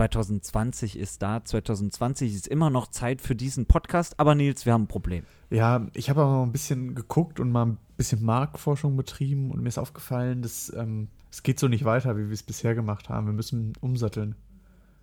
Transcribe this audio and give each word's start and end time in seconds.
2020 0.00 0.98
ist 0.98 1.20
da. 1.20 1.44
2020 1.44 2.34
ist 2.34 2.48
immer 2.48 2.70
noch 2.70 2.86
Zeit 2.86 3.20
für 3.20 3.34
diesen 3.34 3.66
Podcast. 3.66 4.18
Aber 4.18 4.34
Nils, 4.34 4.64
wir 4.64 4.72
haben 4.72 4.84
ein 4.84 4.88
Problem. 4.88 5.24
Ja, 5.50 5.86
ich 5.92 6.08
habe 6.08 6.22
aber 6.22 6.30
mal 6.38 6.42
ein 6.44 6.52
bisschen 6.52 6.94
geguckt 6.94 7.38
und 7.38 7.52
mal 7.52 7.66
ein 7.66 7.78
bisschen 7.98 8.24
Marktforschung 8.24 8.96
betrieben 8.96 9.50
und 9.50 9.60
mir 9.62 9.68
ist 9.68 9.76
aufgefallen, 9.76 10.40
dass 10.40 10.72
ähm, 10.74 11.08
es 11.30 11.42
geht 11.42 11.60
so 11.60 11.68
nicht 11.68 11.84
weiter, 11.84 12.16
wie 12.16 12.28
wir 12.28 12.32
es 12.32 12.42
bisher 12.42 12.74
gemacht 12.74 13.10
haben. 13.10 13.26
Wir 13.26 13.34
müssen 13.34 13.74
umsatteln. 13.82 14.36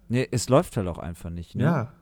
Nee, 0.10 0.28
es 0.32 0.50
läuft 0.50 0.76
halt 0.78 0.88
auch 0.88 0.98
einfach 0.98 1.30
nicht. 1.30 1.54
Ne? 1.54 1.64
Ja. 1.64 1.94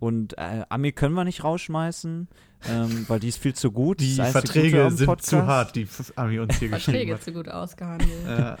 Und 0.00 0.36
äh, 0.36 0.64
Ami 0.68 0.90
können 0.90 1.14
wir 1.14 1.24
nicht 1.24 1.44
rausschmeißen, 1.44 2.26
ähm, 2.68 3.04
weil 3.06 3.20
die 3.20 3.28
ist 3.28 3.38
viel 3.38 3.54
zu 3.54 3.70
gut. 3.70 4.00
Die 4.00 4.16
Verträge 4.16 4.90
sind 4.90 5.06
Podcast. 5.06 5.30
zu 5.30 5.46
hart, 5.46 5.76
die 5.76 5.86
Ami 6.16 6.40
uns 6.40 6.58
hier 6.58 6.70
geschrieben 6.70 6.80
Verträge 6.80 7.14
hat. 7.14 7.22
zu 7.22 7.32
gut 7.32 7.48
ausgehandelt. 7.48 8.10
Ja. 8.26 8.56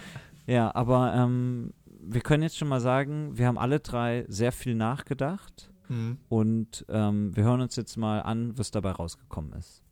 Ja, 0.46 0.72
aber 0.74 1.12
ähm, 1.14 1.72
wir 2.08 2.20
können 2.20 2.42
jetzt 2.42 2.56
schon 2.58 2.68
mal 2.68 2.80
sagen, 2.80 3.36
wir 3.36 3.46
haben 3.46 3.58
alle 3.58 3.80
drei 3.80 4.24
sehr 4.28 4.52
viel 4.52 4.74
nachgedacht 4.74 5.70
Mhm. 5.88 6.18
und 6.28 6.84
ähm, 6.88 7.36
wir 7.36 7.44
hören 7.44 7.60
uns 7.60 7.76
jetzt 7.76 7.96
mal 7.96 8.20
an, 8.20 8.58
was 8.58 8.72
dabei 8.72 8.90
rausgekommen 8.90 9.52
ist. 9.52 9.82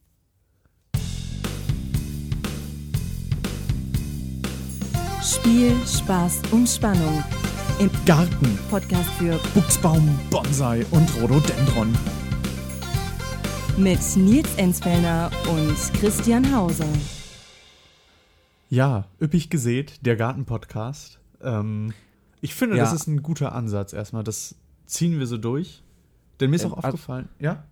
Spiel, 5.23 5.75
Spaß 5.87 6.43
und 6.53 6.69
Spannung. 6.69 7.23
Im 7.79 7.91
Garten, 8.07 8.59
Podcast 8.71 9.09
für 9.11 9.39
Buchsbaum, 9.55 10.19
Bonsai 10.31 10.85
und 10.91 11.09
Rhododendron. 11.21 11.93
mit 13.77 13.99
Nils 14.17 14.55
Enzfellner 14.57 15.31
und 15.51 15.77
Christian 15.99 16.55
Hauser. 16.55 16.87
Ja, 18.71 19.07
üppig 19.21 19.51
gesät, 19.51 19.99
der 20.07 20.15
Garten-Podcast. 20.17 21.19
Ähm, 21.43 21.93
ich 22.45 22.55
finde, 22.55 22.77
Ja. 22.77 22.85
das 22.85 22.93
ist 22.93 23.07
ein 23.07 23.23
guter 23.23 23.53
Ansatz 23.55 23.93
erstmal. 23.93 24.23
Das 24.23 24.55
ziehen 24.87 25.19
wir 25.19 25.27
so 25.27 25.39
durch. 25.39 25.83
Denn 26.41 26.51
mir 26.51 26.57
ist 26.57 26.65
Ähm, 26.65 26.73
auch 26.73 26.77
also- 26.79 26.89
aufgefallen, 26.89 27.29
ja? 27.39 27.65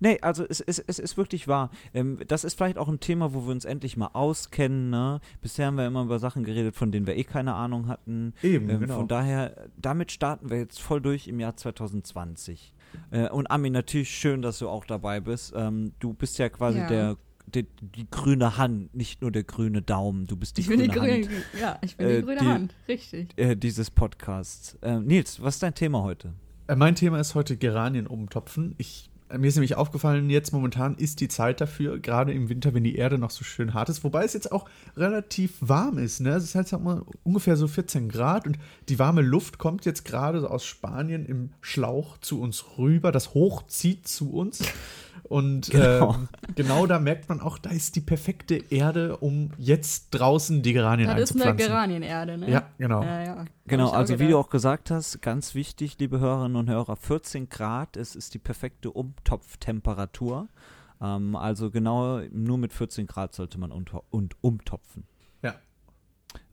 Nee, 0.00 0.18
also 0.22 0.44
es, 0.48 0.60
es, 0.60 0.78
es 0.78 1.00
ist 1.00 1.16
wirklich 1.16 1.48
wahr. 1.48 1.70
Ähm, 1.92 2.18
das 2.28 2.44
ist 2.44 2.54
vielleicht 2.56 2.78
auch 2.78 2.86
ein 2.88 3.00
Thema, 3.00 3.34
wo 3.34 3.44
wir 3.46 3.50
uns 3.50 3.64
endlich 3.64 3.96
mal 3.96 4.10
auskennen. 4.12 4.90
Ne? 4.90 5.20
Bisher 5.42 5.66
haben 5.66 5.76
wir 5.76 5.86
immer 5.88 6.02
über 6.04 6.20
Sachen 6.20 6.44
geredet, 6.44 6.76
von 6.76 6.92
denen 6.92 7.06
wir 7.08 7.16
eh 7.16 7.24
keine 7.24 7.54
Ahnung 7.54 7.88
hatten. 7.88 8.32
Eben, 8.42 8.70
Ähm, 8.70 8.78
genau. 8.80 8.94
Von 8.96 9.08
daher, 9.08 9.68
damit 9.76 10.12
starten 10.12 10.50
wir 10.50 10.58
jetzt 10.58 10.80
voll 10.80 11.00
durch 11.00 11.26
im 11.26 11.40
Jahr 11.40 11.56
2020. 11.56 12.72
Äh, 13.10 13.28
und 13.30 13.50
Ami, 13.50 13.70
natürlich 13.70 14.10
schön, 14.10 14.40
dass 14.40 14.60
du 14.60 14.68
auch 14.68 14.84
dabei 14.84 15.18
bist. 15.20 15.52
Ähm, 15.56 15.92
du 15.98 16.12
bist 16.14 16.38
ja 16.38 16.48
quasi 16.48 16.78
Ja. 16.78 16.86
der, 16.86 17.16
die, 17.54 17.66
die 17.80 18.06
grüne 18.10 18.56
Hand, 18.58 18.94
nicht 18.94 19.20
nur 19.22 19.30
der 19.32 19.44
grüne 19.44 19.82
Daumen. 19.82 20.26
Du 20.26 20.36
bist 20.36 20.56
die 20.56 20.62
Ich 20.62 20.68
bin 20.68 20.78
grüne 20.78 20.92
die 20.92 20.98
grüne, 20.98 21.12
Hand 21.12 21.44
ja, 21.60 21.78
ich 21.82 21.96
bin 21.96 22.06
Äh, 22.06 22.16
die 22.16 22.22
grüne 22.22 22.40
die- 22.40 22.46
Hand, 22.46 22.74
richtig. 22.88 23.28
äh, 23.36 23.56
dieses 23.56 23.90
Podcasts. 23.90 24.78
Ähm, 24.82 25.06
Nils, 25.06 25.42
was 25.42 25.56
ist 25.56 25.62
dein 25.62 25.74
Thema 25.74 26.02
heute? 26.02 26.32
Äh, 26.66 26.76
Mein 26.76 26.94
Thema 26.94 27.18
ist 27.20 27.34
heute 27.34 27.56
Geranien 27.56 28.06
umtopfen. 28.06 28.74
Ich, 28.78 29.10
äh, 29.14 29.17
mir 29.36 29.46
ist 29.48 29.56
nämlich 29.56 29.76
aufgefallen, 29.76 30.30
jetzt 30.30 30.52
momentan 30.52 30.94
ist 30.96 31.20
die 31.20 31.28
Zeit 31.28 31.60
dafür, 31.60 31.98
gerade 31.98 32.32
im 32.32 32.48
Winter, 32.48 32.72
wenn 32.72 32.84
die 32.84 32.96
Erde 32.96 33.18
noch 33.18 33.30
so 33.30 33.44
schön 33.44 33.74
hart 33.74 33.88
ist, 33.88 34.04
wobei 34.04 34.24
es 34.24 34.32
jetzt 34.32 34.50
auch 34.52 34.66
relativ 34.96 35.54
warm 35.60 35.98
ist. 35.98 36.20
Ne? 36.20 36.30
Es 36.30 36.44
ist 36.44 36.54
halt 36.54 36.68
sag 36.68 36.82
mal, 36.82 37.02
ungefähr 37.24 37.56
so 37.56 37.68
14 37.68 38.08
Grad 38.08 38.46
und 38.46 38.58
die 38.88 38.98
warme 38.98 39.22
Luft 39.22 39.58
kommt 39.58 39.84
jetzt 39.84 40.04
gerade 40.04 40.40
so 40.40 40.48
aus 40.48 40.64
Spanien 40.64 41.26
im 41.26 41.50
Schlauch 41.60 42.18
zu 42.18 42.40
uns 42.40 42.64
rüber. 42.78 43.12
Das 43.12 43.34
Hoch 43.34 43.66
zieht 43.66 44.08
zu 44.08 44.32
uns. 44.32 44.62
Und 45.24 45.68
Genau. 45.70 46.14
ähm, 46.14 46.28
genau 46.54 46.86
da 46.86 46.98
merkt 46.98 47.28
man 47.28 47.40
auch, 47.40 47.58
da 47.58 47.70
ist 47.70 47.96
die 47.96 48.00
perfekte 48.00 48.56
Erde, 48.70 49.18
um 49.18 49.50
jetzt 49.58 50.08
draußen 50.12 50.62
die 50.62 50.72
Geranien 50.72 51.08
Das 51.08 51.30
ist 51.30 51.36
eine 51.36 51.50
einzupflanzen. 51.50 51.66
Geranienerde, 51.66 52.38
ne? 52.38 52.50
Ja, 52.50 52.68
genau. 52.78 53.02
Ja, 53.02 53.24
ja. 53.24 53.44
Genau, 53.68 53.90
also 53.90 54.18
wie 54.18 54.28
du 54.28 54.38
auch 54.38 54.50
gesagt 54.50 54.90
hast, 54.90 55.20
ganz 55.22 55.54
wichtig, 55.54 55.96
liebe 55.98 56.20
Hörerinnen 56.20 56.56
und 56.56 56.68
Hörer, 56.68 56.96
14 56.96 57.48
Grad, 57.48 57.96
es 57.96 58.16
ist 58.16 58.34
die 58.34 58.38
perfekte 58.38 58.90
Umtopftemperatur. 58.90 60.48
Ähm, 61.00 61.36
also 61.36 61.70
genau 61.70 62.20
nur 62.32 62.58
mit 62.58 62.72
14 62.72 63.06
Grad 63.06 63.34
sollte 63.34 63.58
man 63.58 63.70
und 63.72 64.36
umtopfen. 64.40 65.04
Ja. 65.42 65.54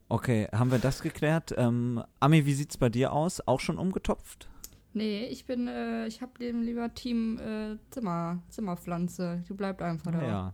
Okay, 0.10 0.48
haben 0.52 0.72
wir 0.72 0.80
das 0.80 1.02
geklärt? 1.02 1.54
Ähm, 1.58 2.04
Ami, 2.20 2.46
wie 2.46 2.54
sieht's 2.54 2.78
bei 2.78 2.90
dir 2.90 3.14
aus? 3.14 3.46
Auch 3.48 3.60
schon 3.60 3.78
umgetopft? 3.78 4.48
Nee, 4.94 5.26
ich 5.26 5.46
bin, 5.46 5.68
äh, 5.68 6.08
ich 6.08 6.22
hab 6.22 6.38
dem 6.40 6.62
lieber 6.62 6.94
Team 6.94 7.38
äh, 7.40 7.78
Zimmer, 7.90 8.42
Zimmerpflanze. 8.50 9.44
Die 9.50 9.54
bleibt 9.54 9.82
einfach 9.82 10.12
da. 10.12 10.22
Ja. 10.22 10.54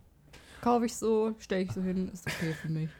Kaufe 0.62 0.86
ich 0.86 0.96
so, 0.96 1.34
stelle 1.38 1.62
ich 1.62 1.72
so 1.72 1.80
hin, 1.80 2.08
ist 2.12 2.26
okay 2.26 2.52
für 2.52 2.68
mich. 2.68 2.90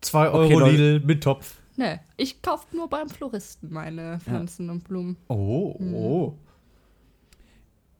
Zwei 0.00 0.28
Okay, 0.28 0.54
Euro 0.54 0.60
Leute. 0.60 0.76
Lidl 0.76 1.06
mit 1.06 1.22
Topf. 1.22 1.56
Nee, 1.76 2.00
ich 2.16 2.40
kaufe 2.40 2.74
nur 2.74 2.88
beim 2.88 3.08
Floristen 3.08 3.72
meine 3.72 4.18
Pflanzen 4.20 4.70
und 4.70 4.84
Blumen. 4.84 5.16
Oh, 5.28 5.76
oh. 5.78 6.38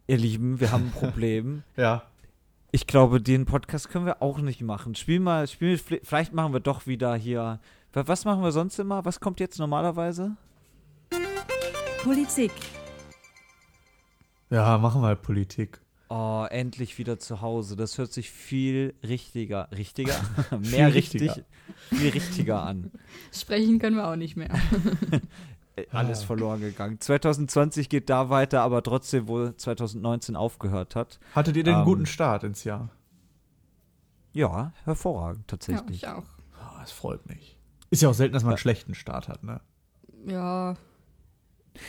Ihr 0.07 0.17
Lieben, 0.17 0.61
wir 0.61 0.73
haben 0.73 0.87
ein 0.87 0.93
Problem. 0.93 1.63
Ja. 1.77 2.03
Ich 2.73 2.87
glaube, 2.87 3.23
den 3.23 3.47
Podcast 3.47 3.89
können 3.89 4.05
wir 4.05 4.21
auch 4.21 4.39
nicht 4.39 4.61
machen. 4.61 4.95
Spiel 4.95 5.21
mal, 5.21 5.47
spiel, 5.47 5.79
vielleicht 5.79 6.35
machen 6.35 6.53
wir 6.53 6.61
doch 6.61 6.87
wieder 6.87 7.15
hier. 7.15 7.61
Was 7.93 8.27
machen 8.27 8.43
wir 8.43 8.53
sonst 8.53 8.79
immer? 8.79 9.05
Was 9.07 9.21
kommt 9.21 9.41
jetzt 9.41 9.59
normalerweise? 9.59 10.37
Politik. 12.03 12.53
Ja, 14.51 14.77
machen 14.77 15.01
wir 15.01 15.09
halt 15.09 15.23
Politik. 15.23 15.81
Oh, 16.09 16.47
endlich 16.49 16.99
wieder 16.99 17.19
zu 17.19 17.41
Hause. 17.41 17.75
Das 17.75 17.99
hört 17.99 18.13
sich 18.13 18.31
viel 18.31 18.95
richtiger, 19.03 19.69
richtiger, 19.73 20.13
Viel 20.51 20.59
mehr 20.71 20.95
richtig, 20.95 21.23
richtiger. 21.23 21.47
viel 21.91 22.09
richtiger 22.11 22.63
an. 22.63 22.93
Sprechen 23.33 23.79
können 23.81 23.97
wir 23.97 24.07
auch 24.09 24.15
nicht 24.17 24.37
mehr. 24.37 24.51
Alles 25.91 26.23
verloren 26.23 26.61
gegangen. 26.61 27.01
2020 27.01 27.89
geht 27.89 28.09
da 28.09 28.31
weiter, 28.31 28.63
aber 28.63 28.83
trotzdem, 28.83 29.29
wo 29.29 29.51
2019 29.51 30.35
aufgehört 30.37 30.95
hat. 30.97 31.19
Hattet 31.35 31.57
ihr 31.57 31.65
denn 31.65 31.75
einen 31.75 31.83
Ähm, 31.83 31.89
guten 31.89 32.07
Start 32.07 32.45
ins 32.45 32.65
Jahr? 32.65 32.89
Ja, 34.33 34.73
hervorragend 34.85 35.41
ja, 35.43 35.57
tatsächlich. 35.57 36.03
ich 36.03 36.09
auch. 36.09 36.23
Oh, 36.59 36.79
das 36.81 36.93
freut 36.93 37.27
mich. 37.27 37.59
Ist 37.91 38.03
ja 38.03 38.09
auch 38.09 38.15
selten, 38.15 38.33
dass 38.35 38.43
man 38.43 38.53
Ja. 38.53 38.55
einen 38.55 38.61
schlechten 38.61 38.95
Start 38.95 39.29
hat, 39.29 39.43
ne? 39.43 39.61
Ja, 40.27 40.77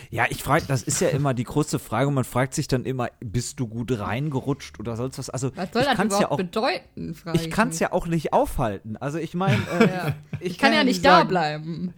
Ja, 0.09 0.25
ich 0.29 0.43
frage, 0.43 0.65
das 0.67 0.83
ist 0.83 1.01
ja 1.01 1.09
immer 1.09 1.33
die 1.33 1.43
große 1.43 1.79
Frage. 1.79 2.09
Man 2.11 2.23
fragt 2.23 2.53
sich 2.53 2.67
dann 2.67 2.85
immer, 2.85 3.09
bist 3.19 3.59
du 3.59 3.67
gut 3.67 3.97
reingerutscht 3.97 4.79
oder 4.79 4.95
sonst 4.95 5.17
was? 5.17 5.29
Also 5.29 5.51
was 5.55 5.69
soll 5.73 5.81
ich 5.83 5.87
das 5.89 5.97
kann's 5.97 6.13
überhaupt 6.15 6.21
ja 6.21 6.31
auch, 6.31 6.37
bedeuten? 6.37 7.13
frage 7.15 7.37
ich 7.39 7.49
kann 7.49 7.69
es 7.69 7.79
ja 7.79 7.91
auch 7.91 8.07
nicht 8.07 8.33
aufhalten. 8.33 8.97
Also 8.97 9.17
ich 9.17 9.33
meine, 9.33 9.61
äh, 9.79 9.85
Ja. 9.87 10.15
Ich 10.39 10.57
kann 10.57 10.73
ja 10.73 10.83
nicht 10.83 11.03
da 11.05 11.17
sagen- 11.19 11.29
bleiben. 11.29 11.93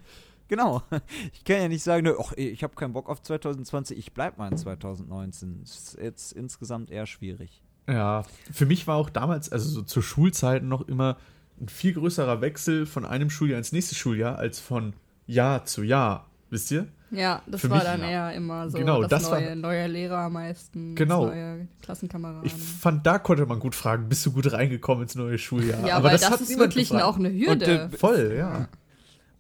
Genau. 0.48 0.82
Ich 1.34 1.44
kann 1.46 1.62
ja 1.62 1.68
nicht 1.68 1.84
sagen, 1.84 2.04
nö, 2.06 2.16
ach, 2.20 2.34
ich 2.36 2.64
habe 2.64 2.74
keinen 2.76 2.94
Bock 2.94 3.08
auf 3.10 3.22
2020, 3.22 3.98
ich 3.98 4.14
bleib 4.14 4.38
mal 4.38 4.52
in 4.52 4.58
2019. 4.58 5.60
Das 5.62 5.76
ist 5.78 5.98
jetzt 6.02 6.32
insgesamt 6.34 6.90
eher 6.92 7.06
schwierig. 7.06 7.62
Ja. 7.88 8.24
Für 8.52 8.66
mich 8.66 8.86
war 8.88 8.96
auch 8.98 9.10
damals, 9.10 9.52
also 9.52 9.70
so 9.70 9.82
zur 9.84 10.04
Schulzeit 10.04 10.64
noch 10.64 10.88
immer 10.88 11.18
ein 11.62 11.70
viel 11.70 11.94
größerer 11.94 12.42
Wechsel 12.42 12.86
von 12.86 13.06
einem 13.06 13.30
Schuljahr 13.30 13.58
ins 13.58 13.72
nächste 13.72 13.94
Schuljahr 13.96 14.38
als 14.38 14.60
von 14.60 14.94
Jahr 15.28 15.66
zu 15.66 15.84
Jahr. 15.84 16.28
Wisst 16.50 16.72
ihr? 16.72 16.88
Ja, 17.12 17.42
das 17.48 17.62
Für 17.62 17.70
war 17.72 17.78
mich- 17.78 17.86
dann 17.86 18.02
eher 18.04 18.34
immer 18.34 18.70
so 18.70 18.78
Genau, 18.78 19.02
das, 19.02 19.10
das 19.24 19.32
war- 19.32 19.42
neue, 19.42 19.56
neue 19.56 19.88
Lehrer 19.88 20.30
meistens, 20.30 20.96
Genau. 20.96 21.26
neue 21.28 21.68
Klassenkameraden. 21.82 22.46
Ich 22.46 22.54
fand, 22.54 23.06
da 23.06 23.18
konnte 23.20 23.46
man 23.46 23.60
gut 23.60 23.74
fragen, 23.76 24.08
bist 24.10 24.26
du 24.26 24.32
gut 24.32 24.52
reingekommen 24.52 25.04
ins 25.04 25.16
neue 25.16 25.38
Schuljahr? 25.38 25.86
ja, 25.88 26.04
weil 26.04 26.12
das, 26.12 26.30
hat 26.30 26.40
ist 26.42 26.58
wirklich 26.60 26.90
gefragt. 26.90 27.06
auch 27.06 27.18
eine 27.18 27.30
Hürde. 27.32 27.86
Und, 27.86 27.94
äh, 27.94 27.98
Voll, 27.98 28.36
ja. 28.38 28.68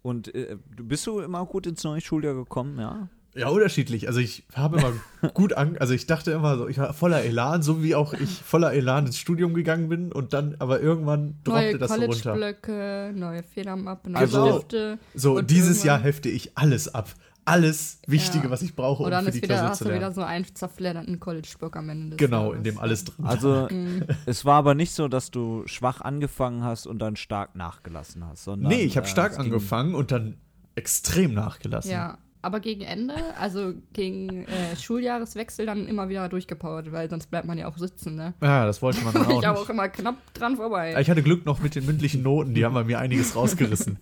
Und 0.02 0.34
äh, 0.34 0.56
bist 0.81 1.06
du 1.07 1.19
immer 1.19 1.46
gut 1.46 1.68
ins 1.68 1.84
neue 1.84 2.02
Schuljahr 2.02 2.34
gekommen, 2.34 2.80
ja? 2.80 3.07
Ja, 3.35 3.50
unterschiedlich. 3.50 4.07
Also 4.07 4.19
ich 4.22 4.44
habe 4.56 4.80
immer 4.80 4.94
gut 5.36 5.53
an, 5.53 5.78
also 5.78 5.94
ich 5.94 6.07
dachte 6.07 6.31
immer 6.31 6.57
so, 6.57 6.68
ich 6.68 6.80
war 6.80 6.94
voller 6.94 7.22
Elan, 7.24 7.62
so 7.62 7.84
wie 7.84 7.94
auch 7.94 8.13
ich 8.13 8.41
voller 8.41 8.74
Elan 8.74 9.06
ins 9.06 9.18
Studium 9.19 9.53
gegangen 9.53 9.88
bin 9.88 10.12
und 10.12 10.34
dann 10.34 10.56
aber 10.57 10.81
irgendwann 10.81 11.36
droppte 11.44 11.62
neue 11.62 11.78
das 11.78 11.90
so 11.91 12.01
runter. 12.01 12.31
College-Blöcke, 12.34 13.12
neue 13.16 13.44
Federmappe, 13.44 14.09
neue 14.09 14.22
Also- 14.22 14.57
Stifte. 14.57 14.97
So, 15.13 15.41
dieses 15.41 15.84
Jahr 15.84 16.00
hefte 16.00 16.28
ich 16.30 16.57
alles 16.57 16.94
ab. 16.94 17.09
Alles 17.50 18.00
Wichtige, 18.06 18.46
Ja. 18.46 18.52
was 18.52 18.62
ich 18.62 18.76
brauche, 18.76 19.01
Und 19.04 19.07
um 19.07 19.12
dann 19.12 19.24
für 19.24 19.30
ist 19.30 19.36
die 19.38 19.42
wieder, 19.42 19.56
Klausur 19.56 19.69
hast 19.72 19.81
du 19.86 19.94
wieder 19.94 20.12
so 20.12 20.22
einen 20.22 20.46
zerfledderten 20.54 21.19
College-Block 21.19 21.75
am 21.75 21.90
Ende 21.90 22.10
des 22.12 22.18
Genau, 22.18 22.44
Jahres. 22.46 22.57
in 22.57 22.63
dem 22.63 22.78
alles 22.78 23.06
drin. 23.06 23.25
Also 23.25 23.68
Mhm. 23.72 24.04
es 24.25 24.46
war 24.46 24.56
aber 24.57 24.75
nicht 24.75 24.92
so, 24.92 25.07
dass 25.07 25.31
du 25.31 25.63
schwach 25.66 26.01
angefangen 26.01 26.63
hast 26.63 26.86
und 26.86 27.00
dann 27.00 27.16
stark 27.16 27.56
nachgelassen 27.56 28.25
hast, 28.28 28.44
sondern 28.44 28.72
Nee, 28.72 28.81
ich 28.84 28.98
habe 28.98 29.07
äh, 29.07 29.10
stark 29.10 29.40
angefangen 29.40 29.96
und 29.96 30.12
dann 30.12 30.36
extrem 30.75 31.34
nachgelassen. 31.34 31.92
Ja, 31.92 32.18
aber 32.42 32.60
gegen 32.60 32.81
Ende, 32.81 33.16
also 33.40 33.74
gegen 33.94 34.46
äh, 34.46 34.75
Schuljahreswechsel 34.80 35.66
dann 35.66 35.88
immer 35.88 36.07
wieder 36.07 36.30
durchgepowert, 36.30 36.92
weil 36.92 37.10
sonst 37.10 37.31
bleibt 37.31 37.48
man 37.48 37.57
ja 37.57 37.68
auch 37.68 37.78
sitzen, 37.78 38.16
ne? 38.16 38.34
Ja, 38.42 38.66
das 38.66 38.81
wollte 38.81 39.01
man 39.01 39.13
dann 39.13 39.25
auch 39.28 39.40
ich 39.42 39.46
habe 39.48 39.60
auch 39.60 39.69
immer 39.69 39.90
knapp 39.90 40.16
dran 40.36 40.56
vorbei. 40.56 40.96
Ich 41.01 41.10
hatte 41.10 41.24
Glück 41.24 41.46
noch 41.46 41.60
mit 41.60 41.75
den 41.75 41.86
mündlichen 41.86 42.22
Noten, 42.22 42.54
die 42.54 42.63
haben 42.63 42.74
bei 42.75 42.84
mir 42.84 43.00
einiges 43.00 43.36
rausgerissen. 43.36 43.98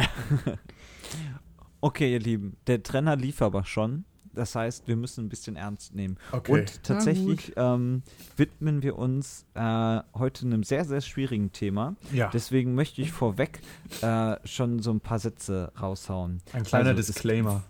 Okay, 1.80 2.12
ihr 2.12 2.20
Lieben, 2.20 2.56
der 2.66 2.82
Trenner 2.82 3.16
lief 3.16 3.40
aber 3.42 3.64
schon. 3.64 4.04
Das 4.32 4.54
heißt, 4.54 4.86
wir 4.86 4.94
müssen 4.94 5.24
ein 5.24 5.28
bisschen 5.28 5.56
ernst 5.56 5.92
nehmen. 5.94 6.16
Okay. 6.30 6.52
Und 6.60 6.84
tatsächlich 6.84 7.52
ähm, 7.56 8.02
widmen 8.36 8.80
wir 8.82 8.96
uns 8.96 9.44
äh, 9.54 10.00
heute 10.14 10.46
einem 10.46 10.62
sehr, 10.62 10.84
sehr 10.84 11.00
schwierigen 11.00 11.50
Thema. 11.50 11.96
Ja, 12.12 12.30
Deswegen 12.32 12.74
möchte 12.76 13.02
ich 13.02 13.10
vorweg 13.10 13.60
äh, 14.02 14.36
schon 14.44 14.78
so 14.82 14.92
ein 14.92 15.00
paar 15.00 15.18
Sätze 15.18 15.72
raushauen. 15.80 16.42
ein 16.52 16.62
kleiner 16.62 16.90
also, 16.90 17.00
es- 17.00 17.06
Disclaimer. 17.06 17.64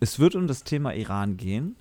es 0.00 0.18
wird 0.18 0.34
um 0.34 0.46
das 0.46 0.64
Thema 0.64 0.92
Iran 0.94 1.38
gehen, 1.38 1.76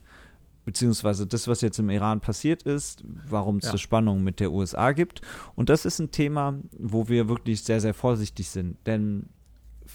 beziehungsweise 0.63 1.27
das, 1.27 1.49
was 1.49 1.59
jetzt 1.59 1.77
im 1.79 1.89
Iran 1.89 2.21
passiert 2.21 2.63
ist, 2.63 3.03
warum 3.27 3.57
es 3.57 3.65
Ja. 3.65 3.71
ja. 3.71 3.77
Spannungen 3.79 4.23
mit 4.23 4.39
der 4.39 4.53
USA 4.53 4.93
gibt. 4.93 5.21
Und 5.55 5.67
das 5.69 5.83
ist 5.83 5.99
ein 5.99 6.11
Thema, 6.11 6.53
wo 6.77 7.09
wir 7.09 7.27
wirklich 7.27 7.63
sehr, 7.63 7.81
sehr 7.81 7.93
vorsichtig 7.93 8.47
sind. 8.49 8.77
Denn 8.85 9.27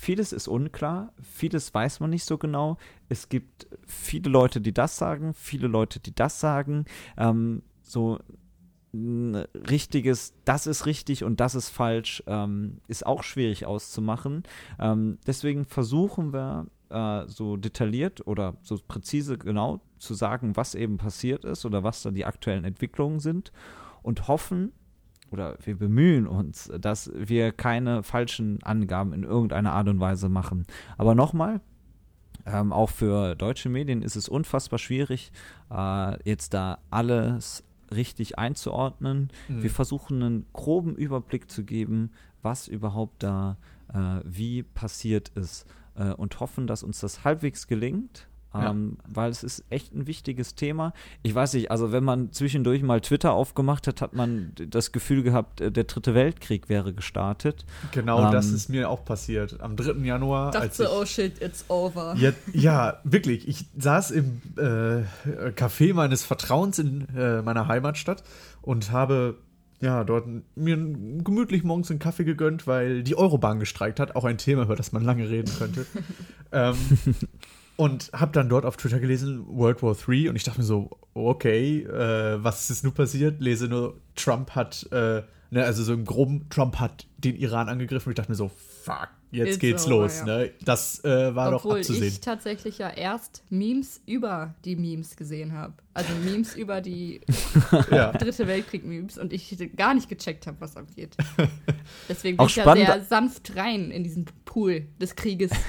vieles 0.05 0.33
ist 0.35 0.49
unklar, 0.49 1.13
vieles 1.23 1.73
weiß 1.73 2.01
man 2.01 2.11
nicht 2.11 2.27
so 2.27 2.37
genau. 2.37 2.77
Es 3.09 3.31
gibt 3.31 3.67
viele 3.87 4.29
Leute, 4.29 4.61
die 4.61 4.75
das 4.75 4.99
sagen, 4.99 5.33
viele 5.33 5.67
Leute, 5.67 5.99
die 5.99 6.15
das 6.15 6.41
sagen. 6.41 6.85
Ähm, 7.17 7.63
so 7.81 8.19
ein 8.93 9.35
richtiges, 9.69 10.35
das 10.45 10.67
ist 10.67 10.85
richtig 10.85 11.25
und 11.25 11.41
das 11.41 11.55
ist 11.55 11.71
falsch, 11.71 12.23
ähm, 12.27 12.83
ist 12.87 13.07
auch 13.07 13.23
schwierig 13.23 13.65
auszumachen. 13.65 14.43
Ähm, 14.79 15.19
deswegen 15.27 15.65
versuchen 15.65 16.35
wir 16.35 16.67
äh, 16.91 17.27
so 17.27 17.57
detailliert 17.57 18.27
oder 18.27 18.57
so 18.61 18.79
präzise 18.87 19.39
genau 19.39 19.81
zu 19.99 20.13
sagen, 20.13 20.55
was 20.55 20.75
eben 20.75 20.99
passiert 20.99 21.47
ist 21.47 21.65
oder 21.65 21.83
was 21.83 22.03
da 22.03 22.11
die 22.11 22.27
aktuellen 22.27 22.65
Entwicklungen 22.65 23.21
sind 23.21 23.53
und 24.03 24.29
hoffen 24.29 24.73
oder 25.35 25.59
wir 25.65 25.77
bemühen 25.77 26.27
uns, 26.27 26.71
dass 26.81 27.11
wir 27.15 27.51
keine 27.51 28.05
falschen 28.05 28.63
Angaben 28.63 29.13
in 29.13 29.25
irgendeiner 29.25 29.73
Art 29.73 29.89
und 29.89 29.99
Weise 29.99 30.29
machen. 30.29 30.65
Aber 30.97 31.17
nochmal, 31.17 31.61
ähm, 32.47 32.73
auch 32.73 32.91
für 32.91 33.35
deutsche 33.35 33.69
Medien 33.69 34.01
ist 34.01 34.15
es 34.15 34.29
unfassbar 34.29 34.79
schwierig, 34.79 35.33
äh, 35.71 36.17
jetzt 36.29 36.55
da 36.55 36.79
alles 36.91 37.65
richtig 37.93 38.39
einzuordnen. 38.39 39.31
Mhm. 39.49 39.63
Wir 39.63 39.71
versuchen 39.71 40.23
einen 40.23 40.47
groben 40.53 40.95
Überblick 40.95 41.51
zu 41.51 41.65
geben, 41.65 42.11
was 42.43 42.69
überhaupt 42.69 43.23
da 43.23 43.57
äh, 43.93 44.21
wie 44.25 44.63
passiert 44.63 45.31
ist 45.31 45.67
äh, 45.97 46.13
und 46.13 46.39
hoffen, 46.39 46.67
dass 46.69 46.85
uns 46.85 47.01
das 47.01 47.25
halbwegs 47.25 47.67
gelingt. 47.67 48.29
Ja. 48.55 48.71
Ähm, 48.71 48.99
weil 49.09 49.31
es 49.31 49.43
ist 49.43 49.65
echt 49.71 49.95
ein 49.95 50.07
wichtiges 50.07 50.55
Thema. 50.55 50.93
Ich 51.23 51.35
weiß 51.35 51.55
nicht, 51.55 51.71
also 51.71 51.91
wenn 51.91 52.05
man 52.05 52.33
zwischendurch 52.33 52.83
mal 52.83 53.01
Twitter 53.01 53.33
aufgemacht 53.33 53.89
hat, 53.89 54.01
hat 54.01 54.15
man 54.15 54.53
das 54.69 54.93
Gefühl 54.93 55.23
gehabt, 55.23 55.61
äh, 55.61 55.73
der 55.73 55.85
dritte 55.85 56.15
Weltkrieg 56.15 56.69
wäre 56.69 56.93
gestartet. 56.93 57.65
Genau 57.91 58.31
das 58.31 58.49
Ähm, 58.49 58.55
ist 58.55 58.69
mir 58.69 58.91
auch 58.91 59.05
passiert. 59.05 59.61
Am 59.61 59.77
3. 59.77 60.05
Januar. 60.05 60.55
als 60.55 60.77
Dachte, 60.77 60.85
ich, 60.85 60.89
oh 60.89 61.05
shit, 61.05 61.43
it's 61.43 61.65
over. 61.69 62.15
Ja, 62.17 62.33
ja, 62.53 63.01
wirklich. 63.03 63.49
Ich 63.49 63.67
saß 63.77 64.13
im 64.13 64.41
äh, 64.57 65.03
Café 65.51 65.93
meines 65.93 66.25
Vertrauens 66.25 66.79
in 66.79 67.09
äh, 67.17 67.43
meiner 67.43 67.67
Heimatstadt 67.67 68.23
und 68.63 68.93
habe 68.93 69.37
ja 69.81 70.05
dort 70.05 70.27
mir 70.55 70.77
gemütlich 70.77 71.65
morgens 71.65 71.91
einen 71.91 71.99
Kaffee 71.99 72.25
gegönnt, 72.25 72.67
weil 72.67 73.03
die 73.03 73.17
Eurobahn 73.17 73.59
gestreikt 73.59 74.01
hat. 74.01 74.17
Auch 74.17 74.25
ein 74.25 74.39
Thema, 74.39 74.63
über 74.63 74.77
das 74.77 74.93
man 74.93 75.03
lange 75.03 75.29
reden 75.29 75.53
könnte. 75.59 75.87
ähm, 76.53 76.77
und 77.77 78.11
habe 78.13 78.33
dann 78.33 78.49
dort 78.49 78.65
auf 78.65 78.77
Twitter 78.77 79.01
gelesen 79.01 79.45
World 79.49 79.83
War 79.83 79.97
III 80.09 80.29
und 80.29 80.37
ich 80.37 80.45
dachte 80.45 80.61
mir 80.61 80.65
so, 80.67 80.91
okay, 81.15 81.83
äh, 81.83 82.43
was 82.43 82.71
ist 82.71 82.85
nun 82.85 82.95
passiert? 82.95 83.41
Lese 83.41 83.69
nur, 83.69 84.01
Trump 84.15 84.51
hat, 84.53 84.87
äh, 84.93 85.23
ne, 85.51 85.65
also 85.65 85.83
so 85.83 85.93
im 85.93 86.05
Groben, 86.05 86.47
Trump 86.51 86.77
hat 86.81 87.07
den 87.19 87.37
Iran 87.37 87.69
angegriffen. 87.69 88.09
Und 88.09 88.13
ich 88.13 88.17
dachte 88.17 88.31
mir 88.31 88.37
so, 88.37 88.51
fuck, 88.83 89.09
jetzt 89.33 89.49
It's 89.51 89.59
geht's 89.59 89.87
over, 89.87 89.95
los. 90.03 90.19
ja. 90.21 90.25
Ne? 90.25 90.51
Das 90.65 91.03
äh, 91.05 91.35
war 91.35 91.51
doch 91.51 91.65
Obwohl 91.65 91.79
abzusehen. 91.79 92.05
ich 92.07 92.21
tatsächlich 92.21 92.79
ja 92.79 92.91
erst 92.91 93.43
Memes 93.51 94.01
über 94.07 94.55
die 94.65 94.77
Memes 94.77 95.17
gesehen 95.17 95.53
habe. 95.53 95.75
Also 95.95 96.13
Memes 96.25 96.55
über 96.57 96.81
die 96.81 97.21
ja. 97.91 98.13
Dritte 98.13 98.47
Weltkrieg-Memes 98.47 99.19
und 99.19 99.33
ich 99.33 99.57
gar 99.77 99.95
nicht 99.95 100.09
gecheckt 100.09 100.47
habe, 100.47 100.61
was 100.61 100.77
abgeht. 100.77 101.17
Deswegen 102.09 102.39
Auch 102.39 102.45
bin 102.45 102.51
ich 102.51 102.57
ja 102.57 102.63
spannend- 102.63 102.87
sehr 102.87 103.05
sanft 103.05 103.57
rein 103.57 103.91
in 103.91 104.05
diesen 104.05 104.27
Pool 104.45 104.87
des 105.01 105.17
Krieges. 105.17 105.51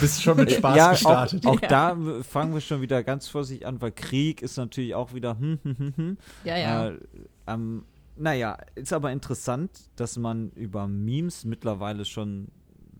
Bist 0.00 0.22
schon 0.22 0.36
mit 0.36 0.52
Spaß 0.56 0.76
ja, 0.76 0.90
gestartet. 0.92 1.46
auch, 1.46 1.56
auch 1.56 1.62
Ja. 1.62 1.68
da 1.68 1.96
fangen 2.22 2.54
wir 2.54 2.60
schon 2.60 2.80
wieder 2.80 3.02
ganz 3.02 3.28
vorsichtig 3.28 3.66
an, 3.66 3.80
weil 3.80 3.92
Krieg 3.92 4.42
ist 4.42 4.56
natürlich 4.56 4.94
auch 4.94 5.14
wieder 5.14 5.38
hm, 5.38 5.58
hm, 5.62 5.76
hm, 5.78 5.92
hm. 5.96 6.18
Ja, 6.44 6.56
ja. 6.56 6.88
Äh, 6.88 6.98
ähm, 7.46 7.84
naja, 8.16 8.58
ist 8.74 8.92
aber 8.92 9.12
interessant, 9.12 9.70
dass 9.96 10.16
man 10.18 10.50
über 10.50 10.86
Memes 10.86 11.44
mittlerweile 11.44 12.04
schon 12.04 12.48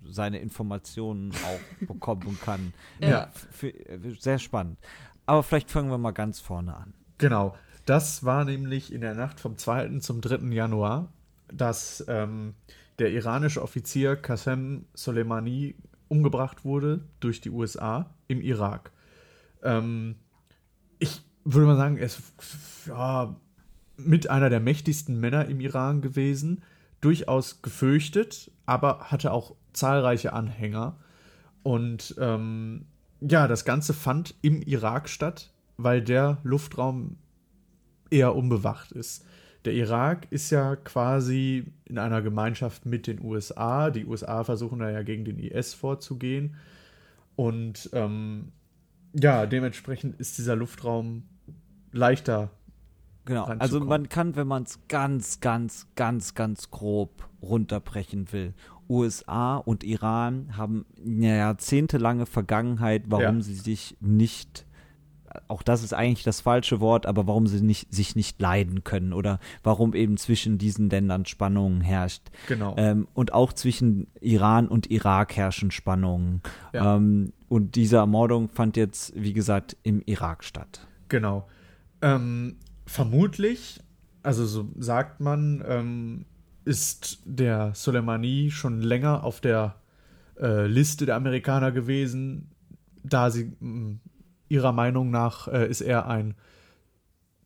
seine 0.05 0.39
Informationen 0.39 1.33
auch 1.33 1.87
bekommen 1.87 2.39
kann. 2.43 2.73
Ja. 3.01 3.31
F- 3.35 3.63
f- 3.63 4.21
sehr 4.21 4.39
spannend. 4.39 4.79
Aber 5.27 5.43
vielleicht 5.43 5.71
fangen 5.71 5.91
wir 5.91 5.99
mal 5.99 6.11
ganz 6.13 6.41
vorne 6.41 6.75
an. 6.77 6.95
Genau. 7.19 7.55
Das 7.87 8.25
war 8.25 8.45
nämlich 8.45 8.93
in 8.93 9.01
der 9.01 9.15
Nacht 9.15 9.41
vom 9.41 9.56
2. 9.56 9.99
zum 9.99 10.21
3. 10.21 10.37
Januar, 10.55 11.13
dass 11.53 12.05
ähm, 12.09 12.55
der 12.99 13.11
iranische 13.13 13.63
Offizier 13.63 14.17
Qasem 14.17 14.87
Soleimani 14.95 15.75
umgebracht 16.11 16.65
wurde 16.65 17.05
durch 17.21 17.41
die 17.41 17.51
USA 17.51 18.15
im 18.29 18.43
Irak. 18.43 18.93
Ähm, 19.62 20.17
ich 20.99 21.23
würde 21.45 21.67
mal 21.67 21.77
sagen, 21.77 21.97
er 21.97 22.07
ist 22.07 22.21
ja, 22.87 23.37
mit 23.97 24.29
einer 24.29 24.51
der 24.51 24.61
mächtigsten 24.61 25.19
Männer 25.21 25.47
im 25.47 25.61
Iran 25.61 26.03
gewesen, 26.03 26.62
durchaus 27.01 27.62
gefürchtet, 27.62 28.51
aber 28.67 29.11
hatte 29.11 29.33
auch 29.33 29.55
zahlreiche 29.73 30.33
Anhänger. 30.33 30.99
Und 31.62 32.15
ähm, 32.19 32.87
ja, 33.21 33.47
das 33.47 33.65
Ganze 33.65 33.95
fand 33.95 34.35
im 34.43 34.63
Irak 34.63 35.09
statt, 35.09 35.53
weil 35.77 36.03
der 36.03 36.39
Luftraum 36.43 37.19
eher 38.11 38.35
unbewacht 38.35 38.93
ist. 38.93 39.25
Der 39.65 39.75
Irak 39.75 40.27
ist 40.31 40.51
ja 40.51 40.77
quasi 40.77 41.65
in 41.85 41.99
einer 41.99 42.23
Gemeinschaft 42.23 42.87
mit 42.87 43.07
den 43.07 43.23
USA. 43.23 43.91
Die 43.91 44.07
USA 44.07 44.43
versuchen 44.45 44.79
da 44.79 44.91
ja 44.91 45.03
gegen 45.03 45.25
den 45.25 45.39
IS 45.39 45.75
vorzugehen. 45.75 46.57
Und 47.37 47.91
ähm, 47.93 48.53
ja, 49.12 49.47
dementsprechend 49.47 50.19
ist 50.21 50.39
dieser 50.39 50.57
Luftraum 50.57 51.25
leichter. 51.93 52.51
Genau, 53.27 53.45
also 53.45 53.81
man 53.81 54.09
kann, 54.09 54.35
wenn 54.35 54.47
man 54.47 54.62
es 54.62 54.81
ganz, 54.89 55.41
ganz, 55.41 55.89
ganz, 55.95 56.35
ganz 56.35 56.71
grob 56.71 57.29
runterbrechen 57.43 58.33
will, 58.33 58.55
USA 58.89 59.56
und 59.56 59.85
Iran 59.85 60.56
haben 60.56 60.85
eine 61.05 61.37
jahrzehntelange 61.37 62.27
Vergangenheit, 62.27 63.05
warum 63.06 63.37
Ja. 63.37 63.41
sie 63.43 63.55
sich 63.55 63.97
nicht, 64.01 64.67
auch 65.49 65.62
das 65.62 65.82
ist 65.82 65.94
eigentlich 65.94 66.25
das 66.25 66.41
falsche 66.41 66.81
Wort, 66.81 67.06
aber 67.06 67.27
warum 67.27 67.47
sie 67.47 67.61
nicht, 67.61 67.93
sich 67.93 68.17
nicht 68.17 68.41
leiden 68.41 68.85
können 68.85 69.12
oder 69.12 69.38
warum 69.62 69.94
eben 69.94 70.17
zwischen 70.17 70.59
diesen 70.59 70.91
Ländern 70.91 71.27
Spannungen 71.27 71.81
herrscht. 71.81 72.23
Genau. 72.49 72.75
Ähm, 72.77 73.06
und 73.15 73.32
auch 73.32 73.53
zwischen 73.53 74.09
Iran 74.21 74.69
und 74.69 74.91
Irak 74.91 75.37
herrschen 75.37 75.71
Spannungen. 75.71 76.43
Ja. 76.73 76.97
Ähm, 76.97 77.32
und 77.49 77.75
diese 77.75 77.97
Ermordung 77.97 78.49
fand 78.49 78.77
jetzt, 78.77 79.12
wie 79.15 79.32
gesagt, 79.32 79.77
im 79.82 80.03
Irak 80.06 80.44
statt. 80.44 80.87
Genau. 81.08 81.49
Ähm, 82.03 82.56
vermutlich, 82.87 83.81
also 84.22 84.46
so 84.46 84.69
sagt 84.79 85.20
man, 85.20 85.63
ähm, 85.67 86.25
ist 86.65 87.20
der 87.25 87.72
Soleimani 87.75 88.51
schon 88.51 88.81
länger 88.81 89.25
auf 89.25 89.41
der 89.41 89.77
äh, 90.41 90.67
Liste 90.67 91.06
der 91.06 91.17
Amerikaner 91.17 91.72
gewesen, 91.72 92.51
da 93.03 93.31
sie 93.31 93.53
ihrer 94.51 94.73
Meinung 94.73 95.11
nach 95.11 95.49
äh, 95.49 95.69
ist 95.69 95.81
er 95.81 96.07
ein 96.07 96.35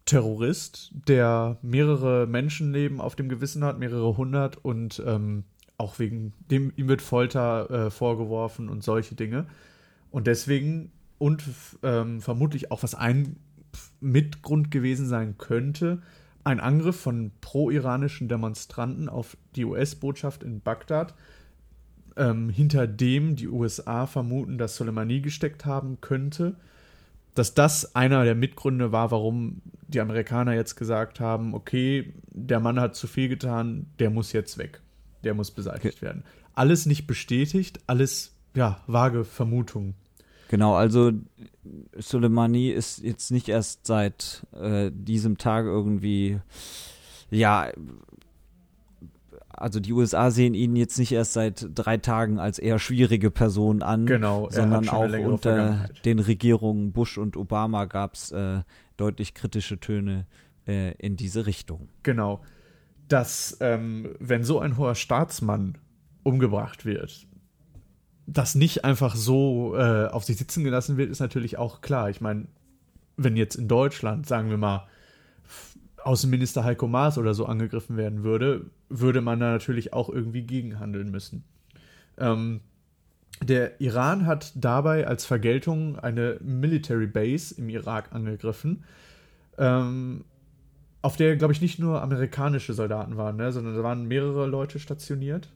Terrorist, 0.07 0.93
der 1.09 1.59
mehrere 1.63 2.27
Menschenleben 2.27 3.01
auf 3.01 3.15
dem 3.15 3.29
Gewissen 3.29 3.65
hat, 3.65 3.79
mehrere 3.79 4.17
hundert 4.17 4.63
und 4.65 5.03
ähm, 5.07 5.45
auch 5.79 5.99
wegen 5.99 6.33
dem 6.51 6.73
ihm 6.77 6.89
wird 6.89 7.03
Folter 7.03 7.71
äh, 7.71 7.91
vorgeworfen 7.91 8.69
und 8.69 8.83
solche 8.83 9.15
Dinge. 9.15 9.47
Und 10.11 10.27
deswegen 10.27 10.93
und 11.19 11.43
ähm, 11.83 12.21
vermutlich 12.21 12.71
auch 12.71 12.83
was 12.83 12.95
ein 12.95 13.37
Mitgrund 14.01 14.71
gewesen 14.71 15.07
sein 15.07 15.39
könnte, 15.39 16.03
ein 16.45 16.61
Angriff 16.61 17.01
von 17.01 17.33
pro-iranischen 17.41 18.29
Demonstranten 18.29 19.09
auf 19.09 19.37
die 19.57 19.65
US-Botschaft 19.65 20.43
in 20.43 20.61
Bagdad, 20.61 21.15
ähm, 22.17 22.51
hinter 22.51 22.87
dem 22.87 23.37
die 23.37 23.49
USA 23.49 24.07
vermuten, 24.07 24.59
dass 24.59 24.77
Soleimani 24.77 25.21
gesteckt 25.21 25.65
haben 25.65 26.01
könnte, 26.01 26.57
dass 27.35 27.55
das 27.55 27.95
einer 27.95 28.25
der 28.25 28.35
Mitgründe 28.35 28.93
war, 28.93 29.11
warum 29.11 29.61
die 29.89 30.01
Amerikaner 30.01 30.55
jetzt 30.55 30.77
gesagt 30.77 31.21
haben, 31.21 31.55
okay, 31.55 32.13
der 32.31 32.61
Mann 32.61 32.81
hat 32.81 32.95
zu 32.97 33.07
viel 33.07 33.29
getan, 33.29 33.87
der 33.99 34.11
muss 34.11 34.33
jetzt 34.33 34.59
weg, 34.59 34.81
der 35.25 35.35
muss 35.35 35.51
beseitigt 35.51 36.03
werden. 36.03 36.25
Alles 36.55 36.87
nicht 36.87 37.07
bestätigt, 37.07 37.81
alles 37.87 38.33
ja 38.55 38.81
vage 38.87 39.25
Vermutungen. 39.25 39.95
Genau, 40.49 40.75
also 40.75 41.11
Soleimani 41.97 42.71
ist 42.71 43.03
jetzt 43.03 43.31
nicht 43.31 43.49
erst 43.49 43.87
seit 43.87 44.47
äh, 44.53 44.91
diesem 44.93 45.39
Tag 45.39 45.65
irgendwie, 45.65 46.39
ja, 47.31 47.73
also 49.57 49.81
die 49.81 49.93
USA 49.93 50.31
sehen 50.31 50.55
ihn 50.55 50.77
jetzt 50.77 50.99
nicht 50.99 51.13
erst 51.13 51.33
seit 51.33 51.67
drei 51.75 51.97
Tagen 51.97 52.39
als 52.39 52.59
eher 52.59 52.79
schwierige 52.79 53.31
Person 53.31 53.83
an, 53.83 54.07
Genau, 54.07 54.47
er 54.47 54.53
sondern 54.53 54.89
auch 54.89 55.13
unter 55.13 55.89
den 56.05 56.19
Regierungen 56.19 56.93
Bush 56.93 57.19
und 57.19 57.37
Obama 57.37 57.85
gab 57.87 58.15
es 58.15 58.33
äh, 58.33 58.63
deutlich 58.97 59.35
kritische 59.35 59.81
Töne 59.81 60.27
äh, 60.67 60.93
in 60.99 61.17
diese 61.17 61.47
Richtung. 61.47 61.89
Genau. 62.03 62.43
Dass, 63.09 63.57
ähm, 63.61 64.15
wenn 64.19 64.45
so 64.45 64.61
ein 64.61 64.77
hoher 64.77 64.95
Staatsmann 64.95 65.79
umgebracht 66.23 66.85
wird, 66.85 67.27
das 68.27 68.55
nicht 68.55 68.85
einfach 68.85 69.15
so 69.15 69.77
äh, 69.77 70.07
auf 70.07 70.25
sich 70.25 70.37
sitzen 70.39 70.65
gelassen 70.65 70.97
wird, 70.97 71.11
ist 71.11 71.21
natürlich 71.21 71.59
auch 71.59 71.81
klar. 71.81 72.09
Ich 72.09 72.21
meine, 72.21 72.47
wenn 73.17 73.37
jetzt 73.37 73.57
in 73.57 73.69
Deutschland, 73.69 74.27
sagen 74.27 74.51
wir 74.51 74.57
mal, 74.57 74.87
Außenminister 76.05 76.65
Heiko 76.65 76.87
Maas 76.87 77.19
oder 77.19 77.35
so 77.35 77.47
angegriffen 77.47 77.97
werden 77.97 78.25
würde, 78.25 78.67
würde 78.89 79.21
man 79.21 79.41
da 79.41 79.51
natürlich 79.51 79.93
auch 79.93 80.09
irgendwie 80.09 80.43
gegenhandeln 80.43 81.11
müssen. 81.11 81.45
Ähm, 82.19 82.61
der 83.43 83.81
Iran 83.81 84.27
hat 84.27 84.53
dabei 84.55 85.07
als 85.07 85.25
Vergeltung 85.25 85.99
eine 85.99 86.39
Military 86.41 87.07
Base 87.07 87.55
im 87.57 87.69
Irak 87.69 88.13
angegriffen, 88.13 88.85
ähm, 89.59 90.25
auf 91.03 91.17
der, 91.17 91.37
glaube 91.37 91.53
ich, 91.53 91.61
nicht 91.61 91.79
nur 91.79 92.01
amerikanische 92.01 92.73
Soldaten 92.73 93.17
waren, 93.17 93.37
ne, 93.37 93.53
sondern 93.53 93.75
da 93.75 93.83
waren 93.83 94.07
mehrere 94.07 94.47
Leute 94.47 94.79
stationiert. 94.79 95.51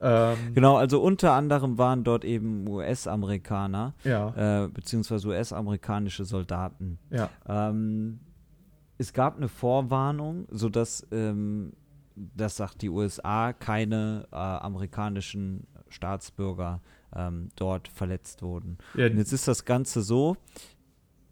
Ähm, 0.00 0.36
genau, 0.54 0.76
also 0.76 1.00
unter 1.00 1.32
anderem 1.32 1.78
waren 1.78 2.04
dort 2.04 2.24
eben 2.24 2.68
US-Amerikaner, 2.68 3.94
ja. 4.04 4.64
äh, 4.64 4.68
beziehungsweise 4.68 5.28
US-amerikanische 5.28 6.24
Soldaten. 6.24 6.98
Ja. 7.10 7.30
Ähm, 7.48 8.20
es 8.98 9.12
gab 9.12 9.36
eine 9.36 9.48
Vorwarnung, 9.48 10.46
sodass, 10.50 11.06
ähm, 11.12 11.72
das 12.14 12.56
sagt 12.56 12.82
die 12.82 12.88
USA, 12.88 13.52
keine 13.52 14.26
äh, 14.32 14.36
amerikanischen 14.36 15.66
Staatsbürger 15.88 16.80
ähm, 17.14 17.50
dort 17.56 17.88
verletzt 17.88 18.42
wurden. 18.42 18.78
Ja. 18.94 19.06
Und 19.06 19.18
jetzt 19.18 19.32
ist 19.32 19.48
das 19.48 19.64
Ganze 19.64 20.02
so, 20.02 20.36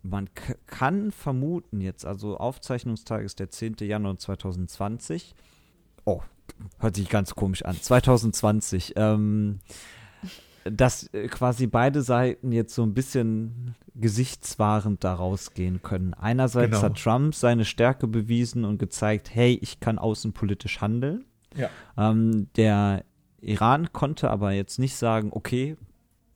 man 0.02 0.28
kann 0.66 1.10
vermuten 1.10 1.80
jetzt, 1.80 2.04
also 2.04 2.36
Aufzeichnungstag 2.36 3.22
ist 3.22 3.40
der 3.40 3.50
10. 3.50 3.76
Januar 3.80 4.18
2020. 4.18 5.34
Oh, 6.04 6.20
hört 6.78 6.96
sich 6.96 7.08
ganz 7.08 7.34
komisch 7.34 7.64
an. 7.64 7.80
2020. 7.80 8.92
Ähm, 8.96 9.60
dass 10.64 11.12
äh, 11.12 11.28
quasi 11.28 11.66
beide 11.66 12.02
Seiten 12.02 12.52
jetzt 12.52 12.74
so 12.74 12.82
ein 12.82 12.94
bisschen 12.94 13.74
gesichtswahrend 13.94 15.04
da 15.04 15.14
rausgehen 15.14 15.82
können. 15.82 16.14
Einerseits 16.14 16.72
genau. 16.72 16.82
hat 16.82 17.00
Trump 17.00 17.34
seine 17.34 17.64
Stärke 17.64 18.06
bewiesen 18.06 18.64
und 18.64 18.78
gezeigt, 18.78 19.34
hey, 19.34 19.58
ich 19.62 19.80
kann 19.80 19.98
außenpolitisch 19.98 20.80
handeln. 20.80 21.24
Ja. 21.56 21.70
Ähm, 21.96 22.48
der 22.56 23.04
Iran 23.40 23.92
konnte 23.92 24.30
aber 24.30 24.52
jetzt 24.52 24.78
nicht 24.78 24.96
sagen, 24.96 25.30
okay, 25.32 25.76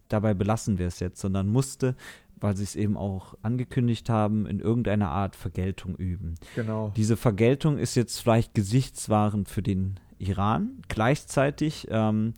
dabei 0.08 0.34
belassen 0.34 0.78
wir 0.78 0.86
es 0.86 1.00
jetzt, 1.00 1.20
sondern 1.20 1.48
musste, 1.48 1.96
weil 2.36 2.56
sie 2.56 2.64
es 2.64 2.76
eben 2.76 2.96
auch 2.96 3.34
angekündigt 3.42 4.08
haben, 4.08 4.46
in 4.46 4.60
irgendeiner 4.60 5.08
Art 5.08 5.34
Vergeltung 5.34 5.96
üben. 5.96 6.34
Genau. 6.54 6.92
Diese 6.96 7.16
Vergeltung 7.16 7.78
ist 7.78 7.94
jetzt 7.96 8.20
vielleicht 8.20 8.54
gesichtswahrend 8.54 9.48
für 9.48 9.62
den 9.62 9.98
Iran. 10.18 10.82
Gleichzeitig 10.88 11.88
ähm, 11.90 12.34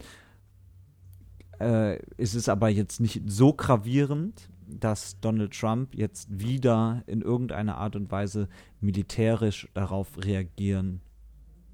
äh, 1.60 2.00
ist 2.16 2.34
es 2.34 2.48
aber 2.48 2.68
jetzt 2.68 3.00
nicht 3.00 3.22
so 3.26 3.52
gravierend, 3.52 4.48
dass 4.66 5.20
Donald 5.20 5.58
Trump 5.58 5.94
jetzt 5.94 6.28
wieder 6.40 7.02
in 7.06 7.22
irgendeiner 7.22 7.78
Art 7.78 7.96
und 7.96 8.10
Weise 8.10 8.48
militärisch 8.80 9.68
darauf 9.74 10.08
reagieren 10.24 11.00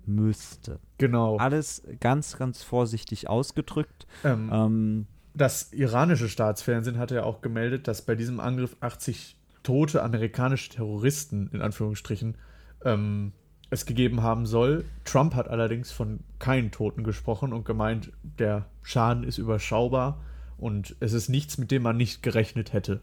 müsste. 0.06 0.80
Genau. 0.98 1.36
Alles 1.36 1.82
ganz, 2.00 2.36
ganz 2.36 2.62
vorsichtig 2.62 3.28
ausgedrückt. 3.28 4.06
Ähm, 4.24 4.50
ähm, 4.52 5.06
das 5.34 5.72
iranische 5.72 6.28
Staatsfernsehen 6.28 6.98
hatte 6.98 7.16
ja 7.16 7.24
auch 7.24 7.42
gemeldet, 7.42 7.88
dass 7.88 8.02
bei 8.02 8.14
diesem 8.14 8.40
Angriff 8.40 8.76
80 8.80 9.36
tote 9.62 10.02
amerikanische 10.02 10.70
Terroristen 10.70 11.50
in 11.52 11.60
Anführungsstrichen 11.60 12.36
ähm, 12.84 13.32
es 13.70 13.86
gegeben 13.86 14.22
haben 14.22 14.46
soll. 14.46 14.84
Trump 15.04 15.34
hat 15.34 15.48
allerdings 15.48 15.90
von 15.90 16.20
keinen 16.38 16.70
Toten 16.70 17.02
gesprochen 17.04 17.52
und 17.52 17.64
gemeint, 17.64 18.12
der 18.22 18.66
Schaden 18.82 19.24
ist 19.24 19.38
überschaubar 19.38 20.20
und 20.58 20.96
es 21.00 21.12
ist 21.12 21.28
nichts, 21.28 21.58
mit 21.58 21.70
dem 21.70 21.82
man 21.82 21.96
nicht 21.96 22.22
gerechnet 22.22 22.72
hätte. 22.72 23.00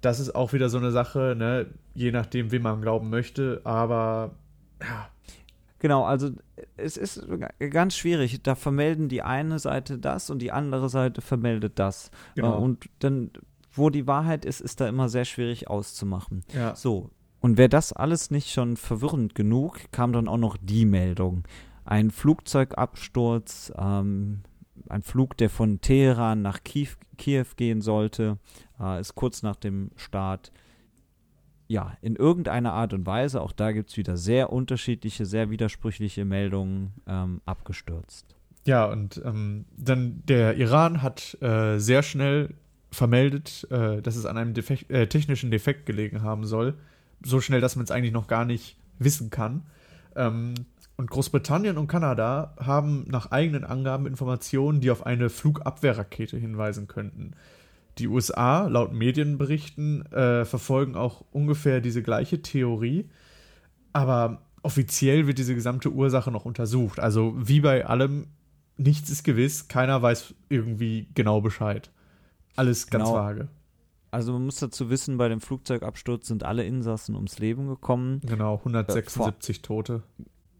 Das 0.00 0.20
ist 0.20 0.34
auch 0.34 0.52
wieder 0.52 0.68
so 0.68 0.78
eine 0.78 0.90
Sache, 0.90 1.34
ne? 1.36 1.66
je 1.94 2.10
nachdem, 2.10 2.50
wem 2.50 2.62
man 2.62 2.82
glauben 2.82 3.08
möchte, 3.10 3.60
aber 3.64 4.32
ja. 4.80 5.08
Genau, 5.78 6.04
also 6.04 6.30
es 6.76 6.96
ist 6.96 7.26
ganz 7.58 7.96
schwierig. 7.96 8.40
Da 8.44 8.54
vermelden 8.54 9.08
die 9.08 9.22
eine 9.22 9.58
Seite 9.58 9.98
das 9.98 10.30
und 10.30 10.38
die 10.38 10.52
andere 10.52 10.88
Seite 10.88 11.20
vermeldet 11.22 11.72
das. 11.80 12.12
Genau. 12.36 12.56
Und 12.56 12.88
dann, 13.00 13.32
wo 13.72 13.90
die 13.90 14.06
Wahrheit 14.06 14.44
ist, 14.44 14.60
ist 14.60 14.80
da 14.80 14.88
immer 14.88 15.08
sehr 15.08 15.24
schwierig 15.24 15.68
auszumachen. 15.68 16.44
Ja. 16.54 16.76
So, 16.76 17.10
und 17.42 17.58
wäre 17.58 17.68
das 17.68 17.92
alles 17.92 18.30
nicht 18.30 18.50
schon 18.50 18.76
verwirrend 18.76 19.34
genug, 19.34 19.80
kam 19.90 20.12
dann 20.12 20.28
auch 20.28 20.38
noch 20.38 20.56
die 20.56 20.86
Meldung. 20.86 21.42
Ein 21.84 22.12
Flugzeugabsturz, 22.12 23.72
ähm, 23.76 24.42
ein 24.88 25.02
Flug, 25.02 25.36
der 25.36 25.50
von 25.50 25.80
Teheran 25.80 26.40
nach 26.40 26.62
Kiew, 26.62 26.90
Kiew 27.18 27.46
gehen 27.56 27.80
sollte, 27.80 28.38
äh, 28.80 29.00
ist 29.00 29.16
kurz 29.16 29.42
nach 29.42 29.56
dem 29.56 29.90
Start 29.96 30.52
ja, 31.66 31.96
in 32.00 32.14
irgendeiner 32.14 32.74
Art 32.74 32.92
und 32.92 33.06
Weise, 33.06 33.40
auch 33.40 33.52
da 33.52 33.72
gibt 33.72 33.90
es 33.90 33.96
wieder 33.96 34.16
sehr 34.16 34.52
unterschiedliche, 34.52 35.26
sehr 35.26 35.50
widersprüchliche 35.50 36.24
Meldungen 36.24 36.92
ähm, 37.08 37.40
abgestürzt. 37.44 38.36
Ja, 38.66 38.84
und 38.84 39.20
ähm, 39.24 39.64
dann 39.76 40.22
der 40.26 40.56
Iran 40.58 41.02
hat 41.02 41.36
äh, 41.40 41.78
sehr 41.78 42.04
schnell 42.04 42.54
vermeldet, 42.92 43.66
äh, 43.70 44.00
dass 44.00 44.14
es 44.14 44.26
an 44.26 44.36
einem 44.36 44.54
Defekt, 44.54 44.90
äh, 44.90 45.08
technischen 45.08 45.50
Defekt 45.50 45.86
gelegen 45.86 46.22
haben 46.22 46.44
soll 46.44 46.76
so 47.24 47.40
schnell, 47.40 47.60
dass 47.60 47.76
man 47.76 47.84
es 47.84 47.90
eigentlich 47.90 48.12
noch 48.12 48.26
gar 48.26 48.44
nicht 48.44 48.76
wissen 48.98 49.30
kann. 49.30 49.64
Ähm, 50.16 50.54
und 50.96 51.10
Großbritannien 51.10 51.78
und 51.78 51.88
Kanada 51.88 52.54
haben 52.60 53.04
nach 53.08 53.30
eigenen 53.30 53.64
Angaben 53.64 54.06
Informationen, 54.06 54.80
die 54.80 54.90
auf 54.90 55.06
eine 55.06 55.30
Flugabwehrrakete 55.30 56.36
hinweisen 56.36 56.86
könnten. 56.86 57.32
Die 57.98 58.08
USA, 58.08 58.68
laut 58.68 58.92
Medienberichten, 58.92 60.06
äh, 60.12 60.44
verfolgen 60.44 60.94
auch 60.94 61.24
ungefähr 61.32 61.80
diese 61.80 62.02
gleiche 62.02 62.40
Theorie, 62.40 63.08
aber 63.92 64.42
offiziell 64.62 65.26
wird 65.26 65.38
diese 65.38 65.54
gesamte 65.54 65.90
Ursache 65.90 66.30
noch 66.30 66.44
untersucht. 66.44 67.00
Also 67.00 67.34
wie 67.36 67.60
bei 67.60 67.86
allem, 67.86 68.28
nichts 68.76 69.10
ist 69.10 69.24
gewiss, 69.24 69.68
keiner 69.68 70.00
weiß 70.00 70.34
irgendwie 70.48 71.08
genau 71.14 71.40
Bescheid. 71.40 71.90
Alles 72.56 72.86
ganz 72.88 73.04
genau. 73.04 73.16
vage. 73.16 73.48
Also 74.12 74.32
man 74.34 74.44
muss 74.44 74.56
dazu 74.56 74.90
wissen, 74.90 75.16
bei 75.16 75.30
dem 75.30 75.40
Flugzeugabsturz 75.40 76.28
sind 76.28 76.44
alle 76.44 76.64
Insassen 76.64 77.14
ums 77.14 77.38
Leben 77.38 77.66
gekommen. 77.66 78.20
Genau, 78.20 78.58
176 78.58 79.56
äh, 79.56 79.58
vor, 79.58 79.62
Tote. 79.62 80.02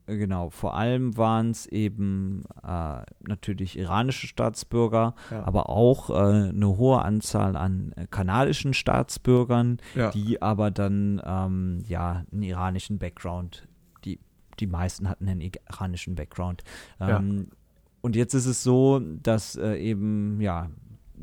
Äh, 0.06 0.16
genau, 0.16 0.48
vor 0.48 0.74
allem 0.74 1.18
waren 1.18 1.50
es 1.50 1.66
eben 1.66 2.44
äh, 2.66 3.02
natürlich 3.20 3.78
iranische 3.78 4.26
Staatsbürger, 4.26 5.14
ja. 5.30 5.44
aber 5.44 5.68
auch 5.68 6.08
äh, 6.08 6.48
eine 6.48 6.78
hohe 6.78 7.02
Anzahl 7.02 7.54
an 7.56 7.94
kanadischen 8.10 8.72
Staatsbürgern, 8.72 9.76
ja. 9.94 10.10
die 10.10 10.40
aber 10.40 10.70
dann 10.70 11.20
ähm, 11.22 11.84
ja 11.86 12.24
einen 12.32 12.42
iranischen 12.42 12.98
Background, 12.98 13.68
die, 14.06 14.18
die 14.60 14.66
meisten 14.66 15.10
hatten 15.10 15.28
einen 15.28 15.42
iranischen 15.42 16.14
Background. 16.14 16.64
Ähm, 17.00 17.48
ja. 17.50 17.56
Und 18.00 18.16
jetzt 18.16 18.32
ist 18.32 18.46
es 18.46 18.62
so, 18.62 18.98
dass 18.98 19.56
äh, 19.56 19.76
eben 19.76 20.40
ja 20.40 20.70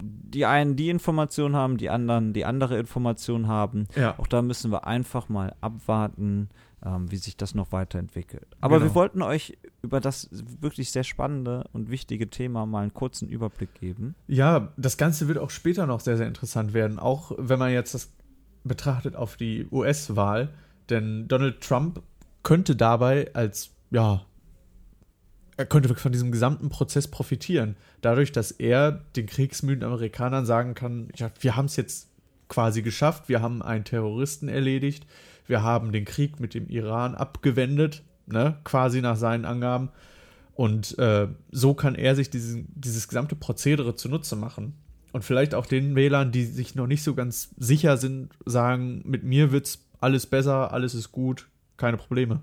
die 0.02 0.46
einen 0.46 0.76
die 0.76 0.90
Information 0.90 1.56
haben, 1.56 1.78
die 1.78 1.90
anderen 1.90 2.34
die 2.34 2.46
andere 2.46 2.78
Information 2.78 3.48
haben. 3.48 3.88
Ja. 3.96 4.18
Auch 4.18 4.28
da 4.28 4.42
müssen 4.42 4.72
wir 4.72 4.86
einfach 4.86 5.30
mal 5.30 5.56
abwarten, 5.62 6.50
ähm, 6.86 7.12
wie 7.12 7.18
sich 7.18 7.38
das 7.38 7.56
noch 7.56 7.72
weiterentwickelt. 7.72 8.48
Aber 8.62 8.80
genau. 8.80 8.90
wir 8.90 8.96
wollten 8.96 9.22
euch 9.22 9.58
über 9.82 10.00
das 10.00 10.30
wirklich 10.32 10.92
sehr 10.92 11.04
spannende 11.04 11.66
und 11.74 11.90
wichtige 11.90 12.30
Thema 12.30 12.66
mal 12.66 12.82
einen 12.82 12.94
kurzen 12.94 13.28
Überblick 13.28 13.74
geben. 13.76 14.16
Ja, 14.28 14.72
das 14.78 14.98
Ganze 14.98 15.28
wird 15.28 15.38
auch 15.38 15.50
später 15.50 15.86
noch 15.86 16.00
sehr, 16.00 16.18
sehr 16.18 16.28
interessant 16.28 16.74
werden, 16.74 17.00
auch 17.00 17.32
wenn 17.38 17.60
man 17.60 17.72
jetzt 17.72 17.94
das 17.94 18.12
betrachtet 18.64 19.16
auf 19.16 19.36
die 19.36 19.68
US-Wahl. 19.72 20.50
Denn 20.90 21.28
Donald 21.28 21.62
Trump 21.62 22.02
könnte 22.44 22.76
dabei 22.76 23.30
als 23.34 23.72
ja, 23.92 24.22
er 25.60 25.66
könnte 25.66 25.94
von 25.94 26.14
diesem 26.14 26.32
gesamten 26.32 26.70
Prozess 26.70 27.10
profitieren. 27.10 27.76
Dadurch, 28.00 28.32
dass 28.32 28.52
er 28.52 29.04
den 29.18 29.26
kriegsmüden 29.26 29.84
Amerikanern 29.84 30.46
sagen 30.46 30.74
kann, 30.74 31.10
ja, 31.18 31.30
wir 31.42 31.58
haben 31.58 31.66
es 31.66 31.76
jetzt 31.76 32.08
quasi 32.48 32.82
geschafft, 32.82 33.28
wir 33.28 33.42
haben 33.42 33.62
einen 33.62 33.84
Terroristen 33.84 34.48
erledigt, 34.48 35.06
wir 35.48 35.62
haben 35.62 35.92
den 35.92 36.06
Krieg 36.06 36.40
mit 36.40 36.54
dem 36.54 36.70
Iran 36.70 37.14
abgewendet, 37.14 38.04
ne, 38.26 38.58
quasi 38.64 39.02
nach 39.02 39.18
seinen 39.18 39.44
Angaben. 39.44 39.90
Und 40.56 40.98
äh, 40.98 41.28
so 41.52 41.74
kann 41.74 41.96
er 41.96 42.16
sich 42.16 42.30
diesen, 42.30 42.70
dieses 42.74 43.10
gesamte 43.10 43.36
Prozedere 43.36 43.96
zunutze 43.96 44.38
machen. 44.38 44.76
Und 45.12 45.26
vielleicht 45.26 45.54
auch 45.54 45.66
den 45.66 45.94
Wählern, 45.94 46.32
die 46.32 46.46
sich 46.46 46.74
noch 46.74 46.88
nicht 46.88 47.04
so 47.04 47.16
ganz 47.16 47.50
sicher 47.58 47.98
sind, 47.98 48.30
sagen, 48.46 49.02
mit 49.04 49.26
mir 49.26 49.52
wird's 49.52 49.80
alles 50.00 50.26
besser, 50.26 50.72
alles 50.72 50.94
ist 50.94 51.12
gut, 51.12 51.50
keine 51.76 51.98
Probleme. 51.98 52.40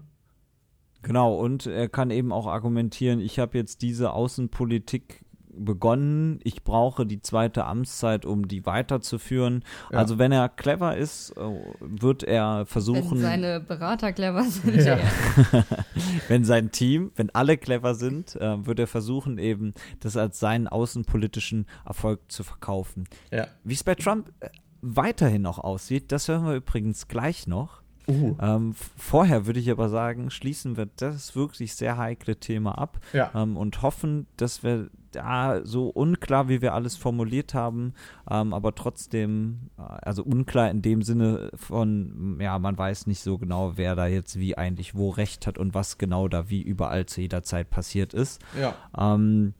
Genau, 1.06 1.36
und 1.36 1.66
er 1.66 1.88
kann 1.88 2.10
eben 2.10 2.32
auch 2.32 2.48
argumentieren, 2.48 3.20
ich 3.20 3.38
habe 3.38 3.56
jetzt 3.56 3.80
diese 3.82 4.12
Außenpolitik 4.12 5.25
begonnen. 5.56 6.40
Ich 6.42 6.64
brauche 6.64 7.06
die 7.06 7.22
zweite 7.22 7.64
Amtszeit, 7.64 8.26
um 8.26 8.48
die 8.48 8.66
weiterzuführen. 8.66 9.64
Ja. 9.92 9.98
Also 9.98 10.18
wenn 10.18 10.32
er 10.32 10.48
clever 10.48 10.96
ist, 10.96 11.30
äh, 11.36 11.42
wird 11.80 12.25
er 12.25 12.58
Wenn 12.58 12.66
versuchen, 12.66 13.20
seine 13.20 13.60
Berater 13.60 14.12
clever 14.12 14.42
sind. 14.42 14.75
Ja. 14.82 14.98
Ja. 14.98 15.64
wenn 16.28 16.44
sein 16.44 16.72
Team, 16.72 17.12
wenn 17.14 17.30
alle 17.30 17.56
clever 17.56 17.94
sind, 17.94 18.34
äh, 18.34 18.66
wird 18.66 18.80
er 18.80 18.88
versuchen, 18.88 19.38
eben 19.38 19.75
das 20.00 20.16
als 20.16 20.40
seinen 20.40 20.66
außenpolitischen 20.66 21.66
Erfolg 21.84 22.20
zu 22.32 22.42
verkaufen. 22.42 23.04
Ja. 23.32 23.46
Wie 23.62 23.75
es 23.75 23.84
bei 23.84 23.94
Trump 23.94 24.32
äh, 24.40 24.48
weiterhin 24.82 25.42
noch 25.42 25.60
aussieht, 25.60 26.10
das 26.10 26.26
hören 26.26 26.46
wir 26.46 26.56
übrigens 26.56 27.06
gleich 27.06 27.46
noch. 27.46 27.86
Uh. 28.08 28.36
Ähm, 28.40 28.75
vorher 28.96 29.46
würde 29.46 29.58
ich 29.58 29.70
aber 29.70 29.88
sagen, 29.88 30.30
schließen 30.30 30.76
wir 30.76 30.86
das 30.96 31.34
wirklich 31.34 31.75
sehr 31.75 31.96
heikle 31.96 32.36
Thema 32.36 32.78
ab 32.78 33.00
Ja. 33.12 33.32
ähm, 33.34 33.56
und 33.56 33.82
hoffen, 33.82 34.26
dass 34.36 34.62
wir 34.62 34.90
da 35.10 35.64
so 35.64 35.88
unklar, 35.88 36.48
wie 36.48 36.60
wir 36.60 36.75
alles 36.75 36.96
formuliert 36.96 37.54
haben, 37.54 37.94
ähm, 38.30 38.52
aber 38.54 38.75
trotzdem, 38.75 39.70
äh, 39.78 39.82
also 39.82 40.22
unklar 40.22 40.70
in 40.70 40.82
dem 40.82 41.02
Sinne 41.02 41.50
von, 41.54 42.38
ja, 42.40 42.58
man 42.58 42.78
weiß 42.78 43.06
nicht 43.06 43.20
so 43.20 43.38
genau, 43.38 43.76
wer 43.76 43.96
da 43.96 44.06
jetzt 44.06 44.38
wie 44.38 44.56
eigentlich 44.56 44.94
wo 44.94 45.10
recht 45.10 45.46
hat 45.46 45.58
und 45.58 45.75
was 45.75 45.98
genau 45.98 46.28
da 46.28 46.48
wie 46.48 46.62
überall 46.62 47.06
zu 47.06 47.22
jeder 47.22 47.42
Zeit 47.42 47.70
passiert 47.70 48.14
ist. 48.14 48.40
Ja. 48.60 48.75
Ähm, 48.96 49.54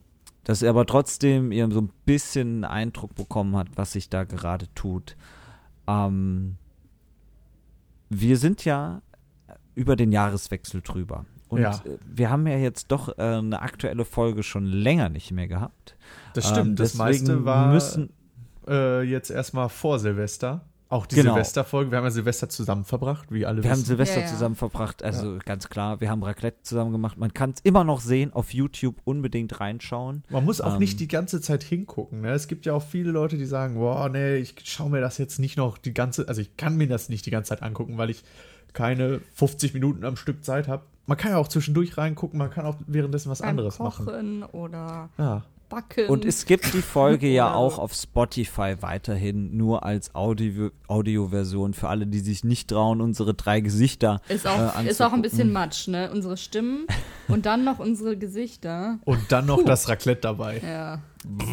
dass 0.45 0.63
er 0.63 0.71
aber 0.71 0.87
trotzdem 0.87 1.51
ihr 1.51 1.69
so 1.73 1.81
ein 1.81 1.91
bisschen 2.05 2.63
einen 2.63 2.65
Eindruck 2.65 3.17
bekommen 3.17 3.57
hat, 3.57 3.69
was 3.75 3.93
sich 3.93 4.09
da 4.09 4.23
gerade 4.23 4.73
tut. 4.75 5.17
Ähm, 5.89 6.57
wir 8.09 8.37
sind 8.37 8.65
ja 8.65 9.03
über 9.75 9.97
den 9.97 10.13
Jahreswechsel 10.13 10.81
drüber. 10.83 11.25
Und 11.49 11.61
Ja. 11.61 11.73
äh, 11.85 11.99
wir 12.07 12.31
haben 12.31 12.47
ja 12.47 12.57
jetzt 12.57 12.91
doch 12.91 13.17
äh, 13.19 13.23
eine 13.23 13.61
aktuelle 13.63 14.05
Folge 14.05 14.43
schon 14.43 14.65
länger 14.65 15.09
nicht 15.09 15.31
mehr 15.33 15.49
gehabt. 15.49 15.97
Das 16.35 16.49
stimmt. 16.49 16.69
Ähm, 16.71 16.77
das 16.77 16.95
meiste 16.95 17.45
war 17.45 17.73
müssen, 17.73 18.11
äh, 18.67 19.03
jetzt 19.03 19.31
erstmal 19.31 19.69
vor 19.69 19.99
Silvester. 19.99 20.65
Auch 20.89 21.05
die 21.07 21.17
Genau. 21.17 21.33
Silvesterfolge. 21.33 21.91
Wir 21.91 21.99
haben 21.99 22.05
ja 22.05 22.11
Silvester 22.13 22.49
zusammen 22.49 22.85
verbracht, 22.85 23.33
wie 23.33 23.45
alle 23.45 23.63
wir 23.63 23.71
haben 23.71 23.79
wissen. 23.79 23.87
Silvester 23.87 24.21
Ja, 24.21 24.27
ja. 24.27 24.33
zusammen 24.33 24.55
verbracht, 24.55 25.03
also 25.03 25.39
ganz 25.45 25.69
klar, 25.69 26.01
wir 26.01 26.09
haben 26.11 26.23
Raclette 26.23 26.63
zusammen 26.63 26.93
gemacht. 26.93 27.19
Man 27.19 27.35
kann 27.35 27.51
es 27.51 27.61
immer 27.65 27.83
noch 27.83 28.01
sehen, 28.01 28.33
auf 28.33 28.55
YouTube 28.55 28.97
unbedingt 29.05 29.59
reinschauen. 29.59 30.23
Man 30.31 30.45
muss 30.45 30.61
auch 30.61 30.75
Ähm, 30.75 30.79
nicht 30.79 31.01
die 31.01 31.09
ganze 31.09 31.41
Zeit 31.41 31.65
hingucken. 31.65 32.21
Ne? 32.21 32.31
Es 32.31 32.47
gibt 32.47 32.67
ja 32.67 32.73
auch 32.75 32.85
viele 32.85 33.11
Leute, 33.11 33.37
die 33.37 33.47
sagen, 33.47 33.75
boah, 33.75 34.09
nee, 34.09 34.37
ich 34.37 34.55
schaue 34.63 34.91
mir 34.91 35.01
das 35.01 35.19
jetzt 35.19 35.41
nicht 35.41 35.57
noch 35.57 35.77
die 35.77 35.93
ganze, 35.93 36.29
also 36.29 36.41
ich 36.41 36.57
kann 36.57 36.77
mir 36.77 36.87
das 36.87 37.09
nicht 37.09 37.27
die 37.27 37.31
ganze 37.31 37.49
Zeit 37.49 37.63
angucken, 37.65 37.99
weil 37.99 38.11
ich 38.11 38.23
keine 38.73 39.21
50 39.35 39.75
Minuten 39.75 40.05
am 40.05 40.17
Stück 40.17 40.45
Zeit 40.45 40.69
habe. 40.69 40.85
Man 41.07 41.17
kann 41.17 41.31
ja 41.33 41.39
auch 41.39 41.49
zwischendurch 41.49 41.97
reingucken, 41.99 42.39
man 42.39 42.51
kann 42.51 42.67
auch 42.67 42.77
währenddessen 42.87 43.31
was 43.31 43.41
Beim 43.41 43.51
anderes 43.51 43.79
Kochen 43.79 44.05
machen. 44.41 44.43
oder 44.53 45.09
Ja. 45.19 45.45
Backen. 45.69 46.09
Und 46.09 46.25
es 46.25 46.47
gibt 46.47 46.73
die 46.75 46.83
Folge 46.83 47.29
ja 47.29 47.55
auch 47.55 47.79
auf 47.79 47.93
Spotify 47.95 48.77
weiterhin 48.81 49.57
nur 49.57 49.85
als 49.85 50.15
Audio 50.15 50.71
Audioversion 50.89 51.75
für 51.75 51.89
alle, 51.89 52.07
die 52.07 52.21
sich 52.21 52.45
nicht 52.45 52.71
trauen, 52.71 53.01
unsere 53.01 53.35
drei 53.35 53.61
Gesichter 53.61 54.21
ist 54.29 54.45
äh, 54.45 54.49
auch, 54.49 54.83
ist 54.83 55.03
auch 55.03 55.13
ein 55.13 55.23
bisschen. 55.23 55.53
Matsch, 55.53 55.89
ne? 55.89 56.11
Unsere 56.13 56.37
Stimmen 56.37 56.87
und 57.29 57.47
dann 57.47 57.65
noch 57.65 57.79
unsere 57.79 58.17
Gesichter. 58.17 58.99
Und 59.05 59.33
dann 59.33 59.47
noch 59.47 59.63
das 59.65 59.89
Raclette 59.89 60.21
dabei. 60.23 60.61
Ja. 60.65 61.01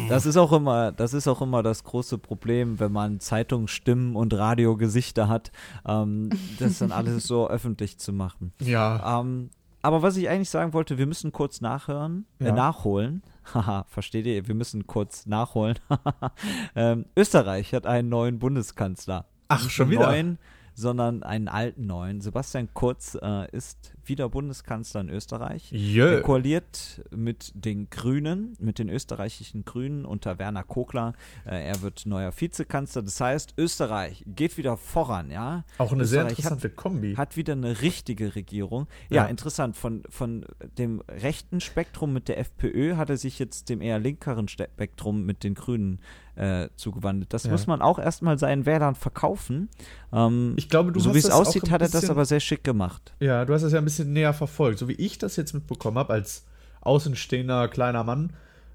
Das 0.08 0.24
ist 0.24 0.36
auch 0.36 0.52
immer, 0.52 0.92
das 0.92 1.14
ist 1.14 1.26
auch 1.26 1.42
immer 1.42 1.62
das 1.64 1.82
große 1.82 2.18
Problem, 2.18 2.78
wenn 2.78 2.92
man 2.92 3.18
Zeitungsstimmen 3.18 4.14
und 4.14 4.32
Radiogesichter 4.32 5.28
hat, 5.28 5.50
ähm, 5.86 6.30
das 6.58 6.78
dann 6.78 6.92
alles 6.92 7.26
so 7.26 7.48
öffentlich 7.50 7.98
zu 7.98 8.12
machen. 8.12 8.52
Ja. 8.60 9.20
Ähm, 9.20 9.50
aber 9.82 10.00
was 10.02 10.16
ich 10.16 10.28
eigentlich 10.28 10.48
sagen 10.48 10.72
wollte, 10.72 10.96
wir 10.96 11.06
müssen 11.06 11.32
kurz 11.32 11.60
nachhören, 11.60 12.24
äh, 12.40 12.46
Ja. 12.46 12.52
nachholen. 12.52 13.22
Haha, 13.52 13.84
versteht 13.88 14.26
ihr? 14.26 14.46
Wir 14.46 14.54
müssen 14.54 14.86
kurz 14.86 15.26
nachholen. 15.26 15.78
ähm, 16.76 17.06
Österreich 17.16 17.74
hat 17.74 17.86
einen 17.86 18.08
neuen 18.08 18.38
Bundeskanzler. 18.38 19.26
Ach, 19.48 19.68
schon 19.68 19.90
wieder? 19.90 20.06
Neuen, 20.06 20.38
sondern 20.74 21.22
einen 21.22 21.48
alten 21.48 21.86
neuen. 21.86 22.20
Sebastian 22.20 22.68
Kurz 22.72 23.16
äh, 23.20 23.50
ist 23.50 23.93
wieder 24.08 24.28
Bundeskanzler 24.28 25.00
in 25.02 25.08
Österreich. 25.10 25.72
Er 25.72 25.78
Jö. 25.78 26.20
koaliert 26.22 27.02
mit 27.14 27.52
den 27.54 27.88
Grünen, 27.90 28.56
mit 28.58 28.78
den 28.78 28.88
österreichischen 28.88 29.64
Grünen 29.64 30.04
unter 30.04 30.38
Werner 30.38 30.62
Kogler. 30.64 31.14
Äh, 31.46 31.64
er 31.66 31.82
wird 31.82 32.06
neuer 32.06 32.32
Vizekanzler. 32.36 33.02
Das 33.02 33.20
heißt, 33.20 33.54
Österreich 33.58 34.24
geht 34.26 34.56
wieder 34.56 34.76
voran, 34.76 35.30
ja. 35.30 35.64
Auch 35.78 35.92
eine 35.92 36.04
sehr 36.04 36.22
Österreich 36.22 36.38
interessante 36.38 36.70
Kombi. 36.70 37.14
Hat 37.16 37.36
wieder 37.36 37.52
eine 37.54 37.80
richtige 37.82 38.34
Regierung. 38.34 38.86
Ja, 39.10 39.24
Ja. 39.24 39.28
interessant. 39.28 39.76
Von, 39.76 40.02
von 40.08 40.44
dem 40.78 41.02
rechten 41.08 41.60
Spektrum 41.60 42.12
mit 42.12 42.28
der 42.28 42.38
FPÖ 42.38 42.96
hat 42.96 43.10
er 43.10 43.16
sich 43.16 43.38
jetzt 43.38 43.68
dem 43.68 43.80
eher 43.80 43.98
linkeren 43.98 44.48
Spektrum 44.48 45.24
mit 45.24 45.44
den 45.44 45.54
Grünen 45.54 46.00
äh, 46.36 46.68
zugewandelt. 46.74 47.32
Das 47.32 47.44
Ja. 47.44 47.52
muss 47.52 47.68
man 47.68 47.80
auch 47.80 48.00
erstmal 48.00 48.40
seinen 48.40 48.66
Wählern 48.66 48.96
verkaufen. 48.96 49.68
Ähm, 50.12 50.54
Ich 50.56 50.68
glaube, 50.68 50.90
du 50.90 50.98
so 50.98 51.14
wie 51.14 51.18
es 51.18 51.30
aussieht, 51.30 51.70
hat 51.70 51.80
er 51.80 51.88
das 51.88 52.10
aber 52.10 52.24
sehr 52.24 52.40
schick 52.40 52.64
gemacht. 52.64 53.14
Ja, 53.20 53.44
du 53.44 53.54
hast 53.54 53.62
das 53.62 53.70
ja 53.72 53.78
ein 53.78 53.84
bisschen 53.84 53.93
näher 54.00 54.32
verfolgt. 54.34 54.78
So 54.78 54.88
wie 54.88 54.94
ich 54.94 55.18
das 55.18 55.36
jetzt 55.36 55.54
mitbekommen 55.54 55.98
habe, 55.98 56.12
als 56.12 56.44
außenstehender 56.80 57.68
kleiner 57.68 58.04
Mann, 58.04 58.32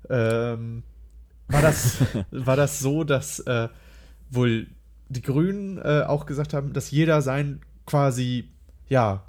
ähm, 0.10 0.84
war, 1.48 1.62
das, 1.62 1.98
war 2.32 2.56
das 2.56 2.80
so, 2.80 3.04
dass 3.04 3.40
äh, 3.42 3.70
wohl 4.30 4.68
die 5.10 5.22
Grünen 5.22 5.78
äh, 5.78 6.04
auch 6.08 6.26
gesagt 6.26 6.54
haben, 6.54 6.74
dass 6.74 6.92
jeder 6.92 7.22
sein 7.22 7.62
quasi, 7.86 8.50
ja, 8.88 9.24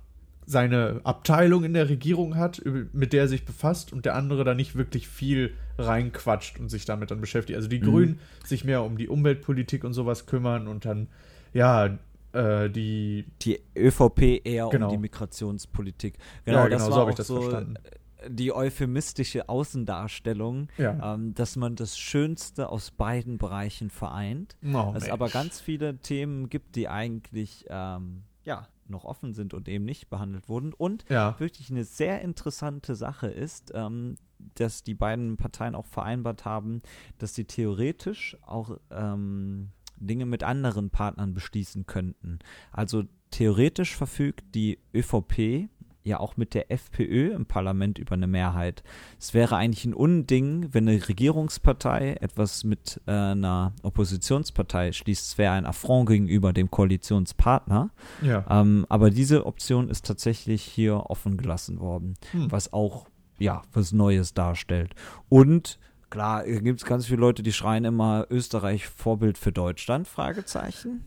seine 0.47 1.01
Abteilung 1.05 1.63
in 1.65 1.75
der 1.75 1.89
Regierung 1.89 2.37
hat, 2.37 2.61
mit 2.93 3.13
der 3.13 3.23
er 3.23 3.29
sich 3.29 3.45
befasst 3.45 3.93
und 3.93 4.05
der 4.05 4.17
andere 4.17 4.43
da 4.43 4.55
nicht 4.55 4.75
wirklich 4.75 5.07
viel 5.07 5.53
reinquatscht 5.79 6.59
und 6.59 6.71
sich 6.71 6.85
damit 6.85 7.13
dann 7.13 7.21
beschäftigt. 7.21 7.57
Also 7.57 7.69
die 7.69 7.79
Mhm. 7.79 7.85
Grünen 7.85 8.19
sich 8.45 8.65
mehr 8.65 8.83
um 8.83 8.97
die 8.99 9.09
Umweltpolitik 9.09 9.85
und 9.85 9.93
sowas 9.93 10.27
kümmern 10.27 10.67
und 10.67 10.85
dann, 10.85 11.07
ja, 11.53 11.99
äh, 12.33 12.69
die 12.71 13.27
die 13.43 13.61
ÖVP 13.77 14.41
eher 14.45 14.69
Genau. 14.69 14.87
um 14.87 14.93
die 14.93 14.99
Migrationspolitik. 14.99 16.19
Ja, 16.47 16.69
das 16.69 16.71
genau, 16.71 16.85
so 16.87 16.91
war 16.93 16.99
habe 17.01 17.11
ich 17.11 17.17
das 17.17 17.27
so 17.27 17.41
verstanden. 17.41 17.75
äh, 17.77 18.31
die 18.31 18.53
euphemistische 18.53 19.49
Außendarstellung, 19.49 20.69
Ja. 20.77 21.15
ähm, 21.15 21.35
dass 21.35 21.57
man 21.57 21.75
das 21.77 21.99
Schönste 21.99 22.69
aus 22.69 22.91
beiden 22.91 23.39
Bereichen 23.39 23.91
vereint. 23.91 24.57
Oh, 24.75 24.93
es 24.95 25.09
aber 25.09 25.31
ganz 25.31 25.61
viele 25.61 25.99
Themen 25.99 26.49
gibt, 26.51 26.77
die 26.77 26.89
eigentlich 26.89 27.65
ähm, 27.69 28.25
ja 28.45 28.69
noch 28.87 29.05
offen 29.05 29.33
sind 29.35 29.55
und 29.55 29.69
eben 29.69 29.85
nicht 29.85 30.11
behandelt 30.11 30.49
wurden. 30.49 30.73
Und 30.75 31.05
Ja. 31.09 31.39
wirklich 31.39 31.71
eine 31.71 31.85
sehr 31.85 32.21
interessante 32.23 32.95
Sache 32.97 33.29
ist, 33.29 33.71
ähm, 33.75 34.17
dass 34.57 34.83
die 34.83 34.95
beiden 34.95 35.37
Parteien 35.37 35.75
auch 35.75 35.87
vereinbart 35.87 36.45
haben, 36.45 36.83
dass 37.19 37.35
sie 37.35 37.45
theoretisch 37.45 38.37
auch 38.43 38.79
ähm, 38.91 39.71
Dinge 40.01 40.27
mit 40.27 40.43
anderen 40.43 40.91
Partnern 40.91 41.35
beschließen 41.35 41.87
könnten. 41.87 42.39
Also 42.73 43.05
theoretisch 43.31 43.95
verfügt 43.97 44.55
die 44.55 44.79
ÖVP 44.95 45.69
ja 46.03 46.19
auch 46.19 46.39
mit 46.39 46.55
der 46.55 46.73
FPÖ 46.73 47.35
im 47.35 47.45
Parlament 47.45 47.99
über 47.99 48.15
eine 48.15 48.27
Mehrheit. 48.27 48.83
Es 49.19 49.35
wäre 49.35 49.57
eigentlich 49.57 49.85
ein 49.85 49.93
Unding, 49.93 50.69
wenn 50.73 50.89
eine 50.89 51.07
Regierungspartei 51.09 52.15
etwas 52.21 52.65
mit 52.65 53.01
äh, 53.07 53.11
einer 53.13 53.75
Oppositionspartei 53.83 54.93
schließt. 54.93 55.27
Es 55.33 55.39
wäre 55.39 55.53
ein 55.53 55.67
Affront 55.67 56.09
gegenüber 56.09 56.55
dem 56.55 56.71
Koalitionspartner. 56.71 57.91
Ja. 58.23 58.45
Ähm, 58.49 58.87
aber 58.89 59.11
diese 59.11 59.45
Option 59.45 59.89
ist 59.91 60.07
tatsächlich 60.07 60.63
hier 60.63 60.97
offen 61.11 61.37
gelassen 61.37 61.81
worden, 61.81 62.15
Hm. 62.33 62.51
was 62.51 62.73
auch 62.73 63.07
ja 63.39 63.63
was 63.73 63.93
Neues 63.93 64.33
darstellt. 64.35 64.95
Und 65.29 65.79
klar, 66.11 66.45
gibt 66.45 66.81
es 66.81 66.87
ganz 66.87 67.07
viele 67.07 67.21
Leute, 67.21 67.43
die 67.43 67.53
schreien 67.53 67.85
immer 67.85 68.27
Österreich 68.31 68.87
Vorbild 68.89 69.39
für 69.39 69.53
Deutschland? 69.53 70.07
Fragezeichen. 70.09 71.05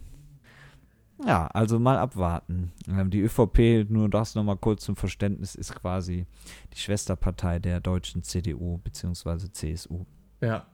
Ja, 1.26 1.48
also 1.48 1.80
mal 1.80 1.98
abwarten. 2.00 2.72
Ähm, 2.90 3.10
die 3.10 3.22
ÖVP, 3.22 3.90
nur 3.90 4.10
das 4.10 4.36
nochmal 4.36 4.58
kurz 4.58 4.84
zum 4.84 4.96
Verständnis, 4.96 5.56
ist 5.56 5.74
quasi 5.76 6.26
die 6.74 6.80
Schwesterpartei 6.80 7.60
der 7.60 7.80
deutschen 7.80 8.24
CDU 8.24 8.80
bzw. 8.80 9.50
CSU. 9.52 10.06
Ja. 10.42 10.66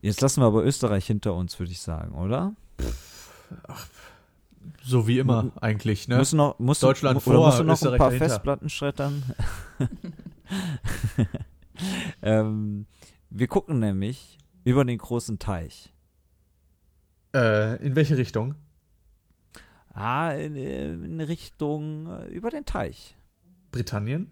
Jetzt 0.00 0.20
lassen 0.22 0.40
wir 0.40 0.46
aber 0.46 0.64
Österreich 0.64 1.06
hinter 1.06 1.34
uns, 1.34 1.58
würde 1.58 1.72
ich 1.72 1.80
sagen, 1.80 2.14
oder? 2.14 2.54
So 4.82 5.06
wie 5.06 5.18
immer 5.20 5.52
eigentlich, 5.60 6.08
ne? 6.08 6.16
Musst 6.16 6.32
du 6.32 6.36
noch, 6.38 6.58
musst 6.58 6.82
du- 6.82 6.86
Deutschland 6.88 7.16
oder 7.16 7.20
vor, 7.36 7.46
musst 7.46 7.60
du 7.60 7.64
noch 7.64 7.74
Österreich 7.74 7.92
ein 7.94 7.98
paar 7.98 8.08
dahinter. 8.10 8.28
Festplatten 8.28 8.68
schreddern? 8.68 9.22
ähm, 12.22 12.86
wir 13.30 13.46
gucken 13.46 13.78
nämlich 13.78 14.38
über 14.64 14.84
den 14.84 14.98
großen 14.98 15.38
Teich. 15.38 15.92
Äh, 17.34 17.84
in 17.84 17.96
welche 17.96 18.16
Richtung? 18.16 18.54
Ah, 19.92 20.32
in, 20.32 20.56
in 20.56 21.20
Richtung 21.20 22.06
äh, 22.06 22.26
über 22.26 22.50
den 22.50 22.64
Teich. 22.64 23.16
Britannien? 23.72 24.30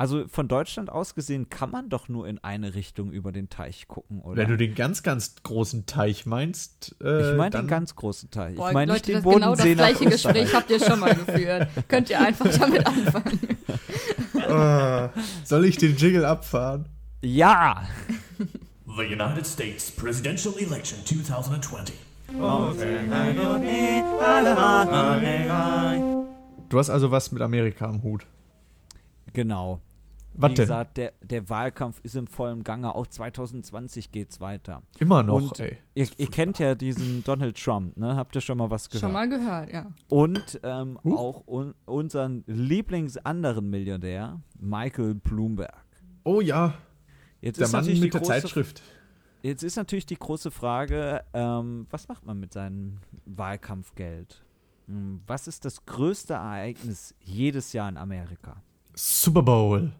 Also 0.00 0.26
von 0.28 0.48
Deutschland 0.48 0.88
aus 0.88 1.14
gesehen 1.14 1.50
kann 1.50 1.70
man 1.70 1.90
doch 1.90 2.08
nur 2.08 2.26
in 2.26 2.38
eine 2.38 2.74
Richtung 2.74 3.12
über 3.12 3.32
den 3.32 3.50
Teich 3.50 3.86
gucken, 3.86 4.22
oder? 4.22 4.38
Wenn 4.38 4.48
du 4.48 4.56
den 4.56 4.74
ganz, 4.74 5.02
ganz 5.02 5.34
großen 5.42 5.84
Teich 5.84 6.24
meinst, 6.24 6.96
äh, 7.02 7.32
ich 7.32 7.36
meine 7.36 7.50
den 7.50 7.66
ganz 7.66 7.94
großen 7.96 8.30
Teich. 8.30 8.56
Boah, 8.56 8.68
ich 8.68 8.72
meine 8.72 8.94
nicht 8.94 9.06
den 9.06 9.16
das 9.16 9.24
genau 9.24 9.38
das 9.50 9.58
Bodensee 9.58 9.74
nach 9.74 9.88
gleiche 9.88 10.06
Gespräch 10.06 10.54
habt 10.54 10.70
ihr 10.70 10.80
schon 10.80 11.00
mal 11.00 11.14
geführt. 11.14 11.68
Könnt 11.88 12.08
ihr 12.08 12.18
einfach 12.18 12.48
damit 12.58 12.86
anfangen. 12.86 13.40
Äh, 14.48 15.08
soll 15.44 15.64
ich 15.64 15.76
den 15.76 15.96
Jingle 15.96 16.24
abfahren? 16.24 16.86
Ja! 17.22 17.82
The 18.86 19.02
United 19.04 19.46
States 19.46 19.90
presidential 19.90 20.54
election 20.58 20.98
2020. 21.04 21.94
Du 26.68 26.78
hast 26.78 26.90
also 26.90 27.10
was 27.10 27.32
mit 27.32 27.42
Amerika 27.42 27.86
am 27.86 28.02
Hut. 28.02 28.26
Genau. 29.32 29.80
Was 30.34 30.52
Wie 30.52 30.54
gesagt, 30.54 30.96
der, 30.96 31.12
der 31.22 31.48
Wahlkampf 31.48 32.00
ist 32.02 32.14
im 32.16 32.26
vollen 32.26 32.62
Gange. 32.62 32.94
Auch 32.94 33.06
2020 33.06 34.12
geht's 34.12 34.40
weiter. 34.40 34.82
Immer 34.98 35.22
noch, 35.22 35.34
Und 35.34 35.60
ey. 35.60 35.76
ihr, 35.94 36.08
ihr 36.16 36.26
kennt 36.28 36.58
ja 36.58 36.74
diesen 36.74 37.24
Donald 37.24 37.62
Trump, 37.62 37.96
ne? 37.96 38.16
Habt 38.16 38.34
ihr 38.36 38.40
schon 38.40 38.58
mal 38.58 38.70
was 38.70 38.88
gehört? 38.88 39.00
Schon 39.02 39.12
mal 39.12 39.28
gehört, 39.28 39.72
ja. 39.72 39.92
Und 40.08 40.60
ähm, 40.62 40.98
Huch. 41.04 41.18
auch 41.18 41.46
un 41.46 41.74
unseren 41.84 42.44
Lieblings-anderen 42.46 43.68
Milliardär, 43.68 44.40
Michael 44.58 45.14
Bloomberg. 45.14 45.84
Oh 46.24 46.40
ja, 46.40 46.74
Jetzt 47.40 47.58
der 47.58 47.66
ist 47.66 47.72
Mann 47.72 47.80
natürlich 47.82 48.00
mit 48.00 48.06
die 48.08 48.10
der 48.18 48.20
große, 48.20 48.32
Zeitschrift. 48.42 48.82
Jetzt 49.42 49.62
ist 49.62 49.76
natürlich 49.76 50.06
die 50.06 50.16
große 50.18 50.50
Frage, 50.50 51.24
ähm, 51.32 51.86
was 51.90 52.06
macht 52.08 52.24
man 52.26 52.38
mit 52.38 52.52
seinem 52.52 52.98
Wahlkampfgeld? 53.24 54.44
Hm, 54.86 55.20
Was 55.26 55.48
ist 55.48 55.64
das 55.64 55.84
größte 55.86 56.34
Ereignis 56.34 57.14
jedes 57.20 57.72
Jahr 57.72 57.88
in 57.88 57.96
Amerika? 57.96 58.62
Super 58.94 59.42
Bowl. 59.42 59.92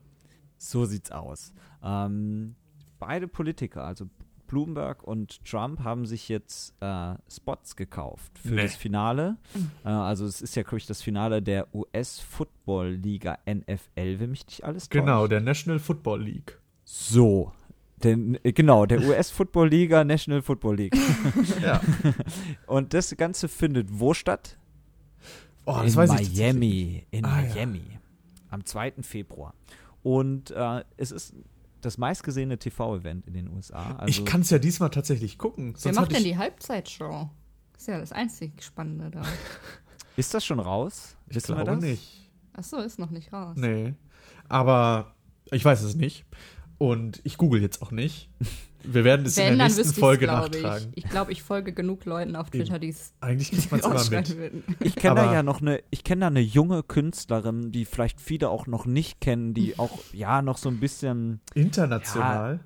So 0.63 0.85
sieht's 0.85 1.11
aus. 1.11 1.55
Ähm, 1.83 2.55
beide 2.99 3.27
Politiker, 3.29 3.85
also 3.85 4.05
Bloomberg 4.47 5.03
und 5.05 5.43
Trump, 5.45 5.81
haben 5.85 6.05
sich 6.05 6.29
jetzt 6.29 6.75
äh, 6.83 7.15
Spots 7.31 7.77
gekauft 7.77 8.39
für 8.41 8.49
Nee. 8.55 8.63
das 8.65 8.75
Finale. 8.75 9.39
Äh, 9.85 9.89
also 9.89 10.27
es 10.27 10.43
ist 10.43 10.57
ja, 10.57 10.63
glaube 10.63 10.77
ich, 10.79 10.87
das 10.87 11.01
Finale 11.01 11.41
der 11.41 11.75
US-Football-Liga 11.75 13.39
NFL, 13.49 14.19
wenn 14.21 14.31
mich 14.31 14.47
nicht 14.47 14.65
alles 14.65 14.89
täuscht. 14.89 14.93
Genau, 15.05 15.27
der 15.27 15.41
National 15.41 15.79
Football 15.79 16.23
League. 16.25 16.59
So. 16.85 17.53
Den, 18.03 18.39
äh, 18.45 18.53
genau, 18.53 18.87
der 18.87 19.01
US-Football-Liga, 19.03 20.05
National 20.05 20.43
Football 20.43 20.77
League. 20.77 20.97
Ja. 21.63 21.81
Und 22.67 22.93
das 22.93 23.17
Ganze 23.17 23.49
findet 23.49 23.89
wo 23.91 24.15
statt? 24.15 24.59
Oh, 25.65 25.77
in 25.79 25.85
das 25.85 25.97
weiß 25.97 26.21
ich 26.21 26.37
Miami. 26.37 27.07
In 27.11 27.25
Ah, 27.25 27.41
ja. 27.43 27.55
Miami. 27.55 27.83
Am 28.51 28.65
2. 28.65 28.95
Februar. 29.03 29.55
Und 30.03 30.51
äh, 30.51 30.85
es 30.97 31.11
ist 31.11 31.35
das 31.81 31.99
meistgesehene 31.99 32.59
TV-Event 32.59 33.27
in 33.27 33.35
den 33.35 33.49
USA. 33.49 33.97
Also, 33.97 34.07
ich 34.09 34.25
kann 34.25 34.43
es 34.43 34.51
ja 34.51 34.59
diesmal 34.59 34.91
tatsächlich 34.91 35.39
gucken. 35.39 35.75
Wer 35.83 35.95
macht 35.95 36.13
denn 36.13 36.25
die 36.25 36.37
Halbzeitshow? 36.37 37.31
ist 37.81 37.89
ja 37.89 37.99
das 37.99 38.13
einzig 38.13 38.63
Spannende 38.63 39.11
da. 39.11 39.23
ist 40.17 40.35
das 40.35 40.45
schon 40.45 40.61
raus? 40.61 41.17
ich 41.29 41.37
Wissen 41.37 41.55
glaube 41.55 41.73
das? 41.73 41.81
nicht. 41.81 42.31
Achso, 42.53 42.79
ist 42.79 42.99
noch 42.99 43.11
nicht 43.11 43.33
raus. 43.33 43.57
Nee. 43.57 43.95
Aber 44.49 45.15
ich 45.51 45.65
weiß 45.65 45.83
es 45.83 45.95
nicht. 45.95 46.27
Und 46.81 47.21
ich 47.25 47.37
google 47.37 47.61
jetzt 47.61 47.83
auch 47.83 47.91
nicht. 47.91 48.31
Wir 48.83 49.05
werden 49.05 49.27
es 49.27 49.37
in 49.37 49.59
der 49.59 49.69
nächsten 49.69 49.93
Folge 49.93 50.25
ich 50.25 50.31
glaube 50.31 50.51
nachtragen. 50.63 50.93
ich. 50.95 51.05
Ich 51.05 51.11
glaube, 51.11 51.31
ich 51.31 51.43
folge 51.43 51.75
genug 51.75 52.07
Leuten 52.07 52.35
auf 52.37 52.49
Twitter, 52.49 52.79
die 52.79 52.89
es 52.89 53.13
Eigentlich 53.21 53.51
kriegt 53.51 53.71
man 53.71 53.81
es 53.81 53.87
immer 53.87 53.95
ausschreiben 53.97 54.29
mit. 54.31 54.39
würden. 54.39 54.65
Ich 54.81 54.97
kenne 54.97 55.17
da 55.17 55.31
ja 55.35 55.43
noch 55.43 55.61
eine, 55.61 55.83
ich 55.91 56.05
kenne 56.05 56.21
da 56.23 56.27
eine 56.29 56.41
junge 56.41 56.83
Künstlerin, 56.83 57.71
die 57.71 57.85
vielleicht 57.85 58.19
viele 58.23 58.49
auch 58.49 58.67
noch 58.67 58.87
nicht 58.87 59.21
kennen, 59.21 59.53
die 59.53 59.75
auch 59.79 59.99
ja 60.15 60.41
noch 60.41 60.57
so 60.57 60.71
ein 60.71 60.81
bisschen, 60.81 61.41
International. 61.53 62.61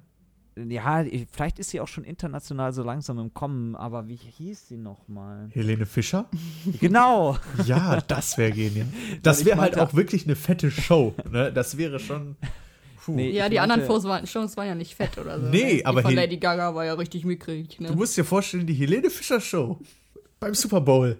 ja, 0.57 1.03
ich- 1.03 1.27
vielleicht 1.33 1.59
ist 1.59 1.70
sie 1.70 1.81
auch 1.81 1.88
schon 1.88 2.05
international 2.05 2.72
so 2.72 2.85
langsam 2.85 3.18
im 3.18 3.35
Kommen, 3.35 3.74
aber 3.74 4.07
wie 4.07 4.14
hieß 4.14 4.68
sie 4.68 4.77
nochmal? 4.77 5.48
Helene 5.50 5.87
Fischer? 5.87 6.27
genau. 6.81 7.37
Ja, 7.66 8.00
das 8.00 8.38
wäre 8.38 8.53
genial. 8.53 8.87
Das 9.24 9.44
wäre 9.44 9.61
halt 9.61 9.77
auch 9.81 9.94
wirklich 9.94 10.24
eine 10.27 10.37
fette 10.37 10.70
Show. 10.70 11.16
Ne? 11.29 11.53
Das 11.53 11.77
wäre 11.77 11.98
schon. 11.98 12.37
Puh. 13.05 13.12
Nee, 13.14 13.31
Ja, 13.33 13.45
ich 13.45 13.51
die 13.51 13.61
anderen 13.61 13.81
meinte- 13.83 13.93
Shows 13.95 14.05
waren, 14.05 14.27
Shows 14.27 14.57
waren 14.57 14.67
ja 14.69 14.75
nicht 14.75 14.95
fett 14.95 15.19
oder 15.19 15.38
so. 15.40 15.49
Nee, 15.49 15.62
ne? 15.64 15.71
Die 15.75 15.87
aber 15.87 16.01
von 16.03 16.11
Hel- 16.12 16.21
Lady 16.21 16.38
Gaga 16.38 16.75
war 16.75 16.85
ja 16.87 16.95
richtig 16.95 17.25
mickrig. 17.25 17.79
Ne? 17.81 17.88
Du 17.88 17.95
musst 17.97 18.17
dir 18.17 18.25
vorstellen, 18.25 18.67
die 18.67 18.75
Helene 18.75 19.11
Fischer 19.11 19.40
Show 19.40 19.79
beim 20.40 20.55
Super 20.55 20.81
Bowl. 20.81 21.19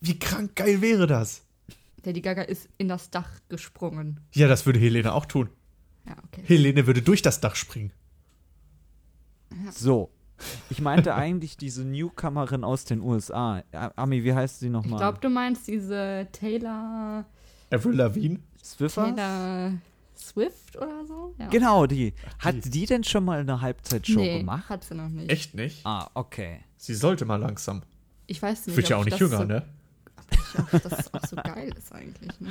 Wie 0.00 0.18
krank 0.18 0.54
geil 0.56 0.80
wäre 0.80 1.06
das? 1.06 1.42
Lady 2.04 2.20
Gaga 2.20 2.42
ist 2.42 2.68
in 2.78 2.88
das 2.88 3.10
Dach 3.10 3.30
gesprungen. 3.48 4.20
Ja, 4.32 4.46
das 4.48 4.64
würde 4.66 4.78
Helene 4.78 5.12
auch 5.12 5.26
tun. 5.26 5.48
Ja, 6.06 6.16
okay. 6.26 6.42
Helene 6.44 6.86
würde 6.86 7.02
durch 7.02 7.22
das 7.22 7.40
Dach 7.40 7.54
springen. 7.56 7.92
So. 9.70 10.10
Ich 10.70 10.80
meinte 10.80 11.14
eigentlich 11.14 11.56
diese 11.56 11.84
Newcomerin 11.84 12.64
aus 12.64 12.84
den 12.84 13.00
USA. 13.00 13.62
Ami, 13.96 14.24
wie 14.24 14.32
heißt 14.32 14.60
sie 14.60 14.66
Ich 14.66 14.72
nochmal? 14.72 14.98
glaube, 14.98 15.18
du 15.20 15.28
meinst 15.30 15.68
diese 15.68 16.26
Taylor, 16.32 17.24
Avril 17.70 17.94
Lavigne? 17.94 18.40
Swiffer? 18.62 19.14
Taylor 19.14 19.74
Swift 20.22 20.76
oder 20.76 21.04
so? 21.06 21.34
Ja. 21.38 21.48
Genau, 21.48 21.86
die. 21.86 22.14
Hat 22.38 22.56
die 22.64 22.86
denn 22.86 23.04
schon 23.04 23.24
mal 23.24 23.40
eine 23.40 23.60
Halbzeitshow 23.60 24.20
nee, 24.20 24.38
gemacht? 24.38 24.68
hat 24.68 24.84
sie 24.84 24.94
noch 24.94 25.08
nicht. 25.08 25.30
Echt 25.30 25.54
nicht? 25.54 25.84
Ah, 25.84 26.10
okay. 26.14 26.60
Sie 26.76 26.94
sollte 26.94 27.24
mal 27.24 27.36
langsam. 27.36 27.82
Ich 28.26 28.40
weiß 28.40 28.66
nicht. 28.66 28.76
Wird 28.76 28.88
ja 28.88 28.96
ob 28.96 29.02
auch 29.02 29.06
ich 29.06 29.12
nicht 29.12 29.20
das 29.22 29.30
jünger, 29.30 29.38
so, 29.42 29.44
ne? 29.44 29.68
Ob 30.72 30.82
das 30.82 31.14
auch 31.14 31.26
so 31.26 31.36
geil 31.36 31.72
ist 31.76 31.92
eigentlich. 31.92 32.40
Ne? 32.40 32.48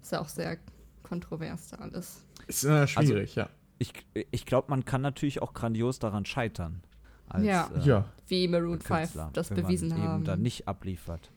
Ist 0.00 0.12
ja 0.12 0.20
auch 0.20 0.28
sehr 0.28 0.58
kontrovers 1.02 1.68
da 1.68 1.76
alles. 1.78 2.24
Ist 2.46 2.64
äh, 2.64 2.86
schwierig, 2.88 3.34
ja. 3.36 3.48
Ich, 3.78 3.92
ich 4.30 4.46
glaube, 4.46 4.70
man 4.70 4.84
kann 4.84 5.00
natürlich 5.02 5.42
auch 5.42 5.54
grandios 5.54 5.98
daran 5.98 6.24
scheitern. 6.24 6.82
Als, 7.28 7.44
Ja. 7.44 7.70
äh, 7.76 7.80
Ja, 7.86 8.04
Wie 8.28 8.48
Maroon 8.48 8.80
5 8.80 8.84
Künstler, 8.88 9.30
das 9.32 9.50
wenn 9.50 9.62
bewiesen 9.62 9.88
man 9.90 10.02
haben. 10.02 10.14
eben 10.16 10.24
dann 10.24 10.42
nicht 10.42 10.66
abliefert, 10.68 11.30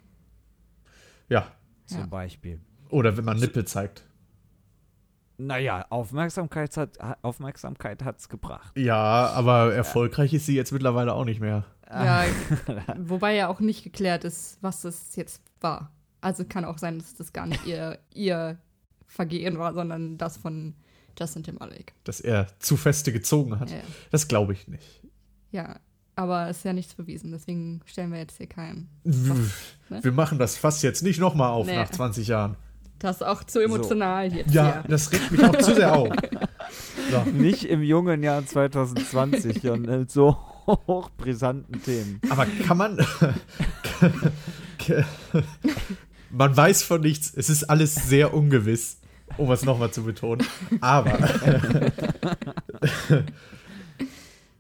ja. 1.29 1.51
zum 1.85 1.99
Ja. 2.01 2.05
Beispiel. 2.07 2.59
Oder 2.89 3.17
wenn 3.17 3.25
man 3.25 3.37
Nippel 3.39 3.65
zeigt. 3.65 4.03
Naja, 5.37 5.85
Aufmerksamkeit 5.89 6.75
hat 6.77 6.97
Aufmerksamkeit 7.23 8.03
hat's 8.03 8.29
gebracht. 8.29 8.71
Ja, 8.77 9.27
aber 9.29 9.73
erfolgreich 9.73 10.33
ist 10.33 10.45
sie 10.45 10.55
jetzt 10.55 10.71
mittlerweile 10.71 11.13
auch 11.13 11.25
nicht 11.25 11.41
mehr. 11.41 11.65
Ja, 11.89 12.23
wobei 12.97 13.35
ja 13.35 13.47
auch 13.47 13.59
nicht 13.59 13.83
geklärt 13.83 14.23
ist, 14.23 14.57
was 14.61 14.83
es 14.85 15.15
jetzt 15.15 15.41
war. 15.61 15.91
Also 16.21 16.45
kann 16.45 16.65
auch 16.65 16.77
sein, 16.77 16.97
dass 16.99 17.13
das 17.15 17.33
gar 17.33 17.45
nicht 17.45 17.65
ihr, 17.65 17.99
ihr 18.13 18.57
Vergehen 19.07 19.59
war, 19.59 19.73
sondern 19.73 20.17
das 20.17 20.37
von 20.37 20.73
Justin 21.19 21.43
Timberlake. 21.43 21.93
Dass 22.03 22.19
er 22.21 22.47
zu 22.59 22.75
feste 22.77 23.13
gezogen 23.13 23.59
hat. 23.59 23.69
Ja, 23.69 23.77
Das 24.11 24.27
glaube 24.27 24.53
ich 24.53 24.67
nicht. 24.67 25.01
ja, 25.51 25.79
aber 26.17 26.49
es 26.49 26.57
ist 26.59 26.63
ja 26.63 26.71
nichts 26.73 26.93
bewiesen, 26.95 27.31
deswegen 27.31 27.81
stellen 27.85 28.11
wir 28.11 28.19
jetzt 28.19 28.37
hier 28.37 28.47
keinen. 28.47 28.89
Ne? 29.03 29.49
Wir 30.01 30.11
machen 30.13 30.39
das 30.39 30.57
Fass 30.57 30.81
jetzt 30.81 31.03
nicht 31.03 31.19
nochmal 31.19 31.51
auf 31.51 31.67
Nee. 31.67 31.75
nach 31.75 31.89
20 31.91 32.27
Jahren. 32.29 32.55
Das 33.05 33.17
ist 33.17 33.21
auch 33.21 33.43
zu 33.43 33.59
emotional 33.59 34.33
jetzt 34.33 34.51
Ja, 34.51 34.81
hier. 34.81 34.83
das 34.87 35.11
regt 35.11 35.31
mich 35.31 35.43
auch 35.43 35.55
zu 35.57 35.75
sehr 35.75 35.95
auf. 35.95 36.09
So. 37.11 37.21
Nicht 37.31 37.65
im 37.65 37.83
jungen 37.83 38.23
Jahr 38.23 38.43
2020 38.43 39.69
und 39.69 39.85
mit 39.85 40.09
so 40.09 40.35
hochbrisanten 40.65 41.83
Themen. 41.83 42.19
Aber 42.31 42.47
kann 42.65 42.77
man. 42.77 42.97
man 46.31 46.57
weiß 46.57 46.81
von 46.81 47.01
nichts. 47.01 47.31
Es 47.35 47.51
ist 47.51 47.65
alles 47.65 47.93
sehr 47.93 48.33
ungewiss, 48.33 48.97
um 49.37 49.51
es 49.51 49.63
nochmal 49.63 49.91
zu 49.91 50.03
betonen. 50.03 50.47
Aber. 50.81 51.19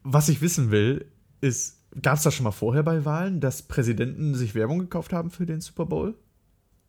was 0.03 0.29
ich 0.29 0.39
wissen 0.41 0.69
will, 0.69 1.07
ist: 1.41 1.79
Gab 1.99 2.17
es 2.17 2.23
das 2.23 2.35
schon 2.35 2.43
mal 2.43 2.51
vorher 2.51 2.83
bei 2.83 3.05
Wahlen, 3.05 3.39
dass 3.39 3.63
Präsidenten 3.63 4.35
sich 4.35 4.53
Werbung 4.53 4.77
gekauft 4.77 5.13
haben 5.13 5.31
für 5.31 5.47
den 5.47 5.61
Super 5.61 5.87
Bowl? 5.87 6.13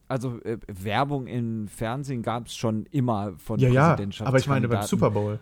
Also 0.09 0.41
äh, 0.43 0.59
Werbung 0.69 1.27
im 1.27 1.69
Fernsehen 1.69 2.23
gab 2.23 2.47
es 2.47 2.57
schon 2.57 2.87
immer 2.93 3.35
von 3.39 3.59
Ja, 3.59 3.69
ja, 3.69 3.89
Präsidentschaftskandidaten. 3.91 4.27
aber 4.29 4.39
ich 4.39 4.47
meine 4.49 4.69
beim 4.69 4.83
Super 4.87 5.11
Bowl. 5.11 5.41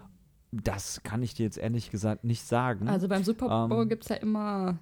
Das 0.52 1.02
kann 1.02 1.22
ich 1.22 1.34
dir 1.34 1.42
jetzt 1.44 1.58
ehrlich 1.58 1.90
gesagt 1.90 2.24
nicht 2.24 2.46
sagen. 2.46 2.88
Also 2.88 3.08
beim 3.08 3.24
Super 3.24 3.66
Bowl 3.68 3.82
Ähm, 3.82 3.88
gibt 3.88 4.04
es 4.04 4.08
ja 4.08 4.16
immer 4.16 4.78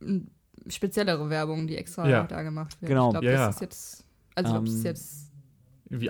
m, 0.00 0.28
speziellere 0.68 1.28
Werbung, 1.28 1.66
die 1.66 1.76
extra 1.76 2.08
Ja. 2.08 2.24
da 2.24 2.42
gemacht 2.42 2.80
wird. 2.80 2.88
Genau. 2.90 3.08
Ich 3.08 3.12
glaube, 3.12 3.26
Ja, 3.26 3.32
ja. 3.32 3.46
das 3.46 3.56
ist 3.56 3.60
jetzt. 3.62 4.04
Also, 4.34 4.56
ob 4.56 4.66
es 4.66 4.76
Ähm, 4.76 4.84
jetzt 4.84 5.32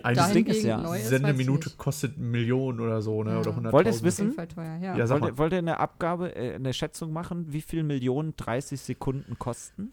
eine 0.03 0.17
dahin 0.17 0.35
Ding 0.35 0.47
ist 0.47 0.63
ja, 0.63 0.95
ist, 0.95 1.09
Sendeminute 1.09 1.71
kostet 1.77 2.17
Millionen 2.19 2.81
oder 2.81 3.03
so, 3.03 3.23
ne? 3.23 3.33
Ja. 3.33 3.39
Oder 3.41 3.51
100.000. 3.53 3.73
Wollt 3.73 3.87
ihr 3.87 3.91
es 3.91 4.03
wissen? 4.03 4.35
teuer, 4.35 4.79
ja. 4.81 4.97
Ja, 4.97 5.07
sag 5.07 5.21
wollt, 5.21 5.39
wollt 5.39 5.53
ihr 5.53 5.59
eine 5.59 5.79
Abgabe, 5.81 6.35
äh, 6.35 6.55
eine 6.55 6.73
Schätzung 6.73 7.13
machen, 7.13 7.53
wie 7.53 7.61
viel 7.61 7.83
Millionen 7.83 8.35
30 8.37 8.81
Sekunden 8.81 9.39
kosten? 9.39 9.93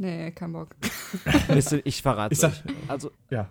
Nee, 0.00 0.30
kein 0.30 0.52
Bock. 0.52 0.70
Ich 1.84 2.00
verrate 2.00 2.32
Ich 2.32 2.38
sag- 2.40 2.52
euch. 2.52 2.74
Also 2.88 3.10
Ja. 3.28 3.50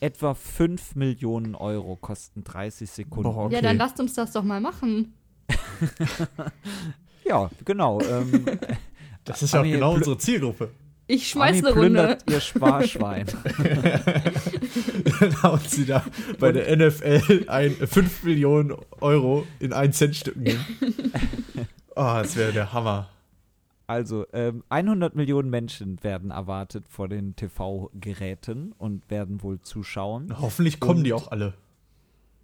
etwa 0.00 0.34
5 0.34 0.94
Millionen 0.96 1.54
Euro 1.54 1.96
kosten 1.96 2.44
30 2.44 2.90
Sekunden. 2.90 3.32
Boah, 3.32 3.46
okay. 3.46 3.54
Ja, 3.54 3.62
dann 3.62 3.78
lasst 3.78 3.98
uns 3.98 4.12
das 4.14 4.32
doch 4.32 4.42
mal 4.44 4.60
machen. 4.60 5.14
Ja, 7.24 7.50
genau. 7.64 8.00
Ähm, 8.02 8.44
Das 9.24 9.42
ist 9.42 9.52
ja 9.52 9.60
auch 9.60 9.64
genau 9.64 9.92
unsere 9.94 10.16
Zielgruppe. 10.16 10.70
Ich 11.06 11.28
schmeiß 11.28 11.58
Ami 11.58 11.66
eine 11.68 11.74
Runde. 11.76 12.18
ihr 12.30 12.40
Sparschwein. 12.40 13.26
Dann 15.20 15.42
hauen 15.42 15.60
sie 15.66 15.84
da 15.84 16.02
bei 16.38 16.52
der 16.52 16.74
NFL 16.76 17.44
ein 17.48 17.72
5 17.72 18.22
Millionen 18.24 18.74
Euro 19.00 19.46
in 19.58 19.72
1 19.74 19.96
Cent 19.98 20.16
Stücken. 20.16 20.44
Oh, 21.94 22.20
das 22.22 22.36
wäre 22.36 22.52
der 22.52 22.72
Hammer. 22.72 23.08
Also, 23.88 24.26
ähm, 24.34 24.62
100 24.68 25.16
Millionen 25.16 25.48
Menschen 25.50 26.02
werden 26.04 26.30
erwartet 26.30 26.86
vor 26.88 27.08
den 27.08 27.34
TV-Geräten 27.36 28.72
und 28.78 29.10
werden 29.10 29.42
wohl 29.42 29.60
zuschauen. 29.60 30.32
Hoffentlich 30.40 30.78
kommen 30.78 30.98
Und- 30.98 31.04
die 31.04 31.12
auch 31.14 31.30
alle. 31.32 31.54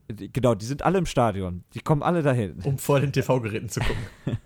genau, 0.08 0.54
die 0.54 0.64
sind 0.66 0.82
alle 0.82 0.98
im 0.98 1.06
Stadion. 1.06 1.64
Die 1.74 1.80
kommen 1.80 2.02
alle 2.02 2.22
dahin. 2.22 2.60
Um 2.64 2.78
vor 2.78 2.98
den 3.00 3.12
TV-Geräten 3.12 3.68
zu 3.68 3.80
gucken. 3.80 3.96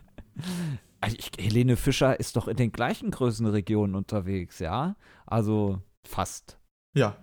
Also 1.00 1.16
ich, 1.16 1.30
Helene 1.38 1.76
Fischer 1.76 2.18
ist 2.18 2.34
doch 2.34 2.48
in 2.48 2.56
den 2.56 2.72
gleichen 2.72 3.12
Größenregionen 3.12 3.94
unterwegs, 3.94 4.58
ja? 4.58 4.96
Also 5.26 5.80
fast. 6.04 6.58
Ja. 6.96 7.16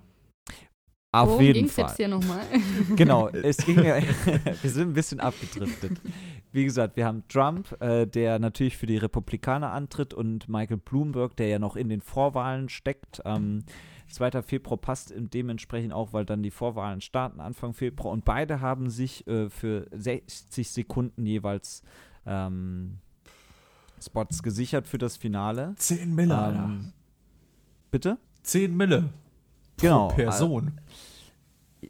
Auf 1.15 1.30
Worum 1.30 1.41
jeden 1.41 1.69
Fall. 1.69 1.86
jetzt 1.86 1.97
hier 1.97 2.08
nochmal? 2.10 2.41
Genau, 2.95 3.30
es 3.30 3.58
ging 3.58 3.84
ja, 3.84 3.97
wir 4.62 4.69
sind 4.69 4.89
ein 4.89 4.93
bisschen 4.93 5.19
abgedriftet. 5.19 5.93
Wie 6.51 6.65
gesagt, 6.65 6.97
wir 6.97 7.06
haben 7.06 7.23
Trump, 7.30 7.82
äh, 7.82 8.06
der 8.06 8.38
natürlich 8.39 8.75
für 8.75 8.86
die 8.86 8.97
Republikaner 8.97 9.71
antritt 9.71 10.13
und 10.13 10.49
Michael 10.49 10.78
Bloomberg, 10.78 11.36
der 11.38 11.47
ja 11.47 11.60
noch 11.60 11.75
in 11.75 11.89
den 11.89 12.01
Vorwahlen 12.01 12.67
steckt. 12.69 13.21
Ähm, 13.23 13.63
2. 14.10 14.41
Februar 14.43 14.78
passt 14.78 15.13
dementsprechend 15.15 15.93
auch, 15.93 16.13
weil 16.13 16.25
dann 16.25 16.43
die 16.43 16.51
Vorwahlen 16.51 17.01
starten 17.01 17.39
Anfang 17.39 17.73
Februar 17.73 18.12
und 18.12 18.25
beide 18.25 18.62
haben 18.62 18.89
sich 18.89 19.25
äh, 19.28 19.49
für 19.49 19.88
60 19.91 20.69
Sekunden 20.69 21.25
jeweils 21.25 21.82
ähm, 22.25 22.97
Spots 24.01 24.43
gesichert 24.43 24.88
für 24.88 24.97
das 24.97 25.17
Finale. 25.17 25.75
10 25.78 26.13
Mille. 26.13 26.34
Ähm, 26.34 26.93
bitte? 27.89 28.17
10 28.43 28.75
Mille. 28.75 29.10
Genau. 29.77 30.07
Pro 30.09 30.15
Person. 30.15 30.79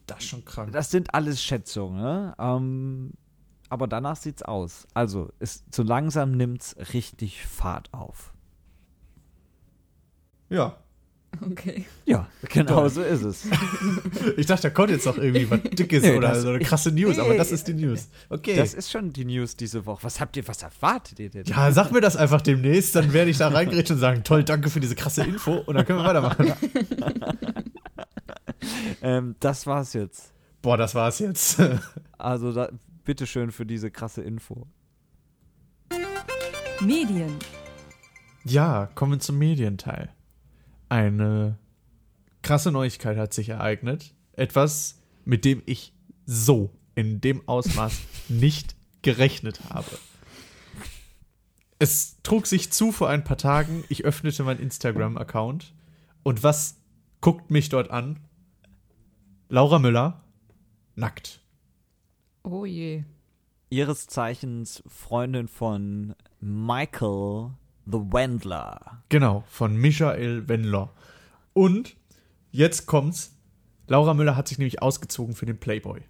Das 0.08 0.20
ist 0.20 0.26
schon 0.30 0.44
krank. 0.46 0.72
Das 0.74 0.92
sind 0.92 1.14
alles 1.14 1.42
Schätzungen, 1.42 2.02
ne? 2.02 2.36
Ähm, 2.38 3.12
aber 3.70 3.88
danach 3.88 4.16
sieht's 4.18 4.44
aus. 4.44 4.88
Also, 4.94 5.32
es, 5.40 5.64
so 5.74 5.84
langsam 5.84 6.32
nimmt's 6.32 6.76
richtig 6.94 7.46
Fahrt 7.46 7.94
auf. 7.94 8.34
Ja. 10.50 10.78
Okay. 11.52 11.86
Ja, 12.06 12.28
genau 12.50 12.76
Toll. 12.82 12.90
so 12.90 13.02
ist 13.02 13.22
es. 13.24 13.46
Ich 14.38 14.46
dachte, 14.46 14.64
da 14.64 14.70
kommt 14.70 14.90
jetzt 14.90 15.06
noch 15.06 15.18
irgendwie 15.18 15.50
was 15.52 15.60
Dickes 15.74 16.02
Nee, 16.04 16.16
oder 16.18 16.30
das- 16.30 16.44
so 16.44 16.50
eine 16.50 16.60
krasse 16.60 16.92
News, 16.94 17.20
aber 17.20 17.36
das 17.36 17.52
ist 17.52 17.68
die 17.68 17.74
News. 17.74 18.08
Okay. 18.30 18.56
Das 18.56 18.74
ist 18.74 18.90
schon 18.90 19.12
die 19.12 19.26
News 19.26 19.58
diese 19.58 19.86
Woche. 19.86 20.04
Was 20.04 20.22
habt 20.22 20.38
ihr, 20.38 20.48
was 20.48 20.64
erwartet 20.64 21.20
ihr 21.20 21.30
denn? 21.30 21.44
ja, 21.46 21.72
sag 21.74 21.92
mir 21.92 22.00
das 22.00 22.16
einfach 22.16 22.42
demnächst, 22.42 22.96
dann 22.96 23.12
werde 23.12 23.32
ich 23.32 23.38
da 23.38 23.50
reingrätschen 23.50 23.96
und 23.98 24.00
sagen, 24.00 24.24
toll, 24.24 24.44
danke 24.46 24.70
für 24.70 24.80
diese 24.80 24.96
krasse 24.96 25.24
Info 25.26 25.56
und 25.56 25.76
dann 25.76 25.86
können 25.86 26.00
wir 26.00 26.06
weitermachen. 26.06 26.54
Ähm, 29.02 29.36
das 29.40 29.68
war's 29.68 29.94
jetzt. 29.94 30.34
Boah, 30.62 30.78
das 30.78 30.96
war's 30.96 31.20
jetzt. 31.20 31.62
Also, 32.18 32.54
da, 32.54 32.70
bitteschön 33.04 33.52
für 33.52 33.66
diese 33.66 33.92
krasse 33.92 34.22
Info. 34.22 34.68
Medien, 36.82 37.38
Ja, 38.44 38.90
kommen 38.96 39.14
wir 39.14 39.20
zum 39.20 39.38
Medienteil. 39.38 40.14
Eine 40.90 41.58
krasse 42.42 42.72
Neuigkeit 42.72 43.18
hat 43.18 43.34
sich 43.34 43.50
ereignet. 43.50 44.14
Etwas, 44.34 45.02
mit 45.24 45.46
dem 45.46 45.62
ich 45.66 45.94
so 46.26 46.72
in 46.96 47.22
dem 47.22 47.48
Ausmaß 47.48 48.00
nicht 48.30 48.76
gerechnet 49.02 49.60
habe. 49.70 49.98
Es 51.80 52.22
trug 52.24 52.48
sich 52.48 52.72
zu 52.72 52.92
vor 52.92 53.10
ein 53.10 53.24
paar 53.24 53.38
Tagen. 53.38 53.84
Ich 53.90 54.06
öffnete 54.06 54.44
meinen 54.44 54.60
Instagram-Account. 54.60 55.74
Und 56.24 56.44
was 56.44 56.78
guckt 57.22 57.52
mich 57.52 57.70
dort 57.70 57.92
an? 57.92 58.20
Laura 59.48 59.78
Müller, 59.78 60.24
nackt. 60.96 61.40
Oh 62.44 62.66
je. 62.66 63.04
Ihres 63.70 64.08
Zeichens 64.08 64.82
Freundin 64.88 65.48
von 65.48 66.16
Michael 66.40 67.52
the 67.86 68.00
Wendler. 68.00 69.04
Genau, 69.10 69.44
von 69.48 69.78
Michael 69.78 70.48
Wendler. 70.48 70.92
Und 71.54 71.96
jetzt 72.52 72.88
kommt's. 72.88 73.38
Laura 73.88 74.16
Müller 74.16 74.36
hat 74.36 74.48
sich 74.48 74.58
nämlich 74.58 74.82
ausgezogen 74.82 75.36
für 75.36 75.46
den 75.46 75.60
Playboy. 75.60 76.02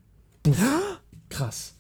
Puff. 0.43 1.01
Krass. 1.27 1.75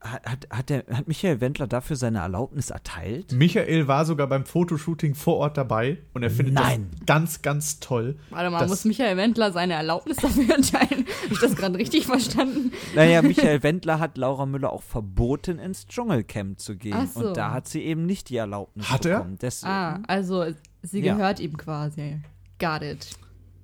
Hat, 0.00 0.24
hat, 0.24 0.46
hat, 0.50 0.70
der, 0.70 0.84
hat 0.90 1.08
Michael 1.08 1.42
Wendler 1.42 1.66
dafür 1.66 1.96
seine 1.96 2.18
Erlaubnis 2.20 2.70
erteilt? 2.70 3.32
Michael 3.32 3.86
war 3.86 4.06
sogar 4.06 4.26
beim 4.26 4.46
Fotoshooting 4.46 5.14
vor 5.14 5.36
Ort 5.36 5.58
dabei 5.58 5.98
und 6.14 6.22
er 6.22 6.30
findet 6.30 6.54
Nein. 6.54 6.88
das 6.92 7.06
ganz, 7.06 7.42
ganz 7.42 7.80
toll. 7.80 8.16
Warte 8.30 8.48
mal, 8.50 8.66
muss 8.66 8.86
Michael 8.86 9.18
Wendler 9.18 9.52
seine 9.52 9.74
Erlaubnis 9.74 10.16
dafür 10.16 10.54
entscheiden? 10.54 11.04
Habe 11.24 11.32
ich 11.34 11.38
das 11.40 11.54
gerade 11.54 11.78
richtig 11.78 12.06
verstanden? 12.06 12.72
Naja, 12.94 13.20
Michael 13.22 13.62
Wendler 13.62 13.98
hat 13.98 14.16
Laura 14.16 14.46
Müller 14.46 14.72
auch 14.72 14.82
verboten, 14.82 15.58
ins 15.58 15.86
Dschungelcamp 15.86 16.58
zu 16.60 16.76
gehen. 16.76 16.94
Ach 16.96 17.06
so. 17.06 17.28
Und 17.28 17.36
da 17.36 17.52
hat 17.52 17.68
sie 17.68 17.82
eben 17.82 18.06
nicht 18.06 18.30
die 18.30 18.36
Erlaubnis 18.36 18.90
Hat 18.90 19.04
er? 19.04 19.18
bekommen. 19.18 19.38
Deswegen, 19.40 19.70
Ah, 19.70 20.00
also 20.08 20.46
sie 20.82 21.00
Ja. 21.00 21.14
gehört 21.14 21.40
ihm 21.40 21.56
quasi. 21.58 22.22
Got 22.58 22.82
it. 22.82 23.10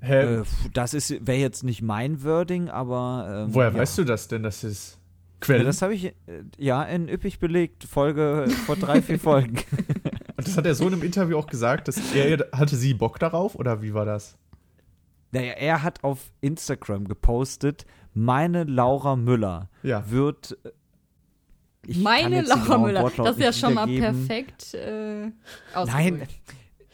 Hä? 0.02 0.36
äh, 0.40 0.42
das 0.74 0.92
wäre 0.94 1.38
jetzt 1.38 1.62
nicht 1.64 1.80
mein 1.82 2.22
Wording, 2.24 2.68
aber. 2.68 3.44
Ähm, 3.46 3.54
Woher 3.54 3.70
ja. 3.72 3.78
weißt 3.78 3.98
du 3.98 4.04
das 4.04 4.28
denn? 4.28 4.42
Das 4.42 4.64
ist 4.64 4.98
Ja, 5.40 5.46
Quelle. 5.46 5.64
das 5.64 5.80
habe 5.82 5.94
ich 5.94 6.04
äh, 6.06 6.14
ja 6.58 6.82
in 6.82 7.08
üppig 7.08 7.38
belegt, 7.38 7.84
Folge 7.84 8.46
vor 8.66 8.76
drei, 8.76 9.00
vier 9.02 9.18
Folgen. 9.20 9.56
und 10.36 10.46
das 10.46 10.56
hat 10.56 10.66
er 10.66 10.74
so 10.74 10.86
in 10.86 10.92
einem 10.94 11.02
Interview 11.02 11.38
auch 11.38 11.46
gesagt, 11.46 11.88
dass 11.88 11.96
er 12.14 12.46
hatte 12.52 12.76
sie 12.76 12.94
Bock 12.94 13.18
darauf 13.18 13.54
oder 13.54 13.80
wie 13.82 13.94
war 13.94 14.04
das? 14.04 14.36
Naja, 15.32 15.52
er 15.52 15.82
hat 15.82 16.02
auf 16.04 16.30
Instagram 16.40 17.06
gepostet, 17.08 17.86
meine 18.14 18.64
Laura 18.64 19.16
Müller 19.16 19.70
Ja. 19.82 20.08
wird. 20.10 20.58
äh, 20.64 20.70
ich 21.86 21.98
Meine 22.02 22.42
Laura 22.42 22.76
Müller. 22.78 23.02
Wortlaut 23.02 23.26
Das 23.28 23.36
ist 23.38 23.42
ja 23.42 23.52
schon 23.52 23.74
mal 23.74 23.86
perfekt 23.86 24.74
äh, 24.74 25.30
Nein, 25.86 26.26
ausgedrückt. 26.26 26.40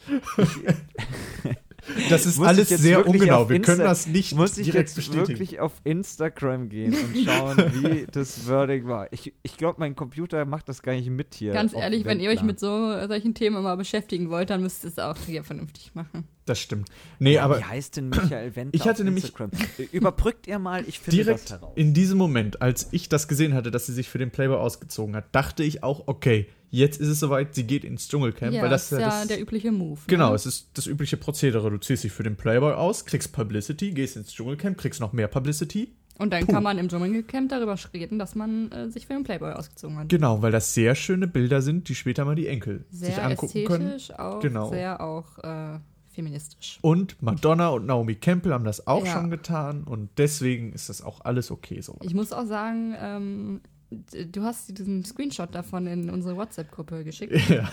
Das 2.10 2.26
ist 2.26 2.38
Muss 2.38 2.46
alles 2.48 2.68
sehr 2.68 3.06
ungenau. 3.06 3.48
Wir 3.48 3.60
können 3.60 3.80
das 3.80 4.06
nicht 4.06 4.34
muss 4.34 4.58
ich 4.58 4.64
direkt 4.66 4.88
jetzt 4.88 4.94
bestätigen. 4.96 5.28
wirklich 5.28 5.60
auf 5.60 5.72
Instagram 5.84 6.68
gehen 6.68 6.94
und 6.94 7.24
schauen, 7.24 7.56
wie 7.74 8.06
das 8.12 8.48
Wording 8.48 8.86
war. 8.86 9.12
Ich, 9.12 9.32
ich 9.42 9.56
glaube, 9.56 9.80
mein 9.80 9.94
Computer 9.96 10.44
macht 10.44 10.68
das 10.68 10.82
gar 10.82 10.92
nicht 10.92 11.08
mit 11.10 11.34
hier. 11.34 11.52
Ganz 11.52 11.72
ehrlich, 11.74 12.04
wenn 12.04 12.20
ihr 12.20 12.30
euch 12.30 12.42
mit 12.42 12.58
so 12.60 13.06
solchen 13.06 13.34
Themen 13.34 13.62
mal 13.62 13.76
beschäftigen 13.76 14.30
wollt, 14.30 14.50
dann 14.50 14.62
müsst 14.62 14.84
ihr 14.84 14.88
es 14.90 14.98
auch 14.98 15.16
hier 15.26 15.44
vernünftig 15.44 15.92
machen. 15.94 16.24
Das 16.44 16.58
stimmt. 16.60 16.88
Nee, 17.18 17.34
Ja, 17.34 17.44
aber 17.44 17.58
wie 17.58 17.64
heißt 17.64 17.96
denn 17.96 18.08
Michael 18.08 18.54
Wendler 18.54 18.74
Ich 18.80 18.82
hatte 18.88 19.02
auf 19.02 19.04
nämlich- 19.04 19.24
Instagram? 19.24 19.50
Überbrückt 19.92 20.46
ihr 20.46 20.58
mal, 20.60 20.84
ich 20.86 21.00
finde 21.00 21.22
direkt 21.24 21.44
das 21.50 21.50
heraus. 21.60 21.72
in 21.76 21.92
diesem 21.92 22.18
Moment, 22.18 22.62
als 22.62 22.88
ich 22.92 23.08
das 23.08 23.26
gesehen 23.26 23.52
hatte, 23.54 23.70
dass 23.72 23.86
sie 23.86 23.92
sich 23.92 24.08
für 24.08 24.18
den 24.18 24.30
Playboy 24.30 24.56
ausgezogen 24.58 25.16
hat, 25.16 25.24
dachte 25.34 25.64
ich 25.64 25.82
auch, 25.82 26.04
okay, 26.06 26.46
jetzt 26.70 27.00
ist 27.00 27.08
es 27.08 27.20
soweit, 27.20 27.54
sie 27.54 27.64
geht 27.64 27.84
ins 27.84 28.08
Dschungelcamp, 28.08 28.52
ja, 28.52 28.62
weil 28.62 28.70
das 28.70 28.90
ist 28.92 28.98
ja 28.98 29.08
das, 29.08 29.26
der 29.28 29.40
übliche 29.40 29.72
Move. 29.72 30.00
Genau, 30.06 30.30
Ne? 30.30 30.34
es 30.36 30.46
ist 30.46 30.68
das 30.74 30.86
übliche 30.86 31.16
Prozedere. 31.16 31.70
Du 31.70 31.78
ziehst 31.78 32.04
dich 32.04 32.12
für 32.12 32.22
den 32.22 32.36
Playboy 32.36 32.72
aus, 32.74 33.04
kriegst 33.04 33.32
Publicity, 33.32 33.92
gehst 33.92 34.16
ins 34.16 34.32
Dschungelcamp, 34.32 34.76
kriegst 34.78 35.00
noch 35.00 35.12
mehr 35.12 35.28
Publicity. 35.28 35.92
Und 36.18 36.32
dann 36.32 36.46
Puh. 36.46 36.52
kann 36.52 36.62
man 36.62 36.78
im 36.78 36.88
Dschungelcamp 36.88 37.50
darüber 37.50 37.76
reden, 37.92 38.18
dass 38.18 38.34
man 38.34 38.72
äh, 38.72 38.88
sich 38.88 39.06
für 39.06 39.12
den 39.12 39.22
Playboy 39.24 39.52
ausgezogen 39.52 39.98
hat. 39.98 40.08
Genau, 40.08 40.40
weil 40.40 40.50
das 40.50 40.72
sehr 40.72 40.94
schöne 40.94 41.26
Bilder 41.26 41.60
sind, 41.60 41.88
die 41.90 41.94
später 41.94 42.24
mal 42.24 42.34
die 42.34 42.46
Enkel 42.46 42.86
Sehr 42.90 43.08
sich 43.10 43.18
angucken 43.22 43.64
können. 43.66 43.86
ästhetisch, 43.88 44.18
auch 44.18 44.40
Genau. 44.40 44.70
sehr 44.70 45.02
auch 45.02 45.36
äh, 45.44 45.78
feministisch. 46.08 46.78
Und 46.80 47.20
Madonna 47.22 47.68
und 47.68 47.84
Naomi 47.84 48.14
Campbell 48.14 48.54
haben 48.54 48.64
das 48.64 48.86
auch 48.86 49.04
Ja. 49.04 49.12
schon 49.12 49.28
getan 49.30 49.84
und 49.84 50.08
deswegen 50.16 50.72
ist 50.72 50.88
das 50.88 51.02
auch 51.02 51.20
alles 51.26 51.50
okay 51.50 51.82
so. 51.82 51.98
Ich 52.00 52.14
muss 52.14 52.32
auch 52.32 52.46
sagen, 52.46 52.94
ähm, 52.98 53.60
du 53.90 54.42
hast 54.42 54.76
diesen 54.78 55.04
Screenshot 55.04 55.54
davon 55.54 55.86
in 55.86 56.10
unsere 56.10 56.36
WhatsApp-Gruppe 56.36 57.04
geschickt. 57.04 57.34
Ja. 57.48 57.68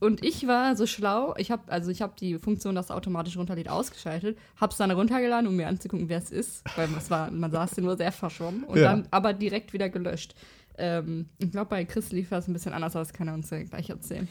Und 0.00 0.24
ich 0.24 0.46
war 0.46 0.74
so 0.76 0.86
schlau, 0.86 1.34
ich 1.36 1.50
habe 1.50 1.70
also 1.70 1.90
ich 1.90 2.00
habe 2.02 2.14
die 2.18 2.38
Funktion, 2.38 2.74
dass 2.74 2.86
es 2.86 2.90
automatisch 2.90 3.36
runterlädt, 3.36 3.68
ausgeschaltet, 3.68 4.38
habe 4.56 4.72
es 4.72 4.78
dann 4.78 4.90
runtergeladen, 4.90 5.46
um 5.48 5.56
mir 5.56 5.68
anzugucken, 5.68 6.08
wer 6.08 6.18
es 6.18 6.30
ist, 6.30 6.64
weil 6.76 6.88
es 6.96 7.10
war, 7.10 7.30
man 7.30 7.50
saß 7.50 7.76
nur 7.78 7.96
sehr 7.96 8.12
verschwommen 8.12 8.64
und 8.64 8.78
Ja. 8.78 8.84
dann 8.94 9.08
aber 9.10 9.32
direkt 9.34 9.72
wieder 9.72 9.88
gelöscht. 9.90 10.34
Ähm, 10.78 11.26
ich 11.38 11.50
glaube, 11.50 11.70
bei 11.70 11.84
Chris 11.84 12.12
lief 12.12 12.30
das 12.30 12.48
ein 12.48 12.52
bisschen 12.52 12.72
anders, 12.72 12.94
aber 12.96 13.04
das 13.04 13.12
kann 13.12 13.28
er 13.28 13.34
uns 13.34 13.50
ja 13.50 13.62
gleich 13.64 13.90
erzählen. 13.90 14.28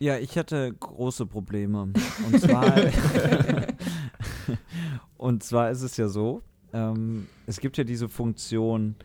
Ja, 0.00 0.18
ich 0.18 0.36
hatte 0.36 0.72
große 0.72 1.26
Probleme. 1.26 1.92
Und 2.32 2.40
zwar, 2.40 2.74
und 5.16 5.42
zwar 5.42 5.70
ist 5.70 5.82
es 5.82 5.96
ja 5.96 6.08
so, 6.08 6.42
ähm, 6.72 7.26
es 7.46 7.60
gibt 7.60 7.76
ja 7.76 7.84
diese 7.84 8.08
Funktion, 8.08 8.96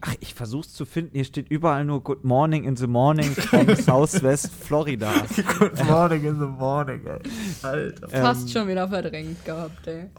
ach, 0.00 0.14
ich 0.20 0.34
versuch's 0.34 0.72
zu 0.72 0.84
finden, 0.84 1.12
hier 1.14 1.24
steht 1.24 1.50
überall 1.50 1.84
nur 1.84 2.02
Good 2.02 2.24
Morning 2.24 2.64
in 2.64 2.76
the 2.76 2.86
Morning 2.86 3.30
from 3.32 3.74
Southwest 3.76 4.50
Florida. 4.52 5.12
Good 5.58 5.84
morning 5.84 6.24
in 6.24 6.38
the 6.38 6.46
morning, 6.46 7.06
ey. 7.06 7.20
Alter. 7.62 8.08
Fast 8.08 8.42
Ähm, 8.42 8.48
schon 8.48 8.68
wieder 8.68 8.88
verdrängt 8.88 9.44
gehabt, 9.44 9.86
ey. 9.86 10.10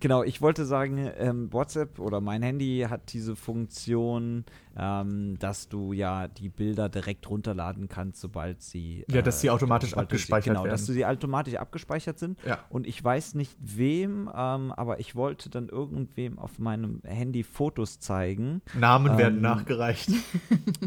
Genau, 0.00 0.24
ich 0.24 0.42
wollte 0.42 0.64
sagen, 0.64 1.10
ähm, 1.16 1.52
WhatsApp 1.52 2.00
oder 2.00 2.20
mein 2.20 2.42
Handy 2.42 2.86
hat 2.90 3.12
diese 3.12 3.36
Funktion, 3.36 4.44
ähm, 4.78 5.38
dass 5.38 5.68
du 5.68 5.92
ja 5.92 6.28
die 6.28 6.48
Bilder 6.48 6.88
direkt 6.88 7.28
runterladen 7.28 7.88
kannst, 7.88 8.20
sobald 8.20 8.62
sie. 8.62 9.04
Ja, 9.10 9.22
dass 9.22 9.40
sie 9.40 9.50
automatisch 9.50 9.90
sobald 9.90 10.10
du 10.10 10.16
sie- 10.16 10.22
abgespeichert 10.22 10.54
Genau, 10.56 10.66
dass 10.66 10.82
werden. 10.88 10.94
sie 10.94 11.06
automatisch 11.06 11.54
abgespeichert 11.56 12.18
sind. 12.18 12.38
Ja. 12.46 12.58
Und 12.70 12.86
ich 12.86 13.02
weiß 13.02 13.34
nicht 13.34 13.56
wem, 13.60 14.30
ähm, 14.34 14.72
aber 14.72 15.00
ich 15.00 15.14
wollte 15.14 15.50
dann 15.50 15.68
irgendwem 15.68 16.38
auf 16.38 16.58
meinem 16.58 17.00
Handy 17.04 17.42
Fotos 17.42 17.98
zeigen. 18.00 18.62
Namen 18.78 19.18
werden 19.18 19.36
Ähm, 19.36 19.42
nachgereicht. 19.42 20.10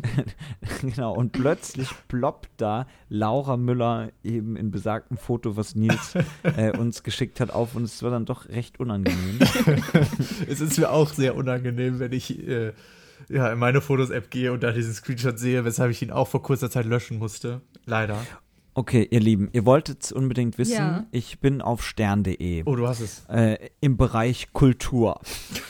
genau, 0.82 1.14
und 1.14 1.32
plötzlich 1.32 1.90
ploppt 2.08 2.50
da 2.58 2.88
Laura 3.10 3.58
Müller 3.58 4.12
eben 4.24 4.56
in 4.56 4.72
besagtem 4.72 5.18
Foto, 5.18 5.58
was 5.58 5.76
Nils 5.76 6.16
äh, 6.44 6.78
uns 6.78 7.04
geschickt 7.04 7.40
hat, 7.40 7.52
auf 7.52 7.76
und 7.76 7.84
es 7.84 8.02
war 8.04 8.12
dann 8.12 8.26
doch 8.26 8.50
recht 8.50 8.80
unangenehm. 8.80 9.40
es 10.48 10.62
ist 10.62 10.78
mir 10.78 10.92
auch 10.92 11.10
sehr 11.14 11.36
unangenehm, 11.36 12.00
wenn 12.00 12.12
ich 12.12 12.46
äh, 12.48 12.74
ja, 13.30 13.52
in 13.52 13.60
meine 13.60 13.82
Fotos-App 13.82 14.30
gehe 14.32 14.52
und 14.52 14.64
da 14.64 14.72
diesen 14.72 14.94
Screenshot 14.94 15.40
sehe, 15.40 15.66
weshalb 15.66 15.92
ich 15.92 16.02
ihn 16.02 16.12
auch 16.12 16.28
vor 16.28 16.42
kurzer 16.44 16.70
Zeit 16.70 16.86
löschen 16.86 17.18
musste. 17.20 17.62
Leider. 17.86 18.18
Okay, 18.78 19.08
ihr 19.10 19.22
Lieben, 19.22 19.48
ihr 19.54 19.66
wolltet 19.66 20.04
es 20.04 20.12
unbedingt 20.12 20.58
wissen. 20.58 20.74
Ja. 20.74 21.06
Ich 21.12 21.40
bin 21.40 21.62
auf 21.62 21.82
stern.de. 21.82 22.64
Oh, 22.66 22.76
du 22.76 22.86
hast 22.86 23.00
es. 23.00 23.24
Äh, 23.30 23.70
Im 23.80 23.96
Bereich 23.96 24.52
Kultur. 24.52 25.22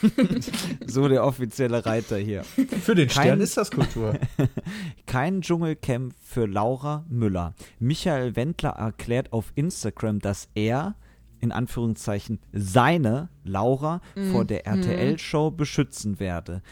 so 0.88 1.08
der 1.08 1.24
offizielle 1.24 1.86
Reiter 1.86 2.18
hier. 2.18 2.44
Für 2.44 2.96
den 2.96 3.08
Kein- 3.08 3.24
Stern 3.26 3.42
ist 3.42 3.58
das 3.58 3.70
Kultur. 3.70 4.18
Kein 5.06 5.42
Dschungelcamp 5.42 6.16
für 6.24 6.48
Laura 6.48 7.06
Müller. 7.08 7.54
Michael 7.80 8.36
Wendler 8.36 8.72
erklärt 8.72 9.34
auf 9.34 9.52
Instagram, 9.54 10.18
dass 10.20 10.50
er, 10.56 10.96
in 11.42 11.52
Anführungszeichen, 11.52 12.40
seine 12.54 13.30
Laura 13.44 14.02
vor 14.32 14.46
der 14.46 14.66
RTL-Show 14.66 15.52
beschützen 15.52 16.20
werde. 16.20 16.64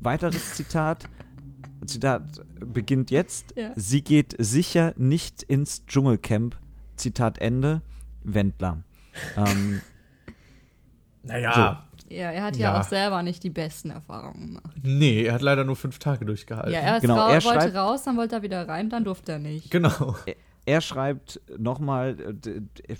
Weiteres 0.00 0.54
Zitat. 0.54 1.04
Zitat 1.86 2.22
beginnt 2.60 3.10
jetzt. 3.10 3.54
Ja. 3.56 3.70
Sie 3.76 4.02
geht 4.02 4.34
sicher 4.38 4.94
nicht 4.96 5.42
ins 5.42 5.86
Dschungelcamp. 5.86 6.56
Zitat 6.96 7.38
Ende. 7.38 7.82
Wendler. 8.24 8.82
Ähm, 9.36 9.80
Naja, 11.22 11.84
Ja, 12.08 12.30
er 12.30 12.42
hat 12.42 12.56
ja. 12.56 12.72
Ja. 12.72 12.80
auch 12.80 12.84
selber 12.84 13.22
nicht 13.22 13.42
die 13.42 13.50
besten 13.50 13.90
Erfahrungen 13.90 14.54
gemacht. 14.54 14.76
nee, 14.82 15.24
er 15.24 15.34
hat 15.34 15.42
leider 15.42 15.64
nur 15.64 15.76
fünf 15.76 15.98
Tage 15.98 16.24
durchgehalten. 16.24 16.72
Ja, 16.72 16.80
er 16.80 17.00
Genau, 17.00 17.16
er 17.28 17.42
wollte 17.44 17.60
schreibt- 17.60 17.74
raus, 17.74 18.02
dann 18.04 18.16
wollte 18.16 18.36
er 18.36 18.42
wieder 18.42 18.66
rein, 18.68 18.88
dann 18.90 19.04
durfte 19.04 19.32
er 19.32 19.38
nicht. 19.38 19.70
Genau. 19.70 20.16
Er 20.68 20.82
schreibt 20.82 21.40
nochmal, 21.58 22.16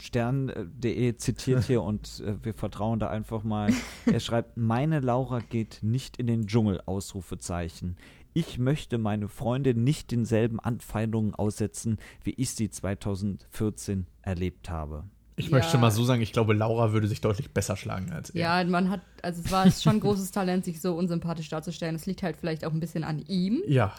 stern.de 0.00 1.16
zitiert 1.16 1.64
hier 1.64 1.82
und 1.82 2.20
äh, 2.26 2.42
wir 2.42 2.54
vertrauen 2.54 2.98
da 2.98 3.10
einfach 3.10 3.44
mal. 3.44 3.70
Er 4.06 4.20
schreibt, 4.20 4.56
meine 4.56 5.00
Laura 5.00 5.40
geht 5.40 5.80
nicht 5.82 6.16
in 6.16 6.26
den 6.26 6.46
Dschungel, 6.46 6.80
Ausrufezeichen. 6.86 7.96
Ich 8.32 8.58
möchte 8.58 8.96
meine 8.98 9.28
Freundin 9.28 9.84
nicht 9.84 10.10
denselben 10.10 10.60
Anfeindungen 10.60 11.34
aussetzen, 11.34 11.98
wie 12.24 12.34
ich 12.36 12.50
sie 12.50 12.70
2014 12.70 14.06
erlebt 14.22 14.70
habe. 14.70 15.04
Ich 15.36 15.48
Ja. 15.50 15.56
möchte 15.58 15.78
mal 15.78 15.90
so 15.90 16.04
sagen, 16.04 16.20
ich 16.22 16.32
glaube, 16.32 16.52
Laura 16.54 16.92
würde 16.92 17.06
sich 17.06 17.20
deutlich 17.20 17.50
besser 17.50 17.76
schlagen 17.76 18.10
als 18.12 18.30
er. 18.30 18.40
Ja, 18.62 18.64
man 18.64 18.90
hat, 18.90 19.02
also 19.22 19.40
es 19.44 19.52
war 19.52 19.70
schon 19.70 19.96
ein 19.96 20.00
großes 20.00 20.30
Talent, 20.32 20.64
sich 20.64 20.80
so 20.80 20.94
unsympathisch 20.96 21.48
darzustellen. 21.48 21.94
Es 21.94 22.06
liegt 22.06 22.22
halt 22.22 22.36
vielleicht 22.36 22.64
auch 22.64 22.72
ein 22.72 22.80
bisschen 22.80 23.04
an 23.04 23.18
ihm. 23.28 23.62
Ja. 23.66 23.92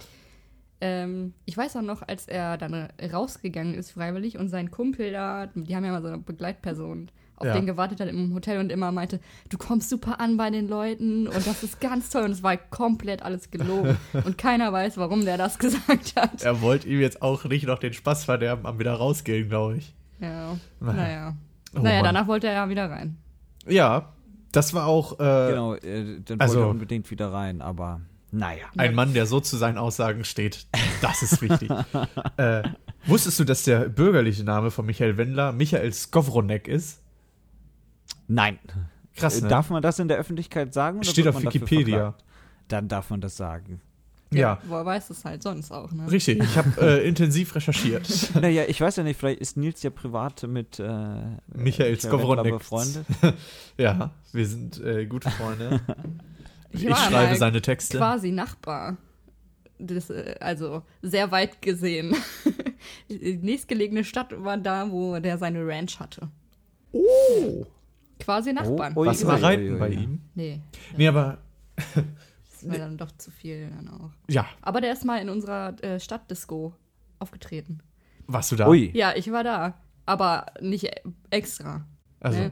Ähm, 0.81 1.33
ich 1.45 1.57
weiß 1.57 1.75
auch 1.75 1.81
noch, 1.81 2.01
als 2.07 2.27
er 2.27 2.57
dann 2.57 2.87
rausgegangen 3.11 3.73
ist, 3.73 3.91
freiwillig, 3.91 4.37
und 4.37 4.49
sein 4.49 4.71
Kumpel 4.71 5.11
da, 5.11 5.47
die 5.53 5.75
haben 5.75 5.83
ja 5.85 5.91
mal 5.91 6.01
so 6.01 6.07
eine 6.07 6.17
Begleitperson, 6.19 7.09
auf 7.35 7.47
Ja. 7.47 7.53
den 7.53 7.65
gewartet 7.65 7.99
hat 8.01 8.07
im 8.09 8.33
Hotel 8.33 8.59
und 8.59 8.69
immer 8.71 8.91
meinte, 8.91 9.19
du 9.49 9.57
kommst 9.57 9.89
super 9.89 10.19
an 10.19 10.35
bei 10.37 10.49
den 10.49 10.67
Leuten 10.67 11.25
und 11.27 11.35
das 11.47 11.63
ist 11.63 11.79
ganz 11.79 12.09
toll. 12.09 12.23
Und 12.23 12.31
es 12.31 12.43
war 12.43 12.57
komplett 12.57 13.23
alles 13.23 13.49
gelogen. 13.51 13.97
und 14.25 14.37
keiner 14.37 14.71
weiß, 14.73 14.97
warum 14.97 15.23
der 15.25 15.37
das 15.37 15.57
gesagt 15.59 16.15
hat. 16.17 16.41
Er 16.43 16.61
wollte 16.61 16.87
ihm 16.89 16.99
jetzt 16.99 17.21
auch 17.21 17.45
nicht 17.45 17.65
noch 17.65 17.79
den 17.79 17.93
Spaß 17.93 18.25
verderben 18.25 18.65
am 18.65 18.77
wieder 18.79 18.93
rausgehen, 18.93 19.47
glaube 19.49 19.77
ich. 19.77 19.93
Ja, 20.19 20.57
Naja. 20.81 20.93
naja. 20.93 21.33
Oh 21.75 21.79
naja, 21.79 21.95
Mann. 22.01 22.13
danach 22.15 22.27
wollte 22.27 22.47
er 22.47 22.53
ja 22.53 22.69
wieder 22.69 22.89
rein. 22.89 23.17
Ja, 23.67 24.11
das 24.51 24.73
war 24.73 24.87
auch 24.87 25.13
äh, 25.19 25.49
Genau, 25.51 25.75
äh, 25.75 26.19
dann 26.25 26.39
also- 26.41 26.55
wollte 26.55 26.67
er 26.67 26.71
unbedingt 26.71 27.09
wieder 27.11 27.31
rein, 27.31 27.61
aber 27.61 28.01
naja. 28.31 28.65
ein 28.77 28.95
Mann, 28.95 29.13
der 29.13 29.25
so 29.25 29.39
zu 29.39 29.57
seinen 29.57 29.77
Aussagen 29.77 30.23
steht. 30.23 30.67
Das 31.01 31.21
ist 31.23 31.41
wichtig. 31.41 31.69
äh, 32.37 32.63
wusstest 33.05 33.39
du, 33.39 33.43
dass 33.43 33.63
der 33.63 33.89
bürgerliche 33.89 34.43
Name 34.43 34.71
von 34.71 34.85
Michael 34.85 35.17
Wendler 35.17 35.51
Michael 35.51 35.91
Skowronek 35.93 36.67
ist? 36.67 37.01
Nein. 38.27 38.59
Krass, 39.15 39.39
Äh, 39.39 39.43
ne? 39.43 39.47
Darf 39.47 39.69
man 39.69 39.81
das 39.81 39.99
in 39.99 40.07
der 40.07 40.17
Öffentlichkeit 40.17 40.73
sagen? 40.73 40.99
Oder 40.99 41.09
Steht 41.09 41.27
auf 41.27 41.41
Wikipedia. 41.41 42.15
Dann 42.67 42.87
darf 42.87 43.09
man 43.09 43.21
das 43.21 43.35
sagen. 43.35 43.81
Ja, 44.31 44.59
Woher 44.67 44.85
weiß 44.85 45.09
es 45.09 45.25
halt 45.25 45.41
sonst 45.41 45.71
auch, 45.71 45.91
ne? 45.91 46.09
richtig. 46.11 46.39
Ich 46.39 46.55
habe 46.55 46.79
äh, 46.79 47.07
intensiv 47.07 47.55
recherchiert. 47.55 48.07
Naja, 48.39 48.63
ich 48.67 48.79
weiß 48.79 48.97
ja 48.97 49.03
nicht, 49.03 49.19
vielleicht 49.19 49.39
ist 49.39 49.57
Nils 49.57 49.81
ja 49.81 49.89
privat 49.89 50.43
mit 50.43 50.79
äh, 50.79 51.15
Michael 51.55 51.99
Skowronek. 51.99 52.53
befreundet. 52.53 53.07
ja, 53.79 54.11
wir 54.31 54.45
sind 54.45 54.79
äh, 54.83 55.07
gute 55.07 55.31
Freunde. 55.31 55.81
Ich, 56.71 56.87
war 56.87 56.95
schreibe 56.97 57.29
mal 57.31 57.35
seine 57.35 57.61
Texte. 57.61 57.97
Quasi 57.97 58.31
Nachbar. 58.31 58.97
Das, 59.79 60.09
äh, 60.09 60.35
also 60.39 60.83
sehr 61.01 61.31
weit 61.31 61.61
gesehen. 61.61 62.15
Die 63.09 63.37
nächstgelegene 63.41 64.03
Stadt 64.03 64.33
war 64.43 64.57
da, 64.57 64.91
wo 64.91 65.17
der 65.19 65.37
seine 65.37 65.65
Ranch 65.65 65.99
hatte. 65.99 66.29
Oh, 66.91 67.65
Quasi 68.19 68.51
Nachbarn. 68.51 68.97
ui, 68.97 69.07
was 69.07 69.23
ui, 69.23 69.31
reiten 69.31 69.79
bei 69.79 69.89
ihm? 69.89 70.21
Nee, 70.35 70.59
Nee, 70.97 71.07
aber 71.07 71.37
das 72.51 72.67
war 72.69 72.77
dann 72.77 72.97
doch 72.97 73.11
zu 73.17 73.31
viel 73.31 73.69
dann 73.69 73.87
auch. 73.87 74.11
ja, 74.27 74.45
Aber 74.61 74.81
der 74.81 74.91
ist 74.91 75.05
mal 75.05 75.21
in 75.21 75.29
unserer 75.29 75.81
äh, 75.81 75.99
Stadtdisco 75.99 76.73
aufgetreten. 77.19 77.79
warst 78.27 78.51
du 78.51 78.57
da? 78.57 78.67
Ui. 78.67 78.91
Ja, 78.93 79.13
ich 79.15 79.31
war 79.31 79.43
da. 79.45 79.75
Aber 80.05 80.47
nicht 80.59 80.89
extra. 81.29 81.85
Also, 82.19 82.39
ne? 82.39 82.51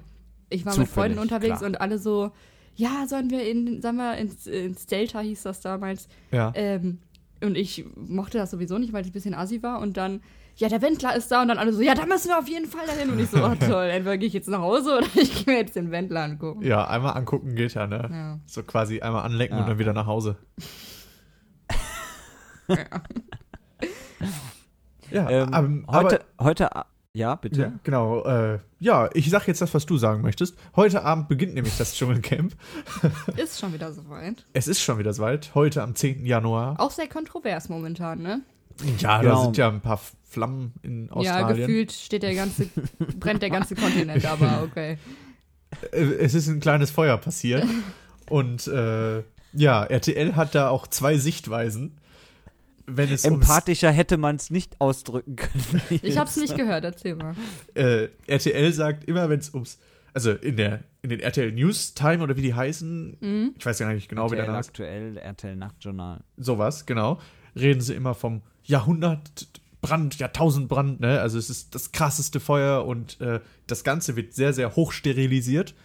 Ich 0.50 0.66
war 0.66 0.72
zufällig, 0.72 0.88
mit 0.90 0.94
Freunden 0.96 1.20
unterwegs 1.20 1.58
klar. 1.58 1.68
und 1.70 1.82
alle 1.82 1.98
so, 2.00 2.32
ja, 2.78 3.06
sollen 3.08 3.30
wir 3.30 3.44
in, 3.50 3.82
sollen 3.82 3.98
wir 3.98 4.16
ins, 4.18 4.48
ins 4.48 4.86
Delta 4.86 5.20
hieß 5.20 5.44
das 5.44 5.60
damals. 5.60 6.08
ja. 6.32 6.52
Ähm, 6.56 7.00
und 7.44 7.56
ich 7.56 7.86
mochte 7.96 8.40
das 8.40 8.50
sowieso 8.50 8.80
nicht, 8.80 8.94
weil 8.94 9.02
ich 9.04 9.10
ein 9.12 9.14
bisschen 9.14 9.36
assi 9.36 9.62
war. 9.62 9.80
Und 9.80 9.96
dann, 9.96 10.22
ja, 10.56 10.70
der 10.70 10.82
Wendler 10.82 11.16
ist 11.16 11.30
da. 11.32 11.44
Und 11.44 11.50
dann 11.50 11.60
alle 11.60 11.72
so, 11.72 11.82
ja, 11.82 11.94
da 11.94 12.08
müssen 12.08 12.30
wir 12.30 12.40
auf 12.40 12.48
jeden 12.48 12.66
Fall 12.66 12.88
dahin. 12.88 13.12
Und 13.12 13.20
ich 13.20 13.30
so, 13.30 13.38
oh 13.46 13.54
toll, 13.60 13.84
entweder 13.92 14.18
gehe 14.18 14.28
ich 14.28 14.34
jetzt 14.34 14.48
nach 14.50 14.62
Hause 14.62 14.98
oder 14.98 15.08
ich 15.22 15.46
gehe 15.46 15.54
mir 15.54 15.60
jetzt 15.62 15.76
den 15.76 15.92
Wendler 15.92 16.24
angucken. 16.24 16.64
ja, 16.66 16.88
einmal 16.88 17.16
angucken 17.16 17.54
geht 17.54 17.76
ja, 17.76 17.86
ne? 17.86 18.10
Ja. 18.12 18.40
So 18.48 18.64
quasi 18.64 19.02
einmal 19.02 19.24
anlecken 19.24 19.56
Ja. 19.56 19.62
und 19.64 19.70
dann 19.70 19.78
wieder 19.78 19.94
nach 19.94 20.08
Hause. 20.08 20.36
Ja, 25.12 25.30
Ähm, 25.30 25.52
ähm, 25.54 25.86
heute, 25.90 26.22
aber, 26.38 26.46
heute, 26.46 26.76
a- 26.76 26.86
ja, 27.18 27.36
bitte. 27.36 27.62
ja, 27.62 27.72
genau. 27.84 28.24
Äh, 28.26 28.60
ja, 28.80 29.10
ich 29.14 29.30
sag 29.30 29.48
jetzt 29.48 29.62
das, 29.62 29.74
was 29.74 29.86
du 29.86 29.98
sagen 29.98 30.22
möchtest. 30.22 30.56
Heute 30.76 31.04
Abend 31.04 31.28
beginnt 31.28 31.56
nämlich 31.56 31.76
das 31.78 31.96
Dschungelcamp. 31.96 32.54
Ist 33.36 33.60
schon 33.60 33.74
wieder 33.74 33.92
soweit. 33.92 34.46
Es 34.54 34.68
ist 34.68 34.82
schon 34.82 35.00
wieder 35.00 35.14
soweit. 35.14 35.52
Heute 35.56 35.82
am 35.82 35.96
10. 35.96 36.26
Januar. 36.26 36.80
Auch 36.80 36.92
sehr 36.92 37.08
kontrovers 37.08 37.70
momentan, 37.70 38.22
ne? 38.22 38.42
Ja, 39.00 39.18
da 39.18 39.22
Genau. 39.24 39.44
sind 39.46 39.58
ja 39.58 39.68
ein 39.70 39.82
paar 39.82 40.00
Flammen 40.30 40.74
in 40.84 41.08
Ja, 41.08 41.12
Australien. 41.14 41.58
gefühlt 41.68 41.92
steht 41.92 42.22
der 42.22 42.36
ganze, 42.36 42.70
brennt 43.20 43.42
der 43.42 43.50
ganze 43.50 43.74
Kontinent, 43.76 44.24
aber 44.28 44.62
okay. 44.64 44.98
Äh, 45.92 45.98
es 45.98 46.36
ist 46.36 46.48
ein 46.48 46.60
kleines 46.60 46.92
Feuer 46.92 47.18
passiert. 47.18 47.66
und 48.30 48.68
äh, 48.68 49.24
ja, 49.54 49.84
RTL 49.86 50.36
hat 50.36 50.54
da 50.54 50.70
auch 50.70 50.86
zwei 50.86 51.18
Sichtweisen. 51.18 51.98
Wenn 52.90 53.12
es 53.12 53.26
Empathischer 53.26 53.92
hätte 53.92 54.18
man 54.18 54.38
es 54.38 54.50
nicht 54.50 54.80
ausdrücken 54.80 55.36
können. 55.36 55.82
Ich 56.02 56.18
hab's 56.18 56.38
nicht 56.38 56.56
gehört, 56.56 56.84
erzähl 56.86 57.16
mal. 57.16 57.36
äh, 57.76 58.08
RTL 58.28 58.72
sagt 58.74 59.04
immer, 59.06 59.30
wenn 59.30 59.40
es 59.40 59.54
ums, 59.54 59.78
also 60.14 60.32
in 60.32 60.56
der 60.56 60.84
in 61.02 61.10
den 61.10 61.20
RTL 61.20 61.52
News 61.52 61.94
Time 61.94 62.24
oder 62.24 62.36
wie 62.38 62.42
die 62.42 62.54
heißen, 62.54 63.18
Mhm. 63.20 63.56
ich 63.58 63.66
weiß 63.66 63.80
ja 63.80 63.88
gar 63.88 63.94
nicht 63.94 64.10
genau, 64.10 64.32
wie 64.32 64.36
der 64.36 64.46
RTL 64.46 64.52
Name 64.54 64.66
aktuell, 64.66 65.18
RTL 65.18 65.56
Nachtjournal. 65.56 66.22
sowas, 66.38 66.86
genau, 66.86 67.20
reden 67.56 67.82
sie 67.82 67.94
immer 67.94 68.14
vom 68.16 68.42
Jahrhundertbrand, 68.64 70.18
Jahrtausendbrand, 70.20 71.00
ne? 71.00 71.20
Also 71.22 71.38
es 71.38 71.50
ist 71.50 71.76
das 71.76 71.92
krasseste 71.92 72.40
Feuer 72.40 72.86
und 72.86 73.20
äh, 73.22 73.40
das 73.68 73.84
Ganze 73.84 74.16
wird 74.16 74.34
sehr, 74.34 74.54
sehr 74.54 74.76
hoch 74.76 74.92
sterilisiert. 74.92 75.76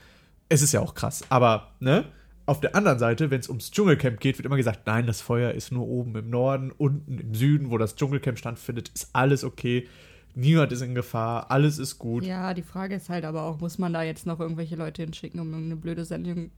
Es 0.49 0.63
ist 0.63 0.73
ja 0.73 0.81
auch 0.81 0.95
krass, 0.95 1.25
aber, 1.29 1.73
ne? 1.81 2.05
Auf 2.45 2.61
der 2.61 2.75
anderen 2.75 2.99
Seite, 2.99 3.31
wenn 3.31 3.41
es 3.41 3.49
ums 3.49 3.71
Dschungelcamp 3.71 4.19
geht, 4.19 4.37
wird 4.39 4.47
immer 4.47 4.57
gesagt, 4.57 4.87
nein, 4.87 5.07
das 5.07 5.21
Feuer 5.21 5.53
ist 5.53 5.71
nur 5.71 5.87
oben 5.87 6.15
im 6.17 6.29
Norden, 6.31 6.73
unten 6.73 7.19
im 7.19 7.35
Süden, 7.35 7.71
wo 7.71 7.79
das 7.79 7.95
Dschungelcamp 7.95 8.39
stattfindet, 8.39 8.91
ist 8.95 9.11
alles 9.13 9.45
okay. 9.45 9.89
Niemand 10.35 10.73
ist 10.73 10.81
in 10.81 10.95
Gefahr, 10.95 11.51
alles 11.51 11.79
ist 11.79 11.99
gut. 11.99 12.25
Ja, 12.25 12.53
die 12.55 12.63
Frage 12.63 12.97
ist 12.97 13.09
halt 13.11 13.25
aber 13.25 13.43
auch, 13.43 13.61
muss 13.61 13.79
man 13.79 13.93
da 13.93 14.03
jetzt 14.03 14.27
noch 14.27 14.41
irgendwelche 14.41 14.77
Leute 14.77 15.03
hinschicken, 15.03 15.39
um 15.41 15.55
eine 15.55 15.77
blöde 15.77 16.05
Sendung 16.05 16.51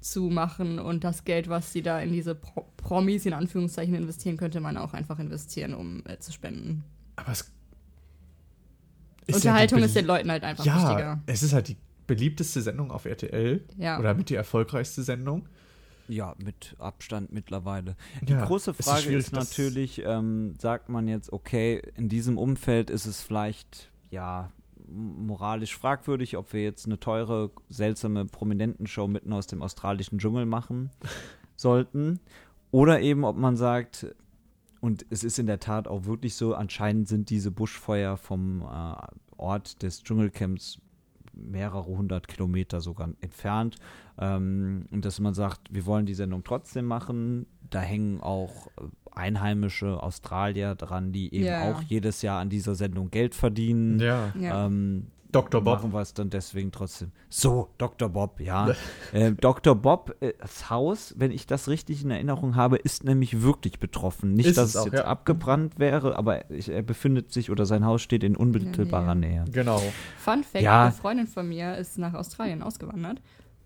zu 0.00 0.24
machen 0.24 0.78
und 0.78 1.02
das 1.02 1.24
Geld, 1.24 1.48
was 1.48 1.72
sie 1.72 1.82
da 1.82 2.00
in 2.00 2.12
diese 2.12 2.34
Pro 2.34 2.66
Promis 2.76 3.24
in 3.24 3.32
Anführungszeichen 3.32 3.94
investieren, 3.94 4.36
könnte 4.36 4.60
man 4.60 4.76
auch 4.76 4.92
einfach 4.92 5.18
investieren, 5.18 5.72
um 5.74 6.02
äh, 6.06 6.18
zu 6.18 6.32
spenden. 6.32 6.84
Aber 7.16 7.32
es 7.32 7.48
Unterhaltung 9.32 9.78
ja 9.78 9.84
ist 9.86 9.96
den 9.96 10.06
Leuten 10.06 10.30
halt 10.30 10.42
einfach 10.42 10.64
Ja, 10.64 10.88
wichtiger. 10.88 11.22
es 11.26 11.42
ist 11.42 11.52
halt 11.52 11.68
die 11.68 11.76
beliebteste 12.06 12.60
Sendung 12.62 12.90
auf 12.90 13.04
RTL 13.04 13.64
Ja. 13.76 13.98
oder 13.98 14.14
mit 14.14 14.28
die 14.30 14.34
erfolgreichste 14.34 15.02
Sendung. 15.02 15.48
Ja, 16.08 16.34
mit 16.42 16.74
Abstand 16.78 17.32
mittlerweile. 17.32 17.96
Die 18.22 18.32
Ja, 18.32 18.44
große 18.44 18.72
ist 18.72 18.84
Frage 18.84 19.12
ist, 19.16 19.34
das- 19.34 19.50
natürlich, 19.50 20.02
ähm, 20.04 20.54
sagt 20.58 20.88
man 20.88 21.06
jetzt, 21.08 21.32
okay, 21.32 21.80
in 21.96 22.08
diesem 22.08 22.38
Umfeld 22.38 22.90
ist 22.90 23.06
es 23.06 23.22
vielleicht, 23.22 23.90
ja, 24.10 24.50
moralisch 24.88 25.76
fragwürdig, 25.76 26.36
ob 26.36 26.52
wir 26.52 26.62
jetzt 26.62 26.84
eine 26.86 26.98
teure, 27.00 27.50
seltsame 27.70 28.26
Prominentenshow 28.26 29.06
mitten 29.08 29.32
aus 29.32 29.46
dem 29.46 29.62
australischen 29.62 30.18
Dschungel 30.18 30.44
machen 30.44 30.90
sollten. 31.56 32.18
Oder 32.72 33.00
eben, 33.00 33.24
ob 33.24 33.36
man 33.36 33.56
sagt, 33.56 34.14
und 34.80 35.06
es 35.08 35.22
ist 35.24 35.38
in 35.38 35.46
der 35.46 35.60
Tat 35.60 35.86
auch 35.86 36.04
wirklich 36.04 36.34
so, 36.34 36.54
anscheinend 36.54 37.06
sind 37.08 37.30
diese 37.30 37.50
Buschfeuer 37.52 38.16
vom 38.16 38.62
äh, 38.62 38.94
Ort 39.36 39.82
des 39.82 40.02
Dschungelcamps 40.02 40.78
mehrere 41.34 41.86
hundert 41.86 42.28
Kilometer 42.28 42.80
sogar 42.80 43.08
entfernt. 43.20 43.76
Ähm, 44.18 44.86
und 44.90 45.04
dass 45.04 45.20
man 45.20 45.34
sagt, 45.34 45.60
wir 45.70 45.86
wollen 45.86 46.06
die 46.06 46.14
Sendung 46.14 46.44
trotzdem 46.44 46.84
machen. 46.86 47.46
Da 47.70 47.80
hängen 47.80 48.20
auch 48.20 48.66
äh, 48.78 48.82
einheimische 49.14 50.02
Australier 50.02 50.74
dran, 50.74 51.12
die 51.12 51.34
eben 51.34 51.44
Ja. 51.44 51.70
auch 51.72 51.82
jedes 51.82 52.22
Jahr 52.22 52.40
an 52.40 52.48
dieser 52.50 52.74
Sendung 52.74 53.10
Geld 53.10 53.34
verdienen. 53.34 53.98
Ja. 54.00 54.32
Ja. 54.38 54.66
Ähm, 54.66 55.06
Dr. 55.32 55.62
Bob. 55.62 55.78
Machen 55.78 55.92
wir 55.92 56.00
es 56.00 56.14
dann 56.14 56.30
deswegen 56.30 56.70
trotzdem. 56.70 57.10
So, 57.28 57.70
Dr. 57.78 58.08
Bob, 58.08 58.40
ja. 58.40 58.74
äh, 59.12 59.32
Dr. 59.32 59.74
Bob, 59.74 60.14
äh, 60.20 60.34
das 60.38 60.70
Haus, 60.70 61.14
wenn 61.16 61.30
ich 61.30 61.46
das 61.46 61.68
richtig 61.68 62.04
in 62.04 62.10
Erinnerung 62.10 62.54
habe, 62.54 62.76
ist 62.76 63.04
nämlich 63.04 63.42
wirklich 63.42 63.80
betroffen. 63.80 64.34
Nicht, 64.34 64.46
Ist 64.46 64.58
dass 64.58 64.70
es 64.70 64.74
es 64.74 64.80
auch, 64.80 64.86
jetzt 64.86 64.98
ja. 64.98 65.04
abgebrannt 65.04 65.78
wäre, 65.78 66.16
aber 66.16 66.50
ich, 66.50 66.68
er 66.68 66.82
befindet 66.82 67.32
sich 67.32 67.50
oder 67.50 67.66
sein 67.66 67.84
Haus 67.84 68.02
steht 68.02 68.22
in 68.24 68.36
unmittelbarer 68.36 69.14
Nähe. 69.14 69.44
Genau. 69.50 69.82
Fun 70.18 70.44
Fact: 70.44 70.62
Ja. 70.62 70.84
Eine 70.84 70.92
Freundin 70.92 71.26
von 71.26 71.48
mir 71.48 71.76
ist 71.76 71.98
nach 71.98 72.14
Australien 72.14 72.62
ausgewandert 72.62 73.20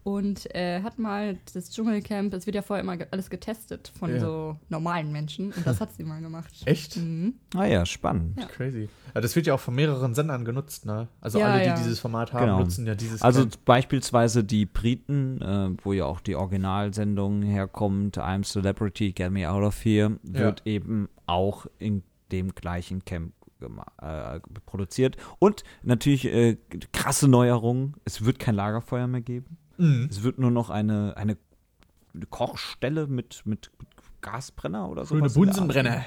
und 0.07 0.54
äh, 0.54 0.82
hat 0.82 1.00
mal 1.00 1.36
das 1.52 1.68
Dschungelcamp, 1.72 2.32
es 2.32 2.46
wird 2.46 2.54
ja 2.54 2.62
vorher 2.62 2.84
immer 2.84 2.96
alles 3.11 3.28
getestet 3.28 3.90
von 3.98 4.11
Ja. 4.11 4.20
so 4.20 4.57
normalen 4.68 5.11
Menschen 5.11 5.50
und 5.52 5.66
das 5.66 5.80
hat 5.80 5.92
sie 5.94 6.04
mal 6.04 6.20
gemacht. 6.20 6.52
Echt? 6.64 6.96
Mhm. 6.96 7.34
Ah 7.57 7.64
ja, 7.64 7.84
spannend. 7.84 8.38
Ja. 8.38 8.46
Crazy. 8.46 8.88
Ja, 9.16 9.20
das 9.20 9.34
wird 9.34 9.48
ja 9.48 9.54
auch 9.54 9.59
von 9.61 9.74
mehreren 9.74 10.14
Sendern 10.14 10.44
genutzt, 10.44 10.86
ne? 10.86 11.09
Also 11.20 11.40
Ja, 11.40 11.46
alle, 11.46 11.62
die 11.62 11.66
ja. 11.70 11.74
dieses 11.76 11.98
Format 11.98 12.32
haben, 12.32 12.44
Genau. 12.44 12.61
nutzen 12.61 12.86
ja 12.86 12.94
dieses 12.94 13.20
Also 13.20 13.40
Camp. 13.40 13.64
beispielsweise 13.64 14.44
die 14.44 14.64
Briten, 14.64 15.42
äh, 15.42 15.70
wo 15.82 15.92
ja 15.92 16.04
auch 16.04 16.20
die 16.20 16.36
Originalsendung 16.36 17.42
herkommt, 17.42 18.16
I'm 18.16 18.44
Celebrity, 18.44 19.11
Get 19.12 19.32
Me 19.32 19.50
Out 19.50 19.64
of 19.64 19.84
Here, 19.84 20.20
wird 20.22 20.62
eben 20.66 21.09
auch 21.26 21.66
in 21.80 22.04
dem 22.30 22.54
gleichen 22.54 23.04
Camp 23.04 23.32
äh, 24.02 24.38
produziert. 24.66 25.16
Und 25.40 25.64
natürlich 25.82 26.26
äh, 26.26 26.59
krasse 26.92 27.26
Neuerung, 27.26 27.94
es 28.04 28.24
wird 28.24 28.38
kein 28.38 28.54
Lagerfeuer 28.54 29.09
mehr 29.09 29.22
geben. 29.22 29.57
Mhm. 29.78 30.08
Es 30.10 30.22
wird 30.22 30.38
nur 30.38 30.50
noch 30.50 30.70
eine, 30.70 31.16
eine 31.16 31.36
Kochstelle 32.30 33.06
mit, 33.06 33.42
mit 33.44 33.70
Gasbrenner 34.20 34.88
oder 34.88 35.04
so. 35.04 35.16
Schöne 35.16 35.28
Bunsenbrenner. 35.30 36.04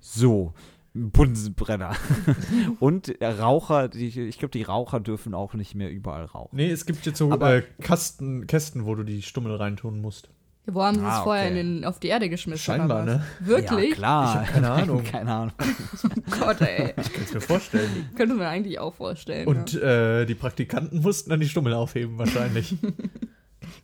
So, 0.00 0.52
Bunsenbrenner. 0.94 1.94
Und 2.80 3.14
Raucher, 3.22 3.88
die, 3.88 4.06
ich 4.08 4.38
glaube, 4.38 4.52
die 4.52 4.62
Raucher 4.62 5.00
dürfen 5.00 5.34
auch 5.34 5.54
nicht 5.54 5.74
mehr 5.74 5.90
überall 5.90 6.24
rauchen. 6.24 6.56
Nee, 6.56 6.70
es 6.70 6.86
gibt 6.86 7.06
jetzt 7.06 7.18
so 7.18 7.30
Aber- 7.32 7.56
äh, 7.56 7.62
Kasten, 7.80 8.46
Kästen, 8.46 8.84
wo 8.86 8.94
du 8.94 9.04
die 9.04 9.22
Stummel 9.22 9.54
reintun 9.56 10.00
musst. 10.00 10.30
Wo 10.70 10.82
haben 10.82 10.96
sie 10.98 11.00
es 11.06 11.06
Ah, 11.12 11.22
vorher 11.22 11.46
okay. 11.50 11.60
in 11.60 11.76
den, 11.76 11.84
auf 11.84 11.98
die 11.98 12.08
Erde 12.08 12.28
geschmissen? 12.28 12.62
Scheinbar, 12.62 13.02
oder 13.04 13.12
was? 13.14 13.20
ne? 13.20 13.26
Wirklich? 13.40 13.90
Ja, 13.90 13.94
klar. 13.96 14.42
Ich 14.44 14.50
keine 14.50 14.70
Ahnung. 14.72 15.02
keine 15.04 15.32
Ahnung. 15.32 15.52
Gott, 16.40 16.60
ey. 16.60 16.92
Kannst 16.94 17.34
mir 17.34 17.40
vorstellen. 17.40 18.10
Könnte 18.16 18.34
man 18.34 18.46
eigentlich 18.46 18.78
auch 18.78 18.94
vorstellen. 18.94 19.46
Und 19.48 19.72
ja. 19.72 20.20
äh, 20.20 20.26
die 20.26 20.34
Praktikanten 20.34 21.00
mussten 21.00 21.30
dann 21.30 21.40
die 21.40 21.48
Stummel 21.48 21.72
aufheben, 21.74 22.18
wahrscheinlich. 22.18 22.76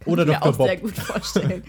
Oder 0.07 0.26
Kann 0.26 0.35
ich 0.35 0.41
mir 0.41 0.41
Dr. 0.41 0.53
auch 0.53 0.57
Bob. 0.57 0.66
sehr 0.68 0.76
gut 0.76 0.97
vorstellen. 0.99 1.62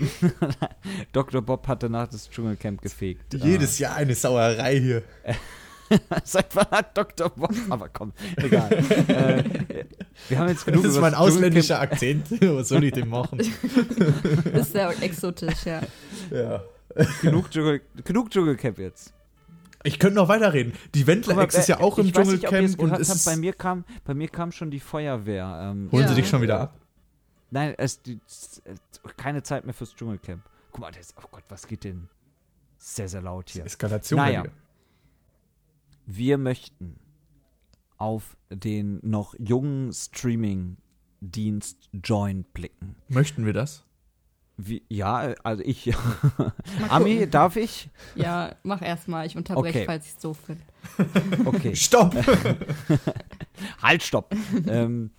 Dr. 1.13 1.41
Bob 1.41 1.67
hat 1.67 1.83
danach 1.83 2.07
das 2.07 2.29
Dschungelcamp 2.29 2.81
gefegt. 2.81 3.33
Jedes 3.33 3.79
Jahr 3.79 3.95
eine 3.95 4.15
Sauerei 4.15 4.79
hier. 4.79 5.03
Seit 6.23 6.55
wann 6.55 6.65
hat 6.71 6.97
Dr. 6.97 7.29
Bob? 7.29 7.53
Aber 7.69 7.89
komm, 7.89 8.11
egal. 8.37 8.71
äh, 8.73 9.43
wir 10.29 10.39
haben 10.39 10.47
jetzt 10.49 10.65
genug 10.65 10.83
Das 10.83 10.93
ist 10.93 10.99
mein 11.01 11.13
ausländischer 11.13 11.79
Akzent. 11.79 12.29
Was 12.41 12.69
soll 12.69 12.83
ich 12.85 12.93
denn 12.93 13.07
machen? 13.09 13.39
ist 14.53 14.71
sehr 14.71 14.89
exotisch, 15.01 15.65
ja. 15.65 15.81
Ja. 16.31 16.63
Genug, 17.21 17.51
Dschungel, 17.51 17.81
genug 18.03 18.31
Dschungelcamp 18.31 18.79
jetzt. 18.79 19.13
Ich 19.83 19.99
könnte 19.99 20.15
noch 20.15 20.27
weiterreden. 20.29 20.73
Die 20.95 21.05
Wendler-Ex 21.05 21.55
ist 21.55 21.69
ja 21.69 21.79
auch 21.79 21.99
im 21.99 22.05
nicht, 22.05 22.15
Dschungelcamp 22.15 22.79
und 22.79 22.91
es 22.93 23.09
habt, 23.09 23.17
ist. 23.19 23.25
bei 23.25 23.35
mir 23.37 23.53
kam, 23.53 23.83
bei 24.03 24.15
mir 24.15 24.29
kam 24.29 24.51
schon 24.51 24.71
die 24.71 24.79
Feuerwehr. 24.79 25.59
Ähm, 25.71 25.89
Holen 25.91 26.03
Ja. 26.03 26.07
sie 26.09 26.15
dich 26.15 26.27
schon 26.27 26.41
wieder 26.41 26.59
ab? 26.61 26.73
Nein, 27.51 27.75
es 27.77 28.01
die, 28.01 28.19
es- 28.25 28.61
keine 29.17 29.43
Zeit 29.43 29.65
mehr 29.65 29.73
fürs 29.75 29.93
Dschungelcamp. 29.95 30.41
Guck 30.71 30.81
mal, 30.81 30.91
das, 30.91 31.13
oh 31.21 31.27
Gott, 31.29 31.43
was 31.49 31.67
geht 31.67 31.83
denn? 31.83 32.07
Sehr, 32.79 33.07
sehr 33.07 33.21
laut 33.21 33.49
hier. 33.51 33.65
Eskalation. 33.65 34.17
Naja. 34.17 34.41
bei 34.41 34.47
dir. 34.47 34.53
Wir 36.05 36.37
möchten 36.37 36.97
auf 37.97 38.37
den 38.49 38.99
noch 39.03 39.33
jungen 39.39 39.91
Streaming-Dienst 39.93 41.89
Join 42.03 42.43
blicken. 42.53 42.95
Möchten 43.07 43.45
wir 43.45 43.53
das? 43.53 43.83
Wie, 44.57 44.83
ja, 44.87 45.33
also 45.43 45.63
ich. 45.65 45.93
Ami, 46.89 47.27
darf 47.29 47.57
ich? 47.57 47.89
Ja, 48.15 48.55
mach 48.63 48.81
erst 48.81 49.07
mal. 49.09 49.25
Ich 49.25 49.35
unterbreche, 49.35 49.79
Okay. 49.79 49.85
falls 49.85 50.05
ich 50.05 50.11
es 50.13 50.17
doof 50.19 50.37
finde. 50.45 50.63
Okay. 51.45 51.75
Stopp! 51.75 52.15
halt, 53.81 54.03
stopp. 54.03 54.33
ähm, 54.67 55.11